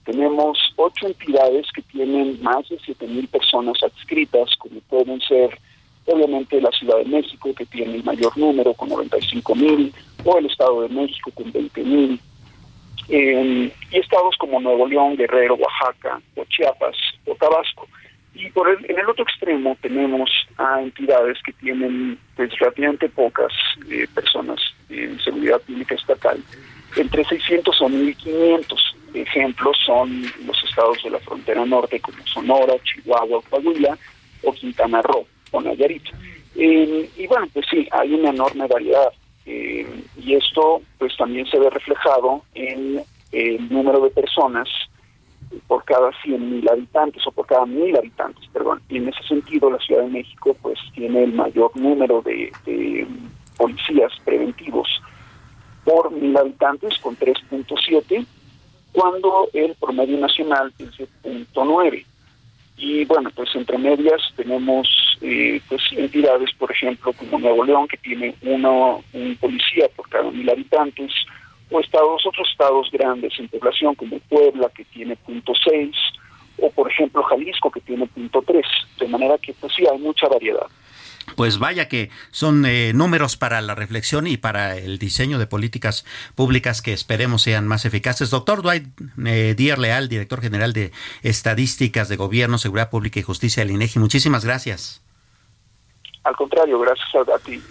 Tenemos 0.06 0.58
ocho 0.76 1.08
entidades 1.08 1.68
que 1.74 1.82
tienen 1.84 2.42
más 2.42 2.68
de 2.70 2.78
7.000 2.80 3.30
personas 3.30 3.84
adscritas, 3.84 4.50
como 4.58 4.80
pueden 4.82 5.22
ser 5.22 5.60
obviamente 6.06 6.60
la 6.60 6.72
Ciudad 6.72 6.98
de 6.98 7.06
México, 7.06 7.54
que 7.54 7.66
tiene 7.66 7.96
el 7.96 8.04
mayor 8.04 8.36
número, 8.38 8.74
con 8.74 8.90
95.000, 8.90 9.94
o 10.26 10.38
el 10.38 10.46
Estado 10.48 10.82
de 10.82 10.90
México, 10.90 11.32
con 11.36 11.54
20.000. 11.54 12.20
y 13.10 13.98
estados 13.98 14.36
como 14.40 14.60
Nuevo 14.60 14.88
León, 14.88 15.16
Guerrero, 15.16 15.56
Oaxaca, 15.56 16.22
o 16.36 16.46
Chiapas, 16.46 16.96
o 17.26 17.36
Tabasco. 17.36 17.88
Y 18.40 18.50
por 18.52 18.70
el, 18.70 18.90
en 18.90 18.98
el 18.98 19.10
otro 19.10 19.24
extremo 19.24 19.76
tenemos 19.82 20.30
a 20.58 20.82
entidades 20.82 21.38
que 21.44 21.52
tienen 21.52 22.18
pues 22.38 22.58
relativamente 22.58 23.10
pocas 23.10 23.52
eh, 23.90 24.08
personas 24.16 24.62
en 24.90 25.20
seguridad 25.20 25.60
pública 25.62 25.96
estatal, 25.96 26.42
entre 26.96 27.26
600 27.26 27.82
o 27.82 27.90
1500. 27.90 28.96
Ejemplos 29.14 29.78
son 29.86 30.22
los 30.46 30.64
estados 30.64 31.04
de 31.04 31.10
la 31.10 31.20
frontera 31.20 31.66
norte 31.66 32.00
como 32.00 32.26
Sonora, 32.26 32.76
Chihuahua, 32.84 33.42
Coahuila 33.50 33.98
o 34.44 34.54
Quintana 34.54 35.02
Roo 35.02 35.28
o 35.52 35.62
Nayarit. 35.62 36.04
y 36.56 37.28
bueno, 37.28 37.48
pues 37.54 37.66
sí, 37.70 37.90
hay 37.92 38.14
una 38.14 38.30
enorme 38.30 38.68
variedad. 38.68 39.12
Eh, 39.46 39.86
y 40.16 40.36
esto 40.36 40.82
pues 40.98 41.18
también 41.18 41.46
se 41.48 41.60
ve 41.60 41.70
reflejado 41.70 42.44
en 42.54 43.02
el 43.34 43.70
número 43.70 44.00
de 44.00 44.12
personas 44.12 44.70
por 45.68 45.84
cada 45.84 46.12
100.000 46.12 46.70
habitantes 46.70 47.26
o 47.26 47.32
por 47.32 47.46
cada 47.48 47.66
mil 47.66 47.96
habitantes, 47.96 48.48
perdón. 48.54 48.82
Y 48.90 48.98
en 48.98 49.10
ese 49.10 49.24
sentido 49.24 49.70
la 49.70 49.80
Ciudad 49.80 50.04
de 50.04 50.10
México 50.10 50.56
pues 50.62 50.80
tiene 50.94 51.24
el 51.24 51.34
mayor 51.34 51.76
número 51.76 52.22
de, 52.22 52.52
de 52.66 53.08
policías 53.58 54.12
preventivos 54.24 54.88
por 55.84 56.12
mil 56.12 56.36
habitantes 56.38 56.98
con 57.00 57.18
3.7, 57.18 58.26
cuando 58.92 59.50
el 59.54 59.76
promedio 59.76 60.18
nacional 60.18 60.74
es 60.78 60.98
de 60.98 61.08
0.9. 61.24 62.06
Y 62.78 63.06
bueno, 63.06 63.30
pues 63.36 63.50
entre 63.56 63.78
medias 63.78 64.22
tenemos 64.36 64.88
eh, 65.22 65.60
pues 65.68 65.82
entidades, 65.92 66.50
por 66.58 66.72
ejemplo, 66.72 67.12
como 67.14 67.40
Nuevo 67.40 67.66
León, 67.66 67.88
que 67.88 67.98
tiene 67.98 68.36
uno, 68.42 69.04
un 69.14 69.36
policía 69.36 69.90
por 69.96 70.08
cada 70.08 70.32
mil 70.32 70.50
habitantes, 70.50 71.12
o 71.72 71.80
estados, 71.80 72.26
otros 72.26 72.48
estados 72.50 72.90
grandes 72.92 73.34
en 73.40 73.48
población, 73.48 73.96
como 73.96 74.20
Puebla, 74.20 74.70
que 74.76 74.86
tiene 74.86 75.16
punto 75.16 75.54
seis, 75.64 75.96
o 76.58 76.70
por 76.72 76.90
ejemplo 76.92 77.24
Jalisco, 77.24 77.72
que 77.72 77.82
tiene 77.82 78.08
punto 78.08 78.44
tres. 78.46 78.66
De 79.00 79.08
manera 79.08 79.38
que 79.38 79.54
pues 79.54 79.74
sí, 79.76 79.86
hay 79.88 80.00
mucha 80.00 80.28
variedad. 80.28 80.68
Pues 81.36 81.60
vaya 81.60 81.88
que 81.88 82.10
son 82.32 82.66
eh, 82.66 82.92
números 82.94 83.38
para 83.38 83.62
la 83.62 83.76
reflexión 83.76 84.28
y 84.28 84.38
para 84.38 84.78
el 84.78 84.98
diseño 84.98 85.40
de 85.40 85.48
políticas 85.48 86.06
públicas 86.36 86.82
que 86.82 86.94
esperemos 86.94 87.44
sean 87.44 87.68
más 87.68 87.86
eficaces. 87.86 88.30
Doctor 88.30 88.62
Dwight 88.62 88.88
eh, 89.26 89.54
Díaz 89.56 89.80
Leal, 89.80 90.10
director 90.10 90.42
general 90.42 90.74
de 90.74 90.92
Estadísticas 91.22 92.10
de 92.10 92.16
Gobierno, 92.16 92.58
Seguridad 92.58 92.90
Pública 92.90 93.20
y 93.20 93.24
Justicia 93.24 93.64
del 93.64 93.74
INEGI, 93.74 94.00
muchísimas 94.00 94.44
gracias. 94.44 95.04
Al 96.24 96.36
contrario, 96.36 96.80
gracias 96.80 97.08
a, 97.16 97.40
ti. 97.40 97.62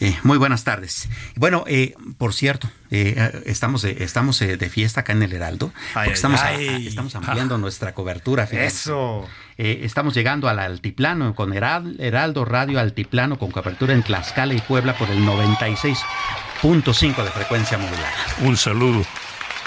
Eh, 0.00 0.16
muy 0.22 0.38
buenas 0.38 0.64
tardes. 0.64 1.08
Bueno, 1.36 1.64
eh, 1.66 1.94
por 2.18 2.34
cierto, 2.34 2.68
eh, 2.90 3.42
estamos 3.46 3.84
estamos 3.84 4.38
de 4.38 4.70
fiesta 4.70 5.02
acá 5.02 5.12
en 5.12 5.22
el 5.22 5.32
Heraldo. 5.32 5.72
estamos, 6.06 6.40
estamos 6.42 7.14
ampliando 7.14 7.58
nuestra 7.58 7.94
cobertura. 7.94 8.44
Eso. 8.44 9.28
estamos 9.56 10.14
llegando 10.14 10.48
al 10.48 10.58
altiplano 10.58 11.34
con 11.34 11.52
Heraldo 11.52 12.44
Radio 12.44 12.80
Altiplano 12.80 13.38
con 13.38 13.50
cobertura 13.50 13.94
en 13.94 14.02
Tlaxcala 14.02 14.54
y 14.54 14.60
Puebla 14.60 14.96
por 14.96 15.10
el 15.10 15.24
96.5 15.24 17.24
de 17.24 17.30
frecuencia 17.30 17.78
modular. 17.78 18.12
Un 18.42 18.56
saludo. 18.56 19.04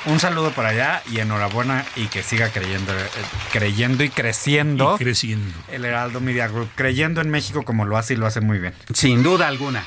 Un 0.07 0.21
saludo 0.21 0.51
por 0.51 0.65
allá 0.65 1.03
y 1.11 1.19
enhorabuena 1.19 1.85
y 1.97 2.07
que 2.07 2.23
siga 2.23 2.49
creyendo, 2.49 2.93
eh, 2.93 3.07
creyendo 3.51 4.05
y 4.05 4.09
creciendo. 4.09 4.95
Y 4.95 5.03
creciendo. 5.03 5.53
El 5.69 5.83
Heraldo 5.83 6.21
Media 6.21 6.47
Group, 6.47 6.69
creyendo 6.75 7.19
en 7.19 7.29
México 7.29 7.63
como 7.63 7.83
lo 7.83 7.97
hace 7.97 8.13
y 8.13 8.17
lo 8.17 8.25
hace 8.25 8.39
muy 8.39 8.59
bien. 8.59 8.73
Sin 8.93 9.21
duda 9.21 9.47
alguna. 9.47 9.83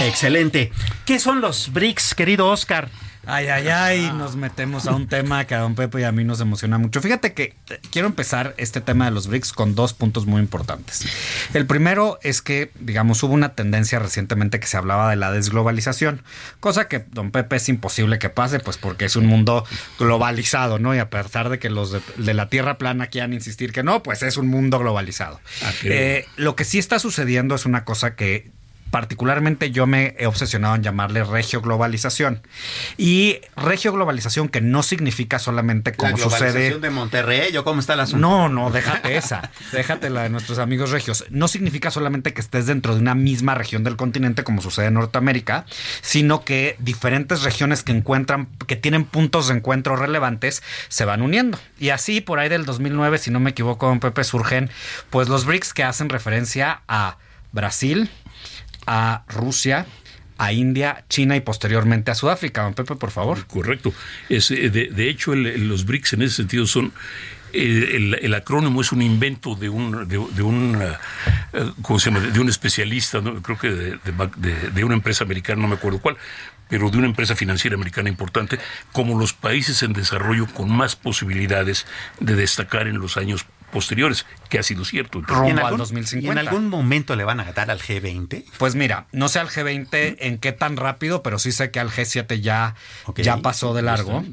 Excelente. 0.00 0.72
¿Qué 1.04 1.18
son 1.18 1.40
los 1.40 1.72
BRICS, 1.72 2.14
querido 2.14 2.48
Oscar? 2.48 2.88
Ay, 3.26 3.46
ay, 3.46 3.68
ay, 3.68 4.12
nos 4.16 4.36
metemos 4.36 4.86
a 4.86 4.94
un 4.94 5.06
tema 5.06 5.46
que 5.46 5.54
a 5.54 5.60
don 5.60 5.74
Pepe 5.74 6.00
y 6.00 6.04
a 6.04 6.12
mí 6.12 6.24
nos 6.24 6.40
emociona 6.40 6.76
mucho. 6.76 7.00
Fíjate 7.00 7.32
que 7.32 7.54
eh, 7.70 7.80
quiero 7.90 8.06
empezar 8.06 8.54
este 8.58 8.80
tema 8.80 9.06
de 9.06 9.12
los 9.12 9.28
BRICS 9.28 9.52
con 9.52 9.74
dos 9.74 9.94
puntos 9.94 10.26
muy 10.26 10.40
importantes. 10.40 11.06
El 11.54 11.66
primero 11.66 12.18
es 12.22 12.42
que, 12.42 12.70
digamos, 12.80 13.22
hubo 13.22 13.32
una 13.32 13.54
tendencia 13.54 13.98
recientemente 13.98 14.60
que 14.60 14.66
se 14.66 14.76
hablaba 14.76 15.08
de 15.08 15.16
la 15.16 15.32
desglobalización, 15.32 16.22
cosa 16.60 16.86
que 16.86 17.06
don 17.12 17.30
Pepe 17.30 17.56
es 17.56 17.68
imposible 17.68 18.18
que 18.18 18.28
pase, 18.28 18.60
pues 18.60 18.76
porque 18.76 19.06
es 19.06 19.16
un 19.16 19.26
mundo 19.26 19.64
globalizado, 19.98 20.78
¿no? 20.78 20.94
Y 20.94 20.98
a 20.98 21.08
pesar 21.08 21.48
de 21.48 21.58
que 21.58 21.70
los 21.70 21.92
de, 21.92 22.34
la 22.34 22.48
Tierra 22.50 22.76
plana 22.76 23.06
quieran 23.06 23.32
insistir 23.32 23.72
que 23.72 23.82
no, 23.82 24.02
pues 24.02 24.22
es 24.22 24.36
un 24.36 24.48
mundo 24.48 24.78
globalizado. 24.78 25.40
Eh, 25.84 26.26
lo 26.36 26.56
que 26.56 26.64
sí 26.64 26.78
está 26.78 26.98
sucediendo 26.98 27.54
es 27.54 27.64
una 27.64 27.84
cosa 27.84 28.16
que 28.16 28.50
particularmente 28.90 29.70
yo 29.70 29.86
me 29.86 30.14
he 30.18 30.26
obsesionado 30.26 30.74
en 30.74 30.82
llamarle 30.82 31.24
regioglobalización. 31.24 32.42
Y 32.96 33.40
regioglobalización 33.56 34.48
que 34.48 34.60
no 34.60 34.82
significa 34.82 35.38
solamente 35.38 35.94
como 35.94 36.16
la 36.16 36.24
sucede. 36.24 36.78
de 36.78 36.90
Monterrey 36.90 37.52
cómo 37.64 37.80
está 37.80 37.96
la 37.96 38.04
asunto? 38.04 38.26
No, 38.26 38.48
no, 38.48 38.70
déjate 38.70 39.16
esa. 39.16 39.50
déjate 39.72 40.10
la 40.10 40.22
de 40.22 40.28
nuestros 40.30 40.58
amigos 40.58 40.90
regios. 40.90 41.24
No 41.30 41.48
significa 41.48 41.90
solamente 41.90 42.32
que 42.32 42.40
estés 42.40 42.66
dentro 42.66 42.94
de 42.94 43.00
una 43.00 43.14
misma 43.14 43.54
región 43.54 43.84
del 43.84 43.96
continente 43.96 44.44
como 44.44 44.62
sucede 44.62 44.86
en 44.86 44.94
Norteamérica, 44.94 45.66
sino 46.00 46.44
que 46.44 46.76
diferentes 46.78 47.42
regiones 47.42 47.82
que 47.82 47.92
encuentran, 47.92 48.48
que 48.66 48.76
tienen 48.76 49.04
puntos 49.04 49.48
de 49.48 49.54
encuentro 49.54 49.96
relevantes, 49.96 50.62
se 50.88 51.04
van 51.04 51.22
uniendo. 51.22 51.58
Y 51.78 51.90
así, 51.90 52.20
por 52.20 52.38
ahí 52.38 52.48
del 52.48 52.64
2009, 52.64 53.18
si 53.18 53.30
no 53.30 53.40
me 53.40 53.50
equivoco, 53.50 53.92
en 53.92 54.00
Pepe, 54.00 54.24
surgen 54.24 54.70
pues 55.10 55.28
los 55.28 55.44
BRICS 55.44 55.74
que 55.74 55.84
hacen 55.84 56.08
referencia 56.08 56.82
a 56.88 57.18
Brasil, 57.52 58.10
a 58.86 59.24
Rusia, 59.28 59.86
a 60.38 60.52
India, 60.52 61.04
China 61.08 61.36
y 61.36 61.40
posteriormente 61.40 62.10
a 62.10 62.14
Sudáfrica. 62.14 62.62
Don 62.62 62.74
Pepe, 62.74 62.96
por 62.96 63.10
favor. 63.10 63.46
Correcto. 63.46 63.92
Es, 64.28 64.50
eh, 64.50 64.70
de, 64.70 65.08
hecho, 65.08 65.34
los 65.34 65.84
BRICS 65.84 66.14
en 66.14 66.22
ese 66.22 66.36
sentido 66.36 66.66
son 66.66 66.92
el, 67.52 68.34
acrónimo 68.34 68.80
es 68.80 68.90
un 68.90 69.00
invento 69.00 69.54
de 69.54 69.68
un 69.68 70.08
de, 70.08 70.18
un 70.18 70.76
eh, 70.82 71.70
¿cómo 71.82 72.00
se 72.00 72.10
llama? 72.10 72.26
de 72.26 72.40
un 72.40 72.48
especialista 72.48 73.22
creo 73.42 73.56
que 73.56 73.70
de, 73.70 74.84
una 74.84 74.94
empresa 74.94 75.22
americana 75.22 75.62
no 75.62 75.68
me 75.68 75.76
acuerdo 75.76 76.00
cuál 76.00 76.16
pero 76.68 76.90
de 76.90 76.98
una 76.98 77.06
empresa 77.06 77.36
financiera 77.36 77.76
americana 77.76 78.08
importante 78.08 78.58
como 78.90 79.16
los 79.16 79.34
países 79.34 79.84
en 79.84 79.92
desarrollo 79.92 80.46
con 80.46 80.68
más 80.68 80.96
posibilidades 80.96 81.86
de 82.18 82.34
destacar 82.34 82.88
en 82.88 82.98
los 82.98 83.16
años 83.16 83.46
posteriores, 83.74 84.24
que 84.54 84.60
ha 84.60 84.62
sido 84.62 84.84
cierto. 84.84 85.20
Rumbo 85.20 85.48
¿En 85.48 85.58
algún, 85.58 85.78
2050. 85.78 86.40
¿En 86.40 86.46
algún 86.46 86.68
momento 86.68 87.16
le 87.16 87.24
van 87.24 87.40
a 87.40 87.44
ganar 87.44 87.72
al 87.72 87.80
G20? 87.80 88.44
Pues 88.56 88.76
mira, 88.76 89.06
no 89.10 89.28
sé 89.28 89.40
al 89.40 89.48
G20 89.48 90.18
en 90.20 90.38
qué 90.38 90.52
tan 90.52 90.76
rápido, 90.76 91.24
pero 91.24 91.40
sí 91.40 91.50
sé 91.50 91.72
que 91.72 91.80
al 91.80 91.90
G7 91.90 92.40
ya, 92.40 92.76
ya 93.16 93.38
pasó 93.38 93.74
de 93.74 93.82
largo. 93.82 94.24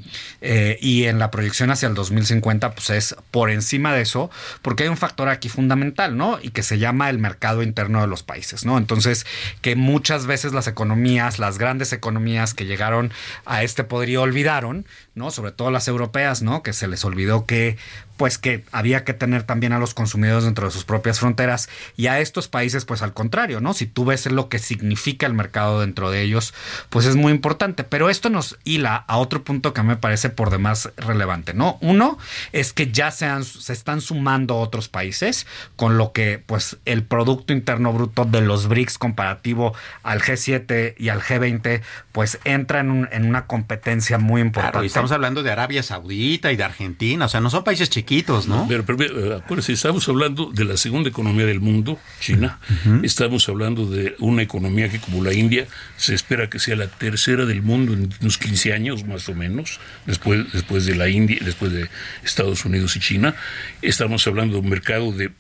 Eh, 0.42 0.78
y 0.80 1.06
en 1.06 1.18
la 1.18 1.32
proyección 1.32 1.72
hacia 1.72 1.88
el 1.88 1.96
2050, 1.96 2.76
pues 2.76 2.92
es 2.92 3.16
por 3.32 3.50
encima 3.50 3.96
de 3.96 4.02
eso, 4.02 4.30
porque 4.62 4.84
hay 4.84 4.90
un 4.90 4.98
factor 4.98 5.28
aquí 5.28 5.50
fundamental, 5.50 6.16
¿no? 6.16 6.38
Y 6.40 6.52
que 6.52 6.62
se 6.62 6.78
llama 6.78 7.10
el 7.10 7.18
mercado 7.18 7.64
interno 7.64 8.02
de 8.02 8.08
los 8.08 8.22
países, 8.22 8.64
¿no? 8.64 8.78
Entonces, 8.78 9.26
que 9.62 9.76
muchas 9.76 10.28
veces 10.28 10.54
las 10.54 10.68
economías, 10.68 11.40
las 11.40 11.58
grandes 11.58 11.94
economías 11.94 12.54
que 12.54 12.68
llegaron 12.68 13.12
a 13.46 13.64
este 13.64 13.84
poderío 13.84 14.22
olvidaron, 14.22 14.86
¿no? 15.16 15.32
Sobre 15.32 15.52
todo 15.52 15.72
las 15.72 15.88
europeas, 15.88 16.44
¿no? 16.44 16.62
Que 16.62 16.74
se 16.74 16.88
les 16.88 17.04
olvidó 17.06 17.48
que 17.48 17.78
pues 18.22 18.38
que 18.38 18.64
había 18.72 19.04
que 19.04 19.16
tener 19.16 19.42
también 19.42 19.74
a 19.74 19.80
los 19.80 19.96
consumidores 19.96 20.11
dentro 20.20 20.68
de 20.68 20.72
sus 20.72 20.84
propias 20.84 21.20
fronteras 21.20 21.70
y 21.96 22.08
a 22.08 22.20
estos 22.20 22.48
países 22.48 22.86
pues 22.86 23.02
al 23.02 23.14
contrario, 23.14 23.62
¿no? 23.62 23.74
Si 23.74 23.86
tú 23.86 24.06
ves 24.06 24.26
lo 24.32 24.50
que 24.50 24.60
significa 24.60 25.26
el 25.26 25.34
mercado 25.34 25.82
dentro 25.82 26.12
de 26.12 26.22
ellos, 26.22 26.54
pues 26.90 27.06
es 27.06 27.16
muy 27.16 27.32
importante, 27.32 27.84
pero 27.84 28.10
esto 28.10 28.30
nos 28.30 28.58
hila 28.64 28.96
a 29.08 29.18
otro 29.18 29.44
punto 29.44 29.74
que 29.74 29.84
me 29.84 29.96
parece 29.96 30.30
por 30.30 30.50
demás 30.50 30.92
relevante, 30.98 31.54
¿no? 31.54 31.78
Uno 31.82 32.18
es 32.52 32.74
que 32.74 32.92
ya 32.92 33.12
se, 33.12 33.28
se 33.44 33.74
están 33.74 34.02
sumando 34.02 34.58
otros 34.58 34.90
países 34.90 35.48
con 35.76 35.98
lo 35.98 36.12
que 36.12 36.42
pues 36.46 36.78
el 36.86 37.04
producto 37.04 37.54
interno 37.54 37.94
bruto 37.94 38.26
de 38.26 38.42
los 38.42 38.68
BRICS 38.68 38.98
comparativo 38.98 39.74
al 40.04 40.22
G7 40.22 40.96
y 40.98 41.10
al 41.10 41.22
G20 41.22 41.82
pues 42.12 42.40
entra 42.44 42.82
en, 42.82 43.08
en 43.12 43.26
una 43.26 43.46
competencia 43.48 44.18
muy 44.18 44.42
importante. 44.42 44.86
estamos 44.86 45.12
hablando 45.12 45.44
de 45.44 45.52
Arabia 45.52 45.84
Saudita 45.84 46.52
y 46.52 46.56
de 46.56 46.64
Argentina, 46.64 47.26
o 47.26 47.30
sea, 47.30 47.40
no 47.40 47.50
son 47.50 47.64
países 47.64 47.90
chiquitos 47.90 48.42
¿no? 48.48 48.66
Pero, 48.68 48.86
pero 48.86 49.38
acuérdense, 49.38 49.74
estamos 49.74 50.01
hablando 50.08 50.52
de 50.52 50.66
la 50.66 50.78
segunda 50.78 51.10
economía 51.10 51.46
del 51.46 51.60
mundo, 51.60 52.00
China. 52.20 52.60
Estamos 53.04 53.48
hablando 53.50 53.86
de 53.86 54.16
una 54.20 54.42
economía 54.42 54.90
que, 54.90 55.00
como 55.00 55.24
la 55.24 55.34
India, 55.34 55.68
se 55.98 56.14
espera 56.14 56.50
que 56.50 56.60
sea 56.60 56.76
la 56.76 56.88
tercera 56.88 57.46
del 57.46 57.62
mundo 57.62 57.94
en 57.94 58.10
unos 58.22 58.38
15 58.38 58.74
años, 58.74 59.06
más 59.06 59.28
o 59.30 59.36
menos, 59.36 59.80
después, 60.06 60.52
después 60.52 60.86
de 60.86 60.96
la 60.96 61.10
India, 61.10 61.38
después 61.42 61.72
de 61.72 61.90
Estados 62.24 62.66
Unidos 62.66 62.96
y 62.96 63.00
China. 63.00 63.36
Estamos 63.82 64.26
hablando 64.28 64.56
de 64.56 64.62
un 64.62 64.70
mercado 64.70 65.12
de 65.12 65.32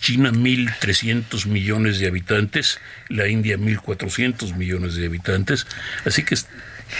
China 0.00 0.30
1.300 0.30 1.46
millones 1.46 1.98
de 1.98 2.06
habitantes, 2.06 2.78
la 3.08 3.28
India 3.28 3.58
1.400 3.58 4.54
millones 4.56 4.94
de 4.94 5.06
habitantes. 5.06 5.66
Así 6.04 6.22
que 6.22 6.36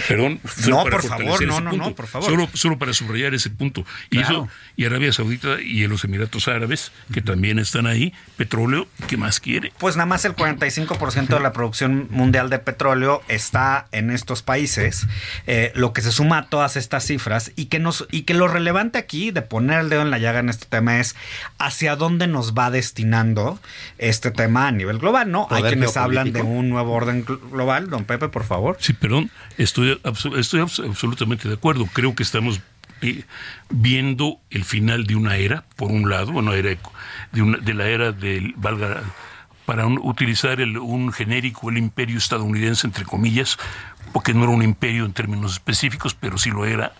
Perdón, 0.07 0.39
No, 0.67 0.83
por 0.83 1.03
favor, 1.03 1.45
no, 1.45 1.59
no, 1.61 1.69
punto. 1.71 1.85
no, 1.89 1.95
por 1.95 2.07
favor. 2.07 2.29
Solo, 2.29 2.49
solo 2.53 2.77
para 2.77 2.93
subrayar 2.93 3.33
ese 3.33 3.49
punto. 3.49 3.85
Y 4.09 4.17
Claro. 4.17 4.43
eso, 4.45 4.47
y 4.75 4.85
Arabia 4.85 5.11
Saudita 5.13 5.61
y 5.61 5.85
los 5.87 6.03
Emiratos 6.03 6.47
Árabes, 6.47 6.91
que 7.13 7.21
también 7.21 7.59
están 7.59 7.87
ahí, 7.87 8.13
petróleo, 8.37 8.87
¿qué 9.07 9.17
más 9.17 9.39
quiere? 9.39 9.71
Pues 9.77 9.95
nada 9.95 10.05
más 10.05 10.25
el 10.25 10.35
45% 10.35 11.27
de 11.35 11.39
la 11.39 11.53
producción 11.53 12.07
mundial 12.09 12.49
de 12.49 12.59
petróleo 12.59 13.21
está 13.27 13.87
en 13.91 14.11
estos 14.11 14.41
países, 14.41 15.07
eh, 15.47 15.71
lo 15.75 15.93
que 15.93 16.01
se 16.01 16.11
suma 16.11 16.37
a 16.39 16.45
todas 16.49 16.75
estas 16.75 17.05
cifras 17.05 17.51
y 17.55 17.65
que, 17.65 17.79
nos, 17.79 18.07
y 18.11 18.23
que 18.23 18.33
lo 18.33 18.47
relevante 18.47 18.97
aquí 18.97 19.31
de 19.31 19.41
poner 19.41 19.79
el 19.81 19.89
dedo 19.89 20.01
en 20.01 20.11
la 20.11 20.17
llaga 20.19 20.39
en 20.39 20.49
este 20.49 20.65
tema 20.65 20.99
es 20.99 21.15
hacia 21.57 21.95
dónde 21.95 22.27
nos 22.27 22.53
va 22.53 22.71
destinando 22.71 23.59
este 23.97 24.31
tema 24.31 24.67
a 24.67 24.71
nivel 24.71 24.99
global, 24.99 25.31
¿no? 25.31 25.47
Hay 25.49 25.63
quienes 25.63 25.97
hablan 25.97 26.31
de 26.31 26.41
un 26.41 26.69
nuevo 26.69 26.93
orden 26.93 27.25
gl- 27.25 27.39
global, 27.51 27.89
don 27.89 28.05
Pepe, 28.05 28.29
por 28.29 28.43
favor. 28.45 28.77
Sí, 28.79 28.93
perdón, 28.93 29.29
estoy, 29.83 30.39
estoy 30.39 30.61
abs- 30.61 30.85
absolutamente 30.87 31.47
de 31.47 31.55
acuerdo. 31.55 31.85
Creo 31.93 32.15
que 32.15 32.23
estamos 32.23 32.59
viendo 33.69 34.39
el 34.49 34.63
final 34.63 35.05
de 35.05 35.15
una 35.15 35.35
era, 35.37 35.63
por 35.75 35.91
un 35.91 36.09
lado, 36.09 36.31
una 36.31 36.53
era 36.55 36.69
de, 37.31 37.41
una- 37.41 37.57
de 37.57 37.73
la 37.73 37.87
era 37.87 38.11
del, 38.11 38.53
valga, 38.57 39.03
para 39.65 39.85
utilizar 39.87 40.59
el- 40.61 40.77
un 40.77 41.11
genérico, 41.11 41.69
el 41.69 41.77
imperio 41.77 42.17
estadounidense, 42.17 42.87
entre 42.87 43.05
comillas, 43.05 43.57
porque 44.13 44.33
no 44.33 44.43
era 44.43 44.51
un 44.51 44.63
imperio 44.63 45.05
en 45.05 45.13
términos 45.13 45.53
específicos, 45.53 46.13
pero 46.15 46.37
sí 46.37 46.49
lo 46.49 46.65
era 46.65 46.93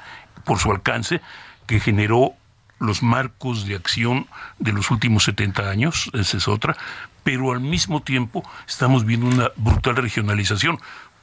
por 0.46 0.60
su 0.60 0.72
alcance, 0.72 1.22
que 1.66 1.80
generó 1.80 2.34
los 2.80 3.04
marcos 3.04 3.66
de 3.66 3.76
acción 3.76 4.28
de 4.60 4.72
los 4.72 4.90
últimos 4.92 5.24
70 5.26 5.70
años, 5.70 6.10
esa 6.14 6.38
es 6.38 6.48
otra, 6.48 6.78
pero 7.24 7.52
al 7.52 7.60
mismo 7.60 8.02
tiempo 8.02 8.48
estamos 8.68 9.04
viendo 9.06 9.26
una 9.28 9.52
brutal 9.58 9.98
regionalización, 9.98 10.80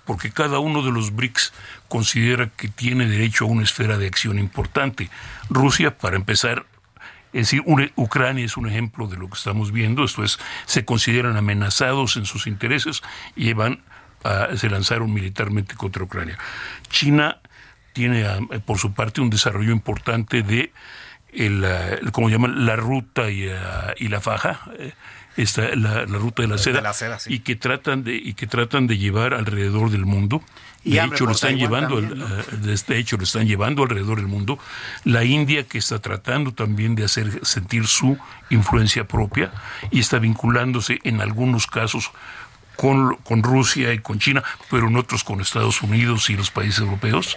porque 0.07 0.31
cada 0.31 0.59
uno 0.61 0.83
de 0.83 0.93
los 0.93 1.15
BRICS 1.15 1.53
considera 1.89 2.49
que 2.49 2.69
tiene 2.69 3.07
derecho 3.07 3.45
a 3.45 3.49
una 3.49 3.63
esfera 3.65 3.99
de 3.99 4.07
acción 4.07 4.39
importante. 4.39 5.11
Rusia, 5.51 5.99
para 5.99 6.17
empezar, 6.17 6.65
es 7.33 7.43
decir, 7.51 7.63
una- 7.67 7.91
Ucrania 7.97 8.45
es 8.47 8.57
un 8.57 8.69
ejemplo 8.69 9.09
de 9.09 9.17
lo 9.19 9.29
que 9.29 9.35
estamos 9.35 9.73
viendo, 9.73 10.05
esto 10.05 10.25
es, 10.25 10.39
se 10.65 10.85
consideran 10.85 11.37
amenazados 11.37 12.17
en 12.17 12.25
sus 12.25 12.47
intereses 12.47 13.03
y 13.35 13.53
se 14.57 14.71
lanzaron 14.71 15.13
militarmente 15.13 15.75
contra 15.75 16.03
Ucrania. 16.05 16.39
China 16.89 17.39
tiene, 17.93 18.25
ah, 18.27 18.39
por 18.65 18.79
su 18.79 18.95
parte, 18.95 19.21
un 19.21 19.31
desarrollo 19.31 19.73
importante 19.73 20.43
de, 20.43 20.73
el, 21.33 21.65
ah, 21.65 21.89
el- 22.01 22.13
llaman, 22.31 22.65
la 22.65 22.77
ruta 22.77 23.31
y, 23.31 23.49
ah, 23.49 23.93
la 24.09 24.21
faja, 24.21 24.61
eh, 24.79 24.93
esta, 25.37 25.75
la, 25.77 26.07
la 26.07 26.19
ruta 26.19 26.43
de 26.43 26.49
la 26.49 26.59
seda, 26.59 26.81
la 26.81 26.93
seda, 26.93 27.19
sí. 27.19 27.35
y 27.35 27.39
que 27.41 27.57
tratan 27.57 28.05
de 28.05 28.15
y 28.17 28.35
que 28.35 28.47
tratan 28.47 28.87
de 28.87 28.97
llevar 28.99 29.35
alrededor 29.35 29.91
del 29.91 30.07
mundo. 30.07 30.43
Y 30.85 30.93
de 30.95 31.05
hecho, 31.05 31.27
lo 31.27 31.33
están 31.33 31.57
llevando, 31.57 32.01
también, 32.01 32.23
al- 32.23 32.63
de 32.63 32.73
este 32.73 32.97
hecho, 32.97 33.17
lo 33.17 33.25
están 33.25 33.47
llevando 33.49 33.83
alrededor 33.83 34.19
del 34.19 34.29
mundo. 34.29 34.57
La 35.03 35.25
India, 35.25 35.65
que 35.65 35.79
está 35.79 35.99
tratando 35.99 36.53
también 36.55 36.95
de 36.95 37.05
hacer 37.05 37.45
sentir 37.45 37.89
su 37.89 38.17
influencia 38.51 39.05
propia 39.09 39.51
y 39.91 39.99
está 39.99 40.21
vinculándose 40.21 41.01
en 41.03 41.21
algunos 41.21 41.67
casos 41.67 42.13
con, 42.77 43.17
con 43.17 43.43
Rusia 43.43 43.93
y 43.95 43.99
con 43.99 44.21
China, 44.21 44.45
pero 44.71 44.87
en 44.87 44.97
otros 44.97 45.25
con 45.25 45.41
Estados 45.41 45.83
Unidos 45.83 46.31
y 46.31 46.37
los 46.37 46.53
países 46.53 46.79
europeos. 46.79 47.37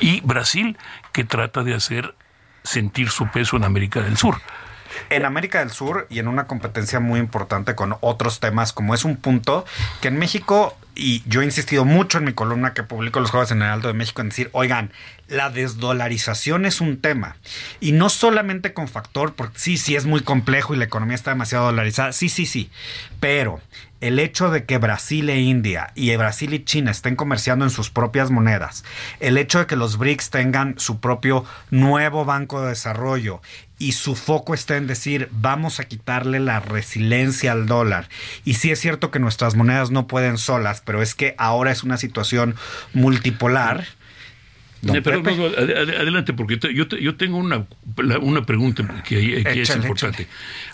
Y 0.00 0.20
Brasil, 0.22 0.76
que 1.12 1.22
trata 1.22 1.62
de 1.62 1.74
hacer 1.74 2.16
sentir 2.64 3.10
su 3.10 3.28
peso 3.28 3.56
en 3.56 3.62
América 3.64 4.00
del 4.02 4.16
Sur. 4.16 4.40
En 5.08 5.24
América 5.24 5.60
del 5.60 5.70
Sur 5.70 6.06
y 6.10 6.18
en 6.18 6.28
una 6.28 6.46
competencia 6.46 7.00
muy 7.00 7.20
importante 7.20 7.74
con 7.74 7.96
otros 8.00 8.40
temas, 8.40 8.72
como 8.72 8.94
es 8.94 9.04
un 9.04 9.16
punto 9.16 9.64
que 10.00 10.08
en 10.08 10.18
México, 10.18 10.76
y 10.94 11.22
yo 11.26 11.42
he 11.42 11.44
insistido 11.44 11.84
mucho 11.84 12.18
en 12.18 12.24
mi 12.24 12.32
columna 12.32 12.74
que 12.74 12.82
publico 12.82 13.20
los 13.20 13.30
Juegos 13.30 13.50
en 13.50 13.58
el 13.58 13.64
Heraldo 13.64 13.88
de 13.88 13.94
México, 13.94 14.20
en 14.20 14.28
decir, 14.28 14.50
oigan, 14.52 14.92
la 15.28 15.48
desdolarización 15.48 16.66
es 16.66 16.80
un 16.80 17.00
tema. 17.00 17.36
Y 17.78 17.92
no 17.92 18.08
solamente 18.08 18.74
con 18.74 18.88
factor, 18.88 19.34
porque 19.34 19.58
sí, 19.58 19.76
sí 19.76 19.96
es 19.96 20.04
muy 20.04 20.20
complejo 20.20 20.74
y 20.74 20.78
la 20.78 20.84
economía 20.84 21.14
está 21.14 21.30
demasiado 21.30 21.66
dolarizada, 21.66 22.12
sí, 22.12 22.28
sí, 22.28 22.46
sí, 22.46 22.70
pero 23.20 23.60
el 24.00 24.18
hecho 24.18 24.50
de 24.50 24.64
que 24.64 24.78
Brasil 24.78 25.28
e 25.28 25.40
India 25.40 25.92
y 25.94 26.14
Brasil 26.16 26.54
y 26.54 26.64
China 26.64 26.90
estén 26.90 27.16
comerciando 27.16 27.64
en 27.64 27.70
sus 27.70 27.90
propias 27.90 28.30
monedas, 28.30 28.84
el 29.20 29.36
hecho 29.36 29.58
de 29.58 29.66
que 29.66 29.76
los 29.76 29.98
BRICS 29.98 30.30
tengan 30.30 30.74
su 30.78 31.00
propio 31.00 31.44
nuevo 31.70 32.24
banco 32.24 32.62
de 32.62 32.70
desarrollo 32.70 33.42
y 33.80 33.92
su 33.92 34.14
foco 34.14 34.54
esté 34.54 34.76
en 34.76 34.86
decir 34.86 35.28
vamos 35.32 35.80
a 35.80 35.84
quitarle 35.84 36.38
la 36.38 36.60
resiliencia 36.60 37.50
al 37.50 37.66
dólar. 37.66 38.08
Y 38.44 38.54
sí 38.54 38.70
es 38.70 38.78
cierto 38.78 39.10
que 39.10 39.18
nuestras 39.18 39.56
monedas 39.56 39.90
no 39.90 40.06
pueden 40.06 40.38
solas, 40.38 40.82
pero 40.84 41.02
es 41.02 41.16
que 41.16 41.34
ahora 41.38 41.72
es 41.72 41.82
una 41.82 41.96
situación 41.96 42.54
multipolar. 42.92 43.86
Don 44.82 44.96
Eh, 44.96 45.02
perdón, 45.02 45.22
Pepe. 45.24 45.36
no, 45.36 45.44
adelante, 45.46 46.32
porque 46.32 46.58
yo, 46.72 46.86
te- 46.88 47.02
yo 47.02 47.16
tengo 47.16 47.36
una, 47.38 47.66
una 48.20 48.46
pregunta 48.46 49.02
que, 49.06 49.40
es 49.40 49.46
Échale, 49.46 49.80
importante. 49.82 50.26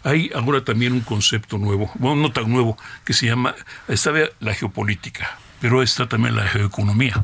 Hay 0.04 0.30
ahora 0.34 0.62
también 0.64 0.92
un 0.92 1.00
concepto 1.00 1.58
nuevo, 1.58 1.90
bueno, 1.98 2.16
no 2.22 2.30
tan 2.32 2.48
nuevo, 2.50 2.76
que 3.04 3.12
se 3.12 3.26
llama, 3.26 3.54
está 3.88 4.12
la 4.40 4.54
geopolítica, 4.54 5.38
pero 5.60 5.82
está 5.82 6.08
también 6.08 6.36
la 6.36 6.46
geoeconomía. 6.46 7.14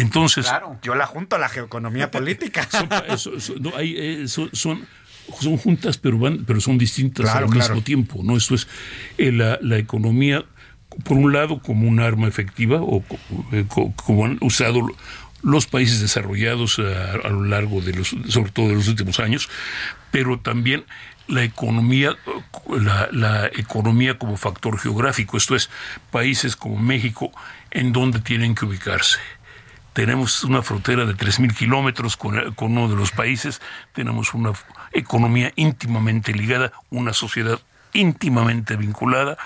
Entonces, 0.00 0.46
Claro, 0.46 0.78
yo 0.82 0.94
la 0.94 1.06
junto 1.06 1.36
a 1.36 1.38
la 1.38 1.48
geoeconomía 1.48 2.10
política. 2.10 2.68
son, 3.16 3.34
no, 3.60 3.72
hay, 3.76 3.94
eh, 3.96 4.26
juntas, 5.62 5.98
pero 5.98 6.18
van, 6.18 6.44
pero 6.44 6.60
son 6.60 6.78
distintas 6.78 7.24
Claro, 7.30 7.46
al 7.46 7.52
claro. 7.52 7.74
mismo 7.74 7.84
tiempo. 7.84 8.20
¿no? 8.22 8.36
Esto 8.36 8.54
es 8.54 8.66
eh, 9.18 9.32
la, 9.32 9.58
la 9.62 9.78
economía, 9.78 10.44
por 11.04 11.16
un 11.16 11.32
lado, 11.32 11.60
como 11.60 11.88
un 11.88 12.00
arma 12.00 12.28
efectiva, 12.28 12.80
o 12.82 13.02
eh, 13.52 13.64
co- 13.68 13.92
como 13.96 14.26
han 14.26 14.38
usado 14.40 14.80
los 15.42 15.66
países 15.66 16.00
desarrollados 16.00 16.78
a, 16.78 17.12
a 17.26 17.28
lo 17.30 17.44
largo 17.44 17.80
de 17.80 17.92
los, 17.94 18.14
sobre 18.28 18.50
todo 18.50 18.68
de 18.68 18.74
los 18.74 18.88
últimos 18.88 19.20
años, 19.20 19.48
pero 20.10 20.40
también 20.40 20.84
la 21.28 21.42
economía, 21.42 22.16
la, 22.68 23.08
la 23.12 23.46
economía 23.46 24.18
como 24.18 24.36
factor 24.36 24.78
geográfico, 24.78 25.36
esto 25.36 25.54
es, 25.56 25.70
países 26.10 26.54
como 26.56 26.78
México, 26.78 27.30
en 27.70 27.92
donde 27.92 28.20
tienen 28.20 28.54
que 28.54 28.64
ubicarse. 28.66 29.18
Tenemos 29.94 30.44
una 30.44 30.60
frontera 30.60 31.06
de 31.06 31.14
3.000 31.14 31.56
kilómetros 31.56 32.16
con, 32.16 32.52
con 32.54 32.72
uno 32.72 32.88
de 32.88 32.96
los 32.96 33.12
países, 33.12 33.62
tenemos 33.92 34.34
una 34.34 34.52
economía 34.92 35.52
íntimamente 35.56 36.34
ligada, 36.34 36.72
una 36.90 37.12
sociedad 37.12 37.60
íntimamente 37.94 38.76
vinculada, 38.76 39.38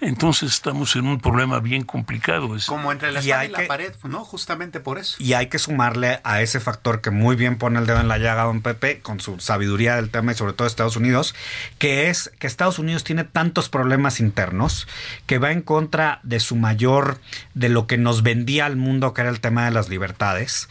entonces 0.00 0.52
estamos 0.52 0.94
en 0.96 1.06
un 1.06 1.20
problema 1.20 1.60
bien 1.60 1.84
complicado. 1.84 2.54
Es, 2.56 2.66
Como 2.66 2.92
entre 2.92 3.12
la 3.12 3.22
Y 3.22 3.30
hay 3.32 3.48
y 3.48 3.52
la 3.52 3.58
que- 3.60 3.66
pared, 3.66 3.94
¿no? 4.04 4.24
Justamente 4.24 4.80
por 4.80 4.98
eso. 4.98 5.16
Y 5.20 5.32
hay 5.34 5.46
que 5.46 5.58
sumarle 5.58 6.20
a 6.24 6.42
ese 6.42 6.60
factor 6.60 7.00
que 7.00 7.10
muy 7.10 7.36
bien 7.36 7.56
pone 7.56 7.78
el 7.78 7.86
dedo 7.86 8.00
en 8.00 8.08
la 8.08 8.18
llaga 8.18 8.42
don 8.44 8.60
Pepe, 8.62 9.00
con 9.00 9.20
su 9.20 9.38
sabiduría 9.38 9.96
del 9.96 10.10
tema 10.10 10.32
y 10.32 10.34
sobre 10.34 10.52
todo 10.52 10.66
Estados 10.66 10.96
Unidos, 10.96 11.34
que 11.78 12.10
es 12.10 12.30
que 12.38 12.46
Estados 12.48 12.78
Unidos 12.78 13.04
tiene 13.04 13.24
tantos 13.24 13.68
problemas 13.68 14.18
internos 14.20 14.88
que 15.26 15.38
va 15.38 15.52
en 15.52 15.62
contra 15.62 16.18
de 16.24 16.40
su 16.40 16.56
mayor, 16.56 17.18
de 17.54 17.68
lo 17.68 17.86
que 17.86 17.96
nos 17.98 18.22
vendía 18.22 18.66
al 18.66 18.76
mundo, 18.76 19.14
que 19.14 19.20
era 19.20 19.30
el 19.30 19.40
tema 19.40 19.64
de 19.64 19.70
las 19.70 19.88
libertades 19.88 20.68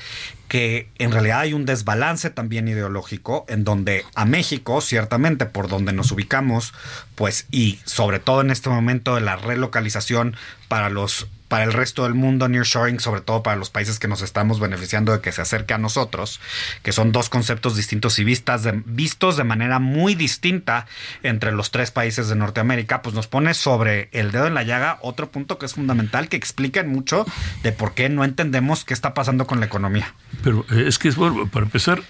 que 0.51 0.89
en 0.97 1.13
realidad 1.13 1.39
hay 1.39 1.53
un 1.53 1.65
desbalance 1.65 2.29
también 2.29 2.67
ideológico 2.67 3.45
en 3.47 3.63
donde 3.63 4.03
a 4.15 4.25
México, 4.25 4.81
ciertamente 4.81 5.45
por 5.45 5.69
donde 5.69 5.93
nos 5.93 6.11
ubicamos, 6.11 6.73
pues 7.15 7.47
y 7.51 7.79
sobre 7.85 8.19
todo 8.19 8.41
en 8.41 8.51
este 8.51 8.67
momento 8.69 9.15
de 9.15 9.21
la 9.21 9.37
relocalización 9.37 10.35
para 10.67 10.89
los 10.89 11.29
para 11.51 11.65
el 11.65 11.73
resto 11.73 12.03
del 12.03 12.13
mundo, 12.13 12.47
nearshoring, 12.47 13.01
sobre 13.01 13.19
todo 13.19 13.43
para 13.43 13.57
los 13.57 13.69
países 13.69 13.99
que 13.99 14.07
nos 14.07 14.21
estamos 14.21 14.61
beneficiando 14.61 15.11
de 15.11 15.19
que 15.19 15.33
se 15.33 15.41
acerque 15.41 15.73
a 15.73 15.77
nosotros, 15.77 16.39
que 16.81 16.93
son 16.93 17.11
dos 17.11 17.27
conceptos 17.27 17.75
distintos 17.75 18.19
y 18.19 18.23
vistas 18.23 18.65
vistos 18.85 19.35
de 19.35 19.43
manera 19.43 19.79
muy 19.79 20.15
distinta 20.15 20.87
entre 21.23 21.51
los 21.51 21.69
tres 21.69 21.91
países 21.91 22.29
de 22.29 22.37
Norteamérica, 22.37 23.01
pues 23.01 23.13
nos 23.13 23.27
pone 23.27 23.53
sobre 23.53 24.07
el 24.13 24.31
dedo 24.31 24.47
en 24.47 24.53
la 24.53 24.63
llaga 24.63 24.97
otro 25.01 25.29
punto 25.29 25.57
que 25.57 25.65
es 25.65 25.73
fundamental, 25.73 26.29
que 26.29 26.37
explica 26.37 26.81
mucho 26.83 27.25
de 27.63 27.73
por 27.73 27.95
qué 27.95 28.07
no 28.07 28.23
entendemos 28.23 28.85
qué 28.85 28.93
está 28.93 29.13
pasando 29.13 29.45
con 29.45 29.59
la 29.59 29.65
economía. 29.65 30.15
Pero 30.45 30.65
eh, 30.71 30.85
es 30.87 30.99
que, 30.99 31.09
es 31.09 31.17
bueno, 31.17 31.47
para 31.47 31.65
empezar, 31.65 32.01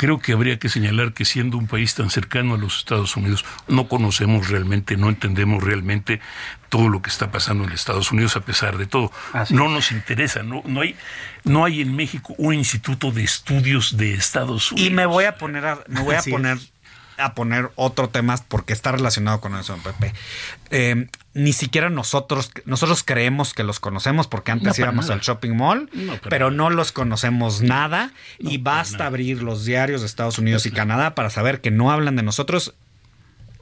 creo 0.00 0.18
que 0.18 0.32
habría 0.32 0.58
que 0.58 0.70
señalar 0.70 1.12
que 1.12 1.26
siendo 1.26 1.58
un 1.58 1.66
país 1.66 1.94
tan 1.94 2.08
cercano 2.08 2.54
a 2.54 2.56
los 2.56 2.78
Estados 2.78 3.18
Unidos, 3.18 3.44
no 3.68 3.86
conocemos 3.86 4.48
realmente, 4.48 4.96
no 4.96 5.10
entendemos 5.10 5.62
realmente 5.62 6.20
todo 6.70 6.88
lo 6.88 7.02
que 7.02 7.10
está 7.10 7.30
pasando 7.30 7.64
en 7.64 7.72
Estados 7.72 8.10
Unidos 8.10 8.34
a 8.34 8.40
pesar 8.40 8.78
de 8.78 8.86
todo. 8.86 9.12
Así 9.34 9.52
no 9.52 9.68
nos 9.68 9.92
interesa, 9.92 10.42
no, 10.42 10.62
no 10.64 10.80
hay, 10.80 10.96
no 11.44 11.66
hay 11.66 11.82
en 11.82 11.94
México 11.94 12.34
un 12.38 12.54
instituto 12.54 13.12
de 13.12 13.24
estudios 13.24 13.98
de 13.98 14.14
Estados 14.14 14.72
Unidos. 14.72 14.90
Y 14.90 14.94
me 14.94 15.04
voy 15.04 15.26
a 15.26 15.36
poner 15.36 15.66
a, 15.66 15.80
me 15.86 16.00
voy 16.00 16.14
a 16.14 16.20
Así 16.20 16.30
poner 16.30 16.56
a 17.20 17.34
poner 17.34 17.70
otro 17.76 18.08
tema 18.08 18.36
porque 18.48 18.72
está 18.72 18.92
relacionado 18.92 19.40
con 19.40 19.56
eso, 19.56 19.76
Pepe. 19.82 20.12
Eh, 20.70 21.06
ni 21.34 21.52
siquiera 21.52 21.90
nosotros 21.90 22.50
nosotros 22.64 23.02
creemos 23.04 23.54
que 23.54 23.62
los 23.62 23.78
conocemos 23.80 24.26
porque 24.26 24.50
antes 24.50 24.78
No, 24.78 24.84
íbamos 24.84 25.04
nada. 25.06 25.14
al 25.14 25.20
shopping 25.20 25.54
mall, 25.56 25.88
No, 25.92 26.14
pero 26.28 26.50
nada. 26.50 26.56
no 26.56 26.70
los 26.70 26.92
conocemos 26.92 27.62
nada 27.62 28.12
y 28.38 28.58
basta 28.58 29.06
abrir 29.06 29.42
los 29.42 29.64
diarios 29.64 30.00
de 30.00 30.06
Estados 30.08 30.38
Unidos 30.38 30.66
y 30.66 30.70
Canadá 30.70 31.14
para 31.14 31.30
saber 31.30 31.60
que 31.60 31.70
no 31.70 31.90
hablan 31.92 32.16
de 32.16 32.22
nosotros 32.22 32.74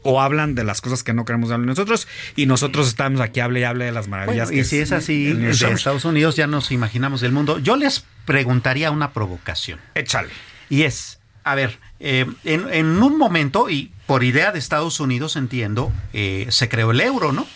o 0.03 0.23
hablan 0.23 0.55
de 0.55 0.65
las 0.65 0.81
cosas 0.81 1.03
que 1.03 1.13
no 1.13 1.25
queremos 1.25 1.51
hablar 1.51 1.67
nosotros 1.67 2.07
y 2.37 2.47
nosotros 2.47 2.87
estamos 2.89 3.21
aquí 3.21 3.41
hable 3.41 3.61
y 3.61 3.65
hable 3.65 3.85
de 3.85 3.93
las 3.93 4.09
maravillas. 4.09 4.49
Bueno, 4.49 4.63
y 4.63 4.65
si 4.65 4.79
es 4.79 4.93
así, 4.93 5.33
de 5.33 5.51
Estados 5.51 6.05
Unidos 6.05 6.37
ya 6.37 6.47
nos 6.47 6.71
imaginamos 6.71 7.21
del 7.21 7.33
mundo. 7.33 7.59
Yo 7.59 7.77
les 7.77 8.05
preguntaría 8.25 8.91
una 8.91 9.13
provocación. 9.13 9.81
Échale. 9.95 10.31
Y 10.71 10.83
es, 10.83 11.18
a 11.51 11.55
ver, 11.55 11.79
eh, 12.01 12.27
en, 12.45 13.03
un 13.03 13.19
momento, 13.19 13.71
y 13.71 13.91
por 14.07 14.23
idea 14.23 14.53
de 14.53 14.59
Estados 14.59 15.01
Unidos 15.01 15.37
entiendo, 15.37 15.93
eh, 16.13 16.47
se 16.51 16.69
creó 16.69 16.91
el 16.91 17.01
euro, 17.01 17.33
¿no? 17.33 17.47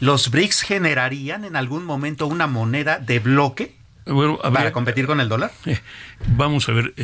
¿Los 0.00 0.30
BRICS 0.30 0.62
generarían 0.62 1.44
en 1.44 1.56
algún 1.56 1.84
momento 1.84 2.26
una 2.26 2.46
moneda 2.46 2.98
de 2.98 3.18
bloque 3.18 3.74
para 4.52 4.72
competir 4.72 5.06
con 5.06 5.20
el 5.20 5.28
dólar? 5.28 5.52
Eh, 5.66 5.78
vamos 6.36 6.68
a 6.68 6.72
ver, 6.72 6.94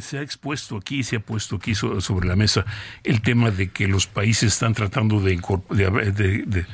se 0.00 0.18
ha 0.18 0.22
expuesto 0.22 0.76
aquí, 0.76 1.02
se 1.02 1.16
ha 1.16 1.20
puesto 1.20 1.56
aquí 1.56 1.74
sobre 1.74 2.28
la 2.28 2.36
mesa 2.36 2.64
el 3.04 3.22
tema 3.22 3.50
de 3.50 3.68
que 3.68 3.86
los 3.86 4.06
países 4.06 4.54
están 4.54 4.74
tratando 4.74 5.20
de, 5.20 5.40
de, 5.70 6.66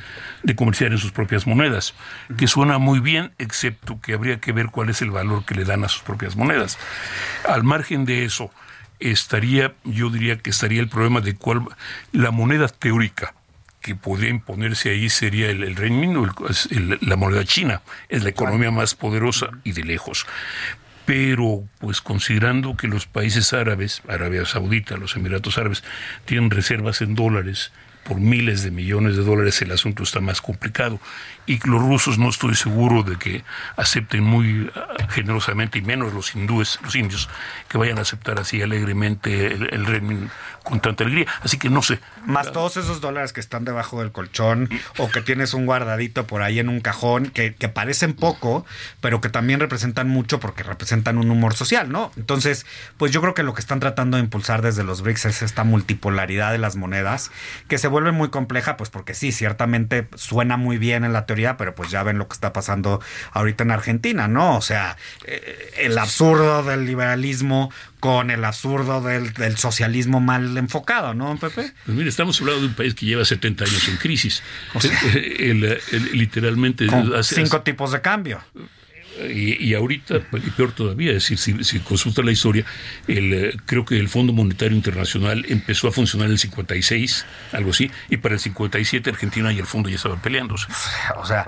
de, 0.43 0.55
comerciar 0.57 0.93
en 0.93 0.99
sus 0.99 1.13
propias 1.13 1.47
monedas, 1.47 1.95
que 2.37 2.47
suena 2.47 2.79
muy 2.79 3.01
bien, 3.01 3.33
excepto 3.39 4.01
que 4.01 4.15
habría 4.15 4.41
que 4.41 4.53
ver 4.53 4.67
cuál 4.67 4.89
es 4.91 5.03
el 5.03 5.11
valor 5.11 5.45
que 5.45 5.55
le 5.55 5.65
dan 5.65 5.85
a 5.85 5.89
sus 5.89 6.03
propias 6.03 6.37
monedas. 6.37 6.79
Al 7.49 7.65
margen 7.65 8.05
de 8.05 8.25
eso, 8.25 8.51
estaría, 8.99 9.75
yo 9.85 10.11
diría 10.11 10.39
que 10.39 10.51
estaría 10.51 10.81
el 10.81 10.89
problema 10.89 11.21
de 11.21 11.35
cuál 11.35 11.65
la 12.13 12.31
moneda 12.31 12.69
teórica 12.69 13.35
que 13.81 13.95
podría 13.95 14.29
imponerse 14.29 14.91
ahí 14.91 15.09
sería 15.09 15.49
el, 15.49 15.65
el 15.65 15.75
Reino 15.75 16.31
la 17.01 17.17
moneda 17.17 17.45
china, 17.45 17.81
es 18.11 18.23
la 18.23 18.29
economía 18.29 18.71
más 18.71 18.95
poderosa 18.95 19.49
y 19.65 19.73
de 19.73 19.85
lejos 19.85 20.27
pero 21.11 21.65
pues 21.81 22.01
considerando 22.01 22.77
que 22.77 22.87
los 22.87 23.07
países 23.07 23.53
árabes, 23.53 24.01
Arabia 24.07 24.47
Saudita, 24.47 24.97
los 24.97 25.17
Emiratos 25.17 25.59
Árabes, 25.59 25.83
tienen 26.25 26.53
reservas 26.53 27.03
en 27.03 27.17
dólares 27.17 27.73
por 28.05 28.21
miles 28.21 28.63
de 28.63 28.71
millones 28.71 29.17
de 29.17 29.25
dólares, 29.25 29.61
el 29.61 29.73
asunto 29.73 30.05
está 30.05 30.21
más 30.21 30.41
complicado. 30.41 31.01
Y 31.51 31.59
los 31.65 31.83
rusos 31.83 32.17
no 32.17 32.29
estoy 32.29 32.55
seguro 32.55 33.03
de 33.03 33.17
que 33.17 33.43
acepten 33.77 34.23
muy 34.23 34.71
ah, 34.77 35.09
generosamente, 35.09 35.79
y 35.79 35.83
menos 35.83 36.13
los 36.13 36.33
hindúes, 36.37 36.79
los 36.85 36.95
indios, 36.95 37.29
que 37.69 37.77
vayan 37.77 37.99
a 37.99 38.03
aceptar 38.03 38.39
así 38.39 38.63
alegremente 38.63 39.47
el, 39.49 39.69
el 39.73 40.31
con 40.63 40.79
tanta 40.79 41.03
alegría. 41.05 41.27
Así 41.43 41.59
que 41.59 41.71
no 41.71 41.83
sé. 41.83 41.99
Más 42.25 42.53
todos 42.53 42.77
esos 42.77 43.01
dólares 43.01 43.33
que 43.33 43.41
están 43.41 43.65
debajo 43.65 44.01
del 44.01 44.13
colchón 44.13 44.69
o 44.99 45.11
que 45.11 45.23
tienes 45.23 45.55
un 45.55 45.67
guardadito 45.67 46.27
por 46.27 46.43
ahí 46.43 46.61
en 46.61 46.69
un 46.69 46.81
cajón 46.81 47.31
que, 47.31 47.55
que 47.55 47.69
parecen 47.69 48.13
poco, 48.15 48.65
pero 49.01 49.21
que 49.21 49.29
también 49.29 49.59
representan 49.59 50.09
mucho 50.09 50.39
porque 50.39 50.63
representan 50.63 51.19
un 51.19 51.31
humor 51.31 51.55
social, 51.55 51.91
¿no? 51.91 52.13
Entonces, 52.17 52.67
pues 52.97 53.11
yo 53.11 53.21
creo 53.21 53.35
que 53.35 53.43
lo 53.43 53.55
que 53.55 53.61
están 53.61 53.81
tratando 53.81 54.19
de 54.19 54.23
impulsar 54.23 54.63
desde 54.63 54.85
los 54.85 55.03
BRICS 55.03 55.25
es 55.25 55.43
esta 55.43 55.65
multipolaridad 55.65 56.53
de 56.53 56.59
las 56.59 56.77
monedas 56.77 57.33
que 57.67 57.79
se 57.79 57.89
vuelve 57.89 58.13
muy 58.13 58.29
compleja, 58.29 58.77
pues 58.77 58.91
porque 58.91 59.15
sí, 59.15 59.33
ciertamente 59.33 60.09
suena 60.15 60.57
muy 60.57 60.79
bien 60.79 61.05
en 61.05 61.13
la 61.13 61.27
teoría, 61.27 61.40
pero 61.57 61.75
pues 61.75 61.91
ya 61.91 62.03
ven 62.03 62.19
lo 62.19 62.29
que 62.29 62.35
está 62.35 62.53
pasando 62.53 63.01
ahorita 63.33 63.65
en 63.65 63.71
Argentina, 63.71 64.29
¿no? 64.29 64.57
O 64.57 64.63
sea, 64.63 64.97
eh, 65.25 65.73
el 65.79 65.99
absurdo 65.99 66.63
del 66.63 66.87
liberalismo 66.87 67.73
con 68.01 68.31
el 68.31 68.45
absurdo 68.45 69.03
del, 69.03 69.57
socialismo 69.57 70.21
mal 70.21 70.57
enfocado, 70.57 71.15
¿no, 71.15 71.37
Pepe? 71.37 71.73
Pues 71.85 71.97
mire, 71.97 72.09
estamos 72.09 72.41
hablando 72.41 72.63
de 72.63 72.69
un 72.69 72.75
país 72.75 72.95
que 72.95 73.07
lleva 73.07 73.25
70 73.25 73.65
años 73.65 73.89
en 73.89 73.97
crisis. 73.97 74.43
literalmente... 76.13 76.87
cinco 77.23 77.61
tipos 77.63 77.93
de 77.93 78.01
cambio. 78.01 78.41
Y, 79.29 79.75
ahorita, 79.75 80.17
y 80.33 80.51
peor 80.51 80.73
todavía, 80.73 81.13
es 81.13 81.29
decir, 81.29 81.65
si, 81.65 81.79
consulta 81.81 82.23
la 82.23 82.33
historia, 82.33 82.65
el, 83.07 83.35
eh, 83.35 83.57
creo 83.67 83.85
que 83.85 83.99
el 83.99 84.09
Fondo 84.09 84.33
Monetario 84.33 84.77
Internacional 84.77 85.45
empezó 85.49 85.89
a 85.89 85.93
funcionar 85.93 86.27
en 86.27 86.33
el 86.33 86.39
56, 86.39 87.27
algo 87.53 87.71
así, 87.71 87.91
y 88.09 88.17
para 88.17 88.35
el 88.35 88.41
57 88.41 89.11
Argentina 89.11 89.53
y 89.53 89.59
el 89.59 89.67
fondo 89.67 89.89
ya 89.89 89.97
estaban 89.97 90.21
peleándose. 90.21 90.67
O 91.17 91.27
sea, 91.27 91.47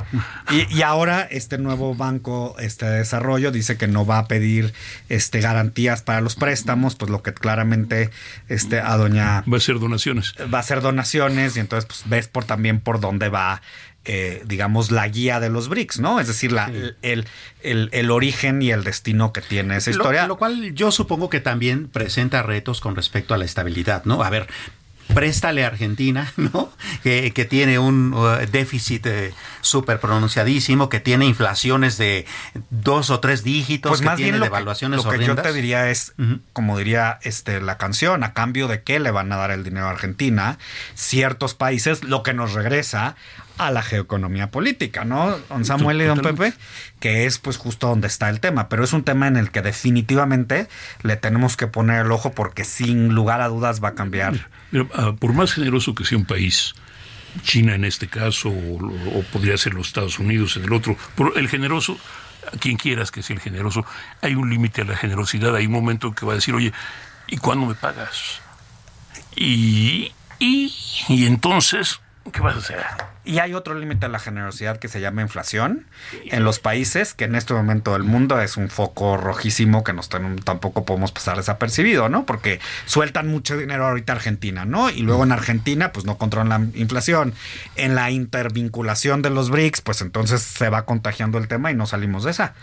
y, 0.51 0.83
ahora 0.83 1.23
este 1.31 1.57
nuevo 1.59 1.95
banco 1.95 2.57
este 2.59 2.87
de 2.87 2.99
desarrollo 2.99 3.53
dice 3.53 3.77
que 3.77 3.87
no 3.87 4.05
va 4.05 4.19
a 4.19 4.29
pedir 4.29 4.75
este 5.09 5.41
garantías 5.41 6.03
para 6.03 6.21
los 6.21 6.35
préstamos, 6.35 6.95
pues 6.97 7.11
lo 7.11 7.23
que 7.23 7.33
claramente 7.33 8.11
este 8.49 8.81
a 8.81 8.97
doña 8.97 9.45
va 9.51 9.57
a 9.57 9.61
ser 9.61 9.79
donaciones. 9.79 10.35
Va 10.53 10.59
a 10.59 10.63
ser 10.63 10.81
donaciones 10.81 11.57
y 11.57 11.61
entonces 11.61 11.87
pues 11.87 12.03
ves 12.07 12.29
por 12.29 12.45
también 12.45 12.81
por 12.81 13.01
dónde 13.01 13.29
va 13.29 13.63
eh, 14.05 14.43
digamos, 14.47 14.91
la 14.91 15.07
guía 15.09 15.39
de 15.39 15.49
los 15.49 15.69
BRICS, 15.69 16.01
¿no? 16.01 16.19
Es 16.19 16.27
decir, 16.27 16.51
la, 16.51 16.73
el, 17.03 17.27
el, 17.63 18.11
origen 18.11 18.61
y 18.61 18.71
el 18.71 18.83
destino 18.83 19.33
que 19.33 19.43
tiene 19.43 19.77
esa 19.77 19.91
historia. 19.91 20.27
Lo, 20.27 20.39
cual 20.39 20.75
yo 20.75 20.91
supongo 20.91 21.31
que 21.31 21.41
también 21.41 21.89
presenta 21.89 22.43
retos 22.43 22.81
con 22.81 22.97
respecto 22.97 23.33
a 23.33 23.39
la 23.39 23.45
estabilidad, 23.45 24.05
¿no? 24.05 24.25
A 24.25 24.31
ver, 24.31 24.49
préstale 25.15 25.65
a 25.65 25.69
Argentina, 25.69 26.33
¿no? 26.37 26.73
Que, 27.03 27.31
tiene 27.49 27.79
un 27.79 28.15
uh, 28.15 28.47
déficit 28.51 29.07
eh, 29.07 29.35
súper 29.61 30.01
pronunciadísimo, 30.01 30.89
que 30.89 31.01
tiene 31.01 31.27
inflaciones 31.27 31.99
de 31.99 32.27
dos 32.71 33.11
o 33.11 33.21
tres 33.21 33.45
dígitos, 33.45 33.91
pues 33.91 34.01
que 34.01 34.07
más 34.07 34.17
tiene 34.17 34.33
bien 34.33 34.41
lo 34.41 34.47
devaluaciones 34.47 35.01
que, 35.01 35.07
lo 35.07 35.19
que 35.19 35.25
yo 35.25 35.37
te 35.37 35.53
diría 35.53 35.91
es, 35.91 36.15
como 36.53 36.79
diría 36.79 37.19
este 37.23 37.61
la 37.61 37.79
canción, 37.79 38.25
a 38.25 38.33
cambio 38.33 38.69
de 38.69 38.83
qué 38.83 39.01
le 39.01 39.11
van 39.11 39.31
a 39.33 39.37
dar 39.37 39.51
el 39.51 39.65
dinero 39.65 39.87
a 39.87 39.91
Argentina, 39.91 40.59
ciertos 40.95 41.55
países, 41.55 42.05
lo 42.05 42.23
que 42.23 42.33
nos 42.33 42.53
regresa 42.53 43.17
a 43.59 43.71
la 43.71 43.83
geoeconomía 43.83 44.51
política, 44.51 45.05
¿no? 45.05 45.39
Don 45.49 45.65
Samuel 45.65 46.01
y 46.03 46.05
don 46.05 46.21
Pepe, 46.21 46.55
que 47.01 47.27
es 47.27 47.39
pues 47.39 47.57
justo 47.57 47.89
donde 47.89 48.07
está 48.07 48.29
el 48.29 48.41
tema, 48.41 48.69
pero 48.69 48.85
es 48.85 48.93
un 48.93 49.05
tema 49.05 49.27
en 49.27 49.37
el 49.37 49.51
que 49.51 49.63
definitivamente 49.63 50.69
le 51.03 51.17
tenemos 51.17 51.57
que 51.57 51.67
poner 51.67 52.07
el 52.07 52.13
ojo 52.13 52.33
porque 52.33 52.65
sin 52.65 53.15
lugar 53.15 53.41
a 53.41 53.49
dudas 53.49 53.83
va 53.83 53.89
a 53.89 53.95
cambiar. 53.95 54.49
Ah, 54.95 55.13
por 55.19 55.33
más 55.33 55.53
generoso 55.53 55.95
que 55.95 56.05
sea 56.05 56.19
un 56.19 56.25
país, 56.25 56.75
China 57.43 57.75
en 57.75 57.85
este 57.85 58.09
caso, 58.09 58.49
o, 58.51 59.25
podría 59.33 59.57
ser 59.57 59.75
los 59.75 59.89
Estados 59.89 60.19
Unidos 60.19 60.57
en 60.57 60.65
el 60.65 60.73
otro, 60.73 60.97
por 61.15 61.39
el 61.39 61.49
generoso, 61.49 61.99
a 62.53 62.57
quien 62.57 62.77
quieras 62.77 63.11
que 63.11 63.23
sea 63.23 63.35
el 63.35 63.43
generoso, 63.43 63.85
hay 64.21 64.35
un 64.35 64.51
límite 64.51 64.83
a 64.83 64.85
la 64.85 64.97
generosidad, 64.97 65.55
hay 65.55 65.67
un 65.67 65.73
momento 65.73 66.09
en 66.09 66.15
que 66.15 66.27
va 66.27 66.33
a 66.33 66.37
decir, 66.37 66.55
oye, 66.55 66.73
¿y 67.27 67.37
cuándo 67.37 67.67
me 67.67 67.75
pagas? 67.75 68.41
Y, 69.37 70.13
y, 70.39 70.75
y 71.09 71.27
entonces, 71.27 72.01
¿qué 72.33 72.41
vas 72.41 72.57
a 72.57 72.59
hacer? 72.59 73.12
Y 73.25 73.39
hay 73.39 73.55
otro 73.55 73.75
límite 73.75 74.07
a 74.07 74.09
la 74.09 74.19
generosidad 74.19 74.79
que 74.79 74.89
se 74.89 75.01
llama 75.01 75.23
inflación 75.23 75.87
en 76.25 76.43
los 76.43 76.59
países, 76.59 77.15
que 77.15 77.25
en 77.25 77.37
este 77.37 77.55
momento 77.55 77.93
del 77.93 78.03
mundo 78.03 78.41
es 78.41 78.57
un 78.57 78.69
foco 78.69 79.17
rojísimo 79.17 79.85
que 79.85 79.93
nos 79.93 80.09
tampoco 80.09 80.85
podemos 80.85 81.13
pasar 81.13 81.37
desapercibido, 81.37 82.09
¿no? 82.09 82.27
Porque 82.27 82.59
sueltan 82.87 83.29
mucho 83.29 83.57
dinero 83.57 83.87
ahorita 83.87 84.13
Argentina, 84.13 84.65
¿no? 84.65 84.91
Y 84.91 85.03
luego 85.03 85.23
en 85.23 85.31
Argentina, 85.31 85.93
pues 85.93 86.05
no 86.05 86.19
controlan 86.19 86.49
la 86.49 86.79
inflación. 86.79 87.33
En 87.77 87.95
la 87.95 88.11
intervinculación 88.11 89.23
de 89.23 89.31
los 89.31 89.51
BRICS, 89.51 89.83
pues 89.83 90.01
entonces 90.01 90.43
se 90.43 90.69
va 90.69 90.85
contagiando 90.85 91.39
el 91.39 91.47
tema 91.47 91.71
y 91.71 91.75
no 91.75 91.87
salimos 91.87 92.25
de 92.25 92.33
esa. 92.33 92.55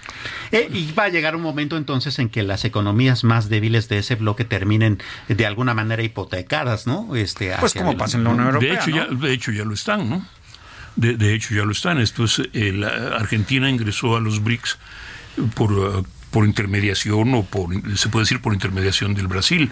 Eh, 0.51 0.69
y 0.73 0.91
va 0.91 1.05
a 1.05 1.09
llegar 1.09 1.35
un 1.37 1.41
momento 1.41 1.77
entonces 1.77 2.19
en 2.19 2.27
que 2.27 2.43
las 2.43 2.65
economías 2.65 3.23
más 3.23 3.47
débiles 3.47 3.87
de 3.87 3.99
ese 3.99 4.15
bloque 4.15 4.43
terminen 4.43 5.01
de 5.29 5.45
alguna 5.45 5.73
manera 5.73 6.03
hipotecadas, 6.03 6.85
¿no? 6.85 7.15
Este, 7.15 7.53
pues 7.59 7.73
como 7.73 7.97
pasa 7.97 8.17
en 8.17 8.25
la 8.25 8.31
Unión 8.31 8.47
Europea. 8.47 8.73
De 8.73 8.75
hecho, 8.75 8.89
ya, 8.89 9.05
de 9.05 9.33
hecho 9.33 9.51
ya 9.51 9.63
lo 9.63 9.73
están, 9.73 10.09
¿no? 10.09 10.25
De, 10.95 11.33
hecho, 11.33 11.55
ya 11.55 11.63
lo 11.63 11.71
están. 11.71 11.99
Esto 11.99 12.25
es, 12.25 12.41
eh, 12.53 12.81
Argentina 13.17 13.69
ingresó 13.69 14.15
a 14.15 14.19
los 14.19 14.43
BRICS 14.43 14.77
por, 15.55 15.71
uh, 15.71 16.05
por 16.31 16.45
intermediación 16.45 17.33
o 17.33 17.43
por, 17.43 17.69
se 17.97 18.09
puede 18.09 18.23
decir 18.23 18.41
por 18.41 18.53
intermediación 18.53 19.13
del 19.13 19.27
Brasil, 19.27 19.71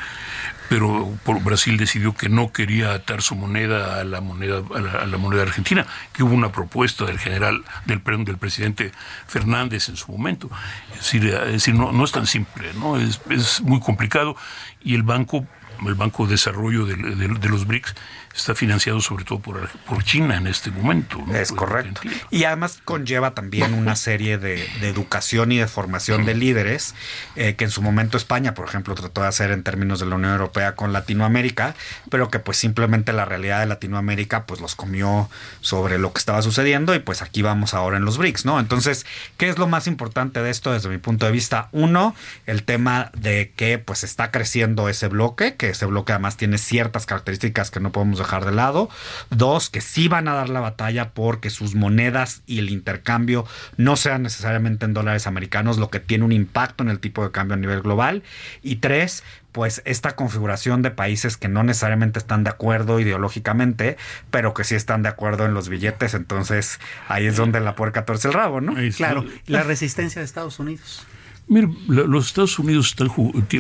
pero 0.69 1.17
Brasil 1.43 1.77
decidió 1.77 2.13
que 2.13 2.29
no 2.29 2.51
quería 2.51 2.93
atar 2.93 3.21
su 3.21 3.35
moneda 3.35 3.99
a 3.99 4.03
la 4.03 4.21
moneda 4.21 4.63
a 4.73 5.05
la, 5.05 5.17
moneda 5.17 5.43
argentina, 5.43 5.85
que 6.13 6.23
hubo 6.23 6.33
una 6.33 6.51
propuesta 6.51 7.05
del 7.05 7.19
general 7.19 7.63
del 7.85 8.01
del 8.25 8.37
presidente 8.37 8.91
Fernández 9.27 9.89
en 9.89 9.97
su 9.97 10.11
momento. 10.11 10.49
Es 10.93 10.99
decir, 10.99 11.25
es 11.27 11.51
decir 11.51 11.75
no, 11.75 11.91
no 11.91 12.03
es 12.03 12.11
tan 12.11 12.25
simple, 12.25 12.71
no 12.75 12.97
es, 12.97 13.21
es 13.29 13.61
muy 13.61 13.79
complicado 13.79 14.35
y 14.83 14.95
el 14.95 15.03
banco 15.03 15.45
el 15.85 15.93
Banco 15.93 16.25
de 16.25 16.31
Desarrollo 16.31 16.87
de, 16.87 16.95
de 16.95 17.49
los 17.49 17.67
BRICS 17.67 17.93
está 18.37 18.55
financiado 18.55 19.01
sobre 19.01 19.25
todo 19.25 19.39
por, 19.39 19.67
por 19.85 20.03
China 20.03 20.37
en 20.37 20.47
este 20.47 20.71
momento. 20.71 21.23
Es 21.33 21.51
correcto. 21.51 22.01
Y 22.29 22.43
además 22.43 22.79
conlleva 22.85 23.31
también 23.31 23.73
una 23.73 23.95
serie 23.95 24.37
de, 24.37 24.67
educación 24.81 25.51
y 25.51 25.57
de 25.57 25.67
formación 25.67 26.25
de 26.25 26.35
líderes 26.35 26.93
eh, 27.35 27.55
que 27.55 27.65
en 27.65 27.71
su 27.71 27.81
momento 27.81 28.15
España, 28.15 28.53
por 28.53 28.67
ejemplo, 28.67 28.95
trató 28.95 29.21
de 29.21 29.27
hacer 29.27 29.51
en 29.51 29.63
términos 29.63 29.99
de 29.99 30.05
la 30.05 30.15
Unión 30.15 30.31
Europea 30.31 30.75
con 30.75 30.93
Latinoamérica, 30.93 31.75
pero 32.09 32.29
que 32.29 32.39
pues 32.39 32.57
simplemente 32.57 33.11
la 33.11 33.25
realidad 33.25 33.59
de 33.59 33.65
Latinoamérica 33.65 34.45
pues 34.45 34.61
los 34.61 34.75
comió 34.75 35.29
sobre 35.61 35.97
lo 35.97 36.13
que 36.13 36.19
estaba 36.19 36.41
sucediendo 36.41 36.95
y 36.95 36.99
pues 36.99 37.21
aquí 37.21 37.41
vamos 37.41 37.73
ahora 37.73 37.97
en 37.97 38.05
los 38.05 38.17
BRICS, 38.17 38.45
¿no? 38.45 38.59
Entonces, 38.59 39.05
¿qué 39.37 39.49
es 39.49 39.57
lo 39.57 39.67
más 39.67 39.87
importante 39.87 40.41
de 40.41 40.49
esto 40.49 40.71
desde 40.71 40.89
mi 40.89 40.99
punto 40.99 41.25
de 41.25 41.31
vista? 41.31 41.69
Uno, 41.71 42.15
el 42.45 42.63
tema 42.63 43.11
de 43.15 43.51
que 43.55 43.79
pues 43.79 44.03
está 44.03 44.31
creciendo 44.31 44.89
ese 44.89 45.07
bloque, 45.07 45.55
que 45.55 45.69
ese 45.69 45.85
bloque 45.85 46.13
además 46.13 46.37
tiene 46.37 46.57
ciertas 46.57 47.05
características 47.05 47.71
que 47.71 47.79
no 47.79 47.91
podemos 47.91 48.19
dejar 48.19 48.26
dejar 48.27 48.45
de 48.45 48.51
lado. 48.51 48.89
Dos, 49.29 49.69
que 49.69 49.81
sí 49.81 50.07
van 50.07 50.27
a 50.27 50.33
dar 50.33 50.49
la 50.49 50.59
batalla 50.59 51.11
porque 51.11 51.49
sus 51.49 51.73
monedas 51.75 52.43
y 52.45 52.59
el 52.59 52.69
intercambio 52.69 53.45
no 53.77 53.95
sean 53.95 54.23
necesariamente 54.23 54.85
en 54.85 54.93
dólares 54.93 55.27
americanos, 55.27 55.77
lo 55.77 55.89
que 55.89 55.99
tiene 55.99 56.25
un 56.25 56.31
impacto 56.31 56.83
en 56.83 56.89
el 56.89 56.99
tipo 56.99 57.23
de 57.23 57.31
cambio 57.31 57.55
a 57.55 57.57
nivel 57.57 57.81
global. 57.81 58.23
Y 58.61 58.77
tres, 58.77 59.23
pues 59.53 59.81
esta 59.85 60.15
configuración 60.15 60.81
de 60.81 60.91
países 60.91 61.37
que 61.37 61.47
no 61.47 61.63
necesariamente 61.63 62.19
están 62.19 62.43
de 62.43 62.49
acuerdo 62.49 62.99
ideológicamente, 62.99 63.97
pero 64.29 64.53
que 64.53 64.63
sí 64.63 64.75
están 64.75 65.03
de 65.03 65.09
acuerdo 65.09 65.45
en 65.45 65.53
los 65.53 65.69
billetes, 65.69 66.13
entonces 66.13 66.79
ahí 67.07 67.25
es 67.25 67.37
donde 67.37 67.59
la 67.59 67.75
puerca 67.75 68.05
torce 68.05 68.27
el 68.27 68.33
rabo, 68.33 68.61
¿no? 68.61 68.75
Claro, 68.95 69.25
la 69.47 69.63
resistencia 69.63 70.19
de 70.19 70.25
Estados 70.25 70.59
Unidos. 70.59 71.05
Mira, 71.47 71.69
los 71.87 72.27
Estados 72.27 72.59
Unidos 72.59 72.89
están, 72.89 73.09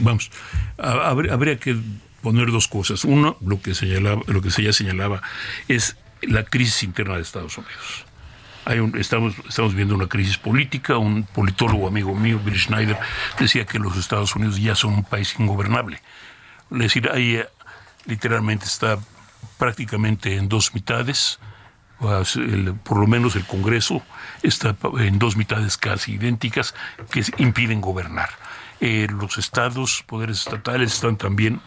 vamos, 0.01 0.29
habría 0.77 1.57
que 1.57 1.77
poner 2.21 2.51
dos 2.51 2.67
cosas. 2.67 3.03
Uno, 3.03 3.37
lo 3.41 3.61
que 3.61 3.75
señalaba, 3.75 4.21
lo 4.27 4.41
que 4.41 4.49
ya 4.49 4.73
señalaba, 4.73 5.21
es 5.67 5.97
la 6.21 6.43
crisis 6.43 6.83
interna 6.83 7.15
de 7.15 7.21
Estados 7.21 7.57
Unidos. 7.57 8.05
Hay 8.65 8.79
estamos, 8.99 9.33
estamos 9.47 9.73
viendo 9.73 9.95
una 9.95 10.07
crisis 10.07 10.37
política. 10.37 10.97
Un 10.97 11.23
politólogo 11.23 11.87
amigo 11.87 12.13
mío, 12.13 12.39
Bill 12.43 12.59
Schneider, 12.59 12.97
decía 13.39 13.65
que 13.65 13.79
los 13.79 13.95
Estados 13.97 14.35
Unidos 14.35 14.61
ya 14.61 14.75
son 14.75 14.93
un 14.93 15.03
país 15.03 15.35
ingobernable. 15.39 16.01
Es 16.71 16.79
decir, 16.79 17.09
ahí 17.09 17.35
eh, 17.35 17.47
literalmente 18.05 18.65
está 18.65 18.99
prácticamente 19.57 20.35
en 20.35 20.49
dos 20.49 20.73
mitades. 20.73 21.39
por 22.83 22.97
lo 22.97 23.07
menos 23.07 23.35
el 23.35 23.45
Congreso 23.45 24.03
está 24.43 24.75
en 24.99 25.17
dos 25.17 25.35
mitades 25.37 25.77
casi 25.77 26.13
idénticas 26.13 26.75
que 27.09 27.23
impiden 27.37 27.81
gobernar. 27.81 28.29
Eh, 28.79 29.07
los 29.09 29.37
estados, 29.37 30.03
poderes 30.05 30.39
estatales 30.39 30.93
están 30.93 31.17
también, 31.17 31.61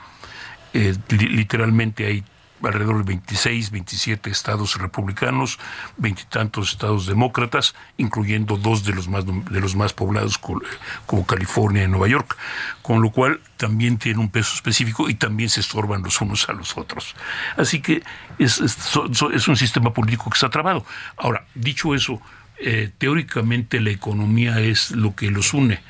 eh, 0.72 0.94
literalmente 1.10 2.06
hay 2.06 2.24
alrededor 2.68 2.98
de 2.98 3.04
26, 3.04 3.70
27 3.70 4.30
estados 4.30 4.78
republicanos, 4.78 5.58
veintitantos 5.96 6.72
estados 6.72 7.06
demócratas, 7.06 7.74
incluyendo 7.96 8.56
dos 8.56 8.84
de 8.84 8.92
los 8.92 9.08
más 9.08 9.24
de 9.26 9.60
los 9.60 9.76
más 9.76 9.92
poblados 9.92 10.38
como 10.38 11.26
California 11.26 11.84
y 11.84 11.88
Nueva 11.88 12.08
York, 12.08 12.36
con 12.82 13.00
lo 13.02 13.10
cual 13.10 13.40
también 13.56 13.98
tiene 13.98 14.20
un 14.20 14.30
peso 14.30 14.54
específico 14.54 15.08
y 15.08 15.14
también 15.14 15.48
se 15.48 15.60
estorban 15.60 16.02
los 16.02 16.20
unos 16.20 16.48
a 16.48 16.52
los 16.52 16.76
otros. 16.76 17.14
Así 17.56 17.80
que 17.80 18.02
es, 18.38 18.60
es, 18.60 19.48
un 19.48 19.56
sistema 19.56 19.92
político 19.92 20.30
que 20.30 20.36
está 20.36 20.50
trabado. 20.50 20.84
Ahora, 21.16 21.46
dicho 21.54 21.94
eso, 21.94 22.20
eh, 22.60 22.90
teóricamente 22.98 23.80
la 23.80 23.90
economía 23.90 24.60
es 24.60 24.90
lo 24.92 25.14
que 25.14 25.30
los 25.30 25.54
une 25.54 25.80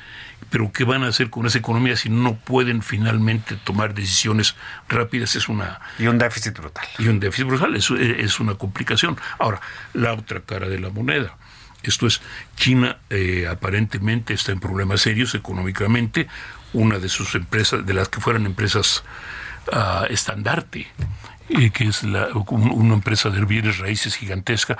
pero 0.49 0.71
¿qué 0.73 0.83
van 0.83 1.03
a 1.03 1.07
hacer 1.07 1.29
con 1.29 1.45
esa 1.45 1.59
economía 1.59 1.95
si 1.95 2.09
no 2.09 2.35
pueden 2.35 2.81
finalmente 2.81 3.55
tomar 3.55 3.93
decisiones 3.93 4.55
rápidas? 4.89 5.37
Es 5.37 5.47
una... 5.47 5.79
Y 5.97 6.07
un 6.07 6.17
déficit 6.17 6.57
brutal. 6.57 6.85
Y 6.99 7.07
un 7.07 7.21
déficit 7.21 7.47
brutal, 7.47 7.73
es 7.75 8.39
una 8.39 8.55
complicación. 8.55 9.17
Ahora, 9.39 9.61
la 9.93 10.13
otra 10.13 10.41
cara 10.41 10.67
de 10.67 10.77
la 10.77 10.89
moneda. 10.89 11.37
Esto 11.83 12.05
es, 12.05 12.21
China 12.57 12.97
eh, 13.09 13.47
aparentemente 13.49 14.33
está 14.33 14.51
en 14.51 14.59
problemas 14.59 15.01
serios 15.01 15.33
económicamente. 15.35 16.27
Una 16.73 16.99
de 16.99 17.09
sus 17.09 17.33
empresas, 17.35 17.85
de 17.85 17.93
las 17.93 18.09
que 18.09 18.19
fueran 18.19 18.45
empresas 18.45 19.03
uh, 19.71 20.05
estandarte, 20.09 20.87
que 21.73 21.87
es 21.87 22.03
una 22.03 22.93
empresa 22.93 23.29
de 23.29 23.43
bienes 23.45 23.79
raíces 23.79 24.15
gigantesca, 24.15 24.77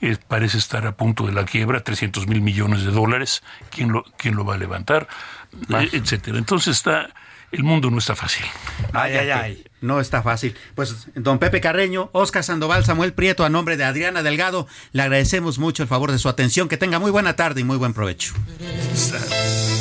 eh, 0.00 0.16
parece 0.28 0.58
estar 0.58 0.86
a 0.86 0.96
punto 0.96 1.26
de 1.26 1.32
la 1.32 1.44
quiebra, 1.44 1.80
300 1.80 2.26
mil 2.26 2.40
millones 2.40 2.84
de 2.84 2.90
dólares, 2.90 3.42
¿quién 3.70 3.92
lo, 3.92 4.04
quién 4.16 4.34
lo 4.34 4.44
va 4.44 4.54
a 4.54 4.58
levantar? 4.58 5.08
Eh, 5.70 5.88
etcétera. 5.92 6.38
Entonces 6.38 6.76
está, 6.76 7.10
el 7.52 7.62
mundo 7.62 7.90
no 7.90 7.98
está 7.98 8.16
fácil. 8.16 8.44
Ay, 8.92 9.14
ay, 9.14 9.30
ay. 9.30 9.64
No 9.80 10.00
está 10.00 10.22
fácil. 10.22 10.56
Pues 10.74 11.08
don 11.14 11.38
Pepe 11.38 11.60
Carreño, 11.60 12.08
Oscar 12.12 12.42
Sandoval, 12.42 12.84
Samuel 12.84 13.12
Prieto, 13.12 13.44
a 13.44 13.50
nombre 13.50 13.76
de 13.76 13.84
Adriana 13.84 14.22
Delgado, 14.22 14.66
le 14.92 15.02
agradecemos 15.02 15.58
mucho 15.58 15.82
el 15.82 15.88
favor 15.88 16.10
de 16.10 16.18
su 16.18 16.28
atención. 16.28 16.68
Que 16.68 16.78
tenga 16.78 16.98
muy 16.98 17.10
buena 17.10 17.36
tarde 17.36 17.60
y 17.60 17.64
muy 17.64 17.76
buen 17.76 17.92
provecho. 17.92 18.32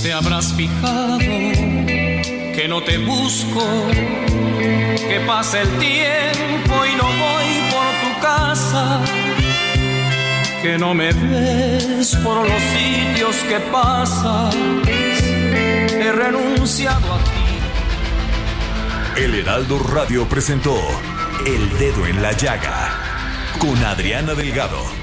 Te 0.04 0.12
habrás 0.12 0.54
fijado 0.54 1.20
que 1.20 2.68
no 2.68 2.84
te 2.84 2.98
busco 2.98 3.88
que 5.08 5.24
pasa 5.28 5.62
el 5.62 5.70
tiempo 5.80 6.86
y 6.86 6.96
no 6.96 7.04
voy 7.04 7.48
por 7.72 7.92
tu 8.04 8.22
casa, 8.22 9.02
que 10.62 10.78
no 10.78 10.94
me 10.94 11.12
ves 11.12 12.16
por 12.24 12.48
los 12.48 12.62
sitios 12.62 13.36
que 13.48 13.60
pasas, 13.72 14.56
he 14.86 16.12
renunciado 16.12 17.14
a 17.14 17.24
ti. 17.24 19.22
El 19.22 19.36
Heraldo 19.36 19.80
Radio 19.80 20.28
presentó 20.28 20.76
El 21.46 21.78
Dedo 21.78 22.08
en 22.08 22.22
la 22.22 22.32
Llaga 22.32 22.98
con 23.60 23.78
Adriana 23.86 24.34
Delgado. 24.34 25.03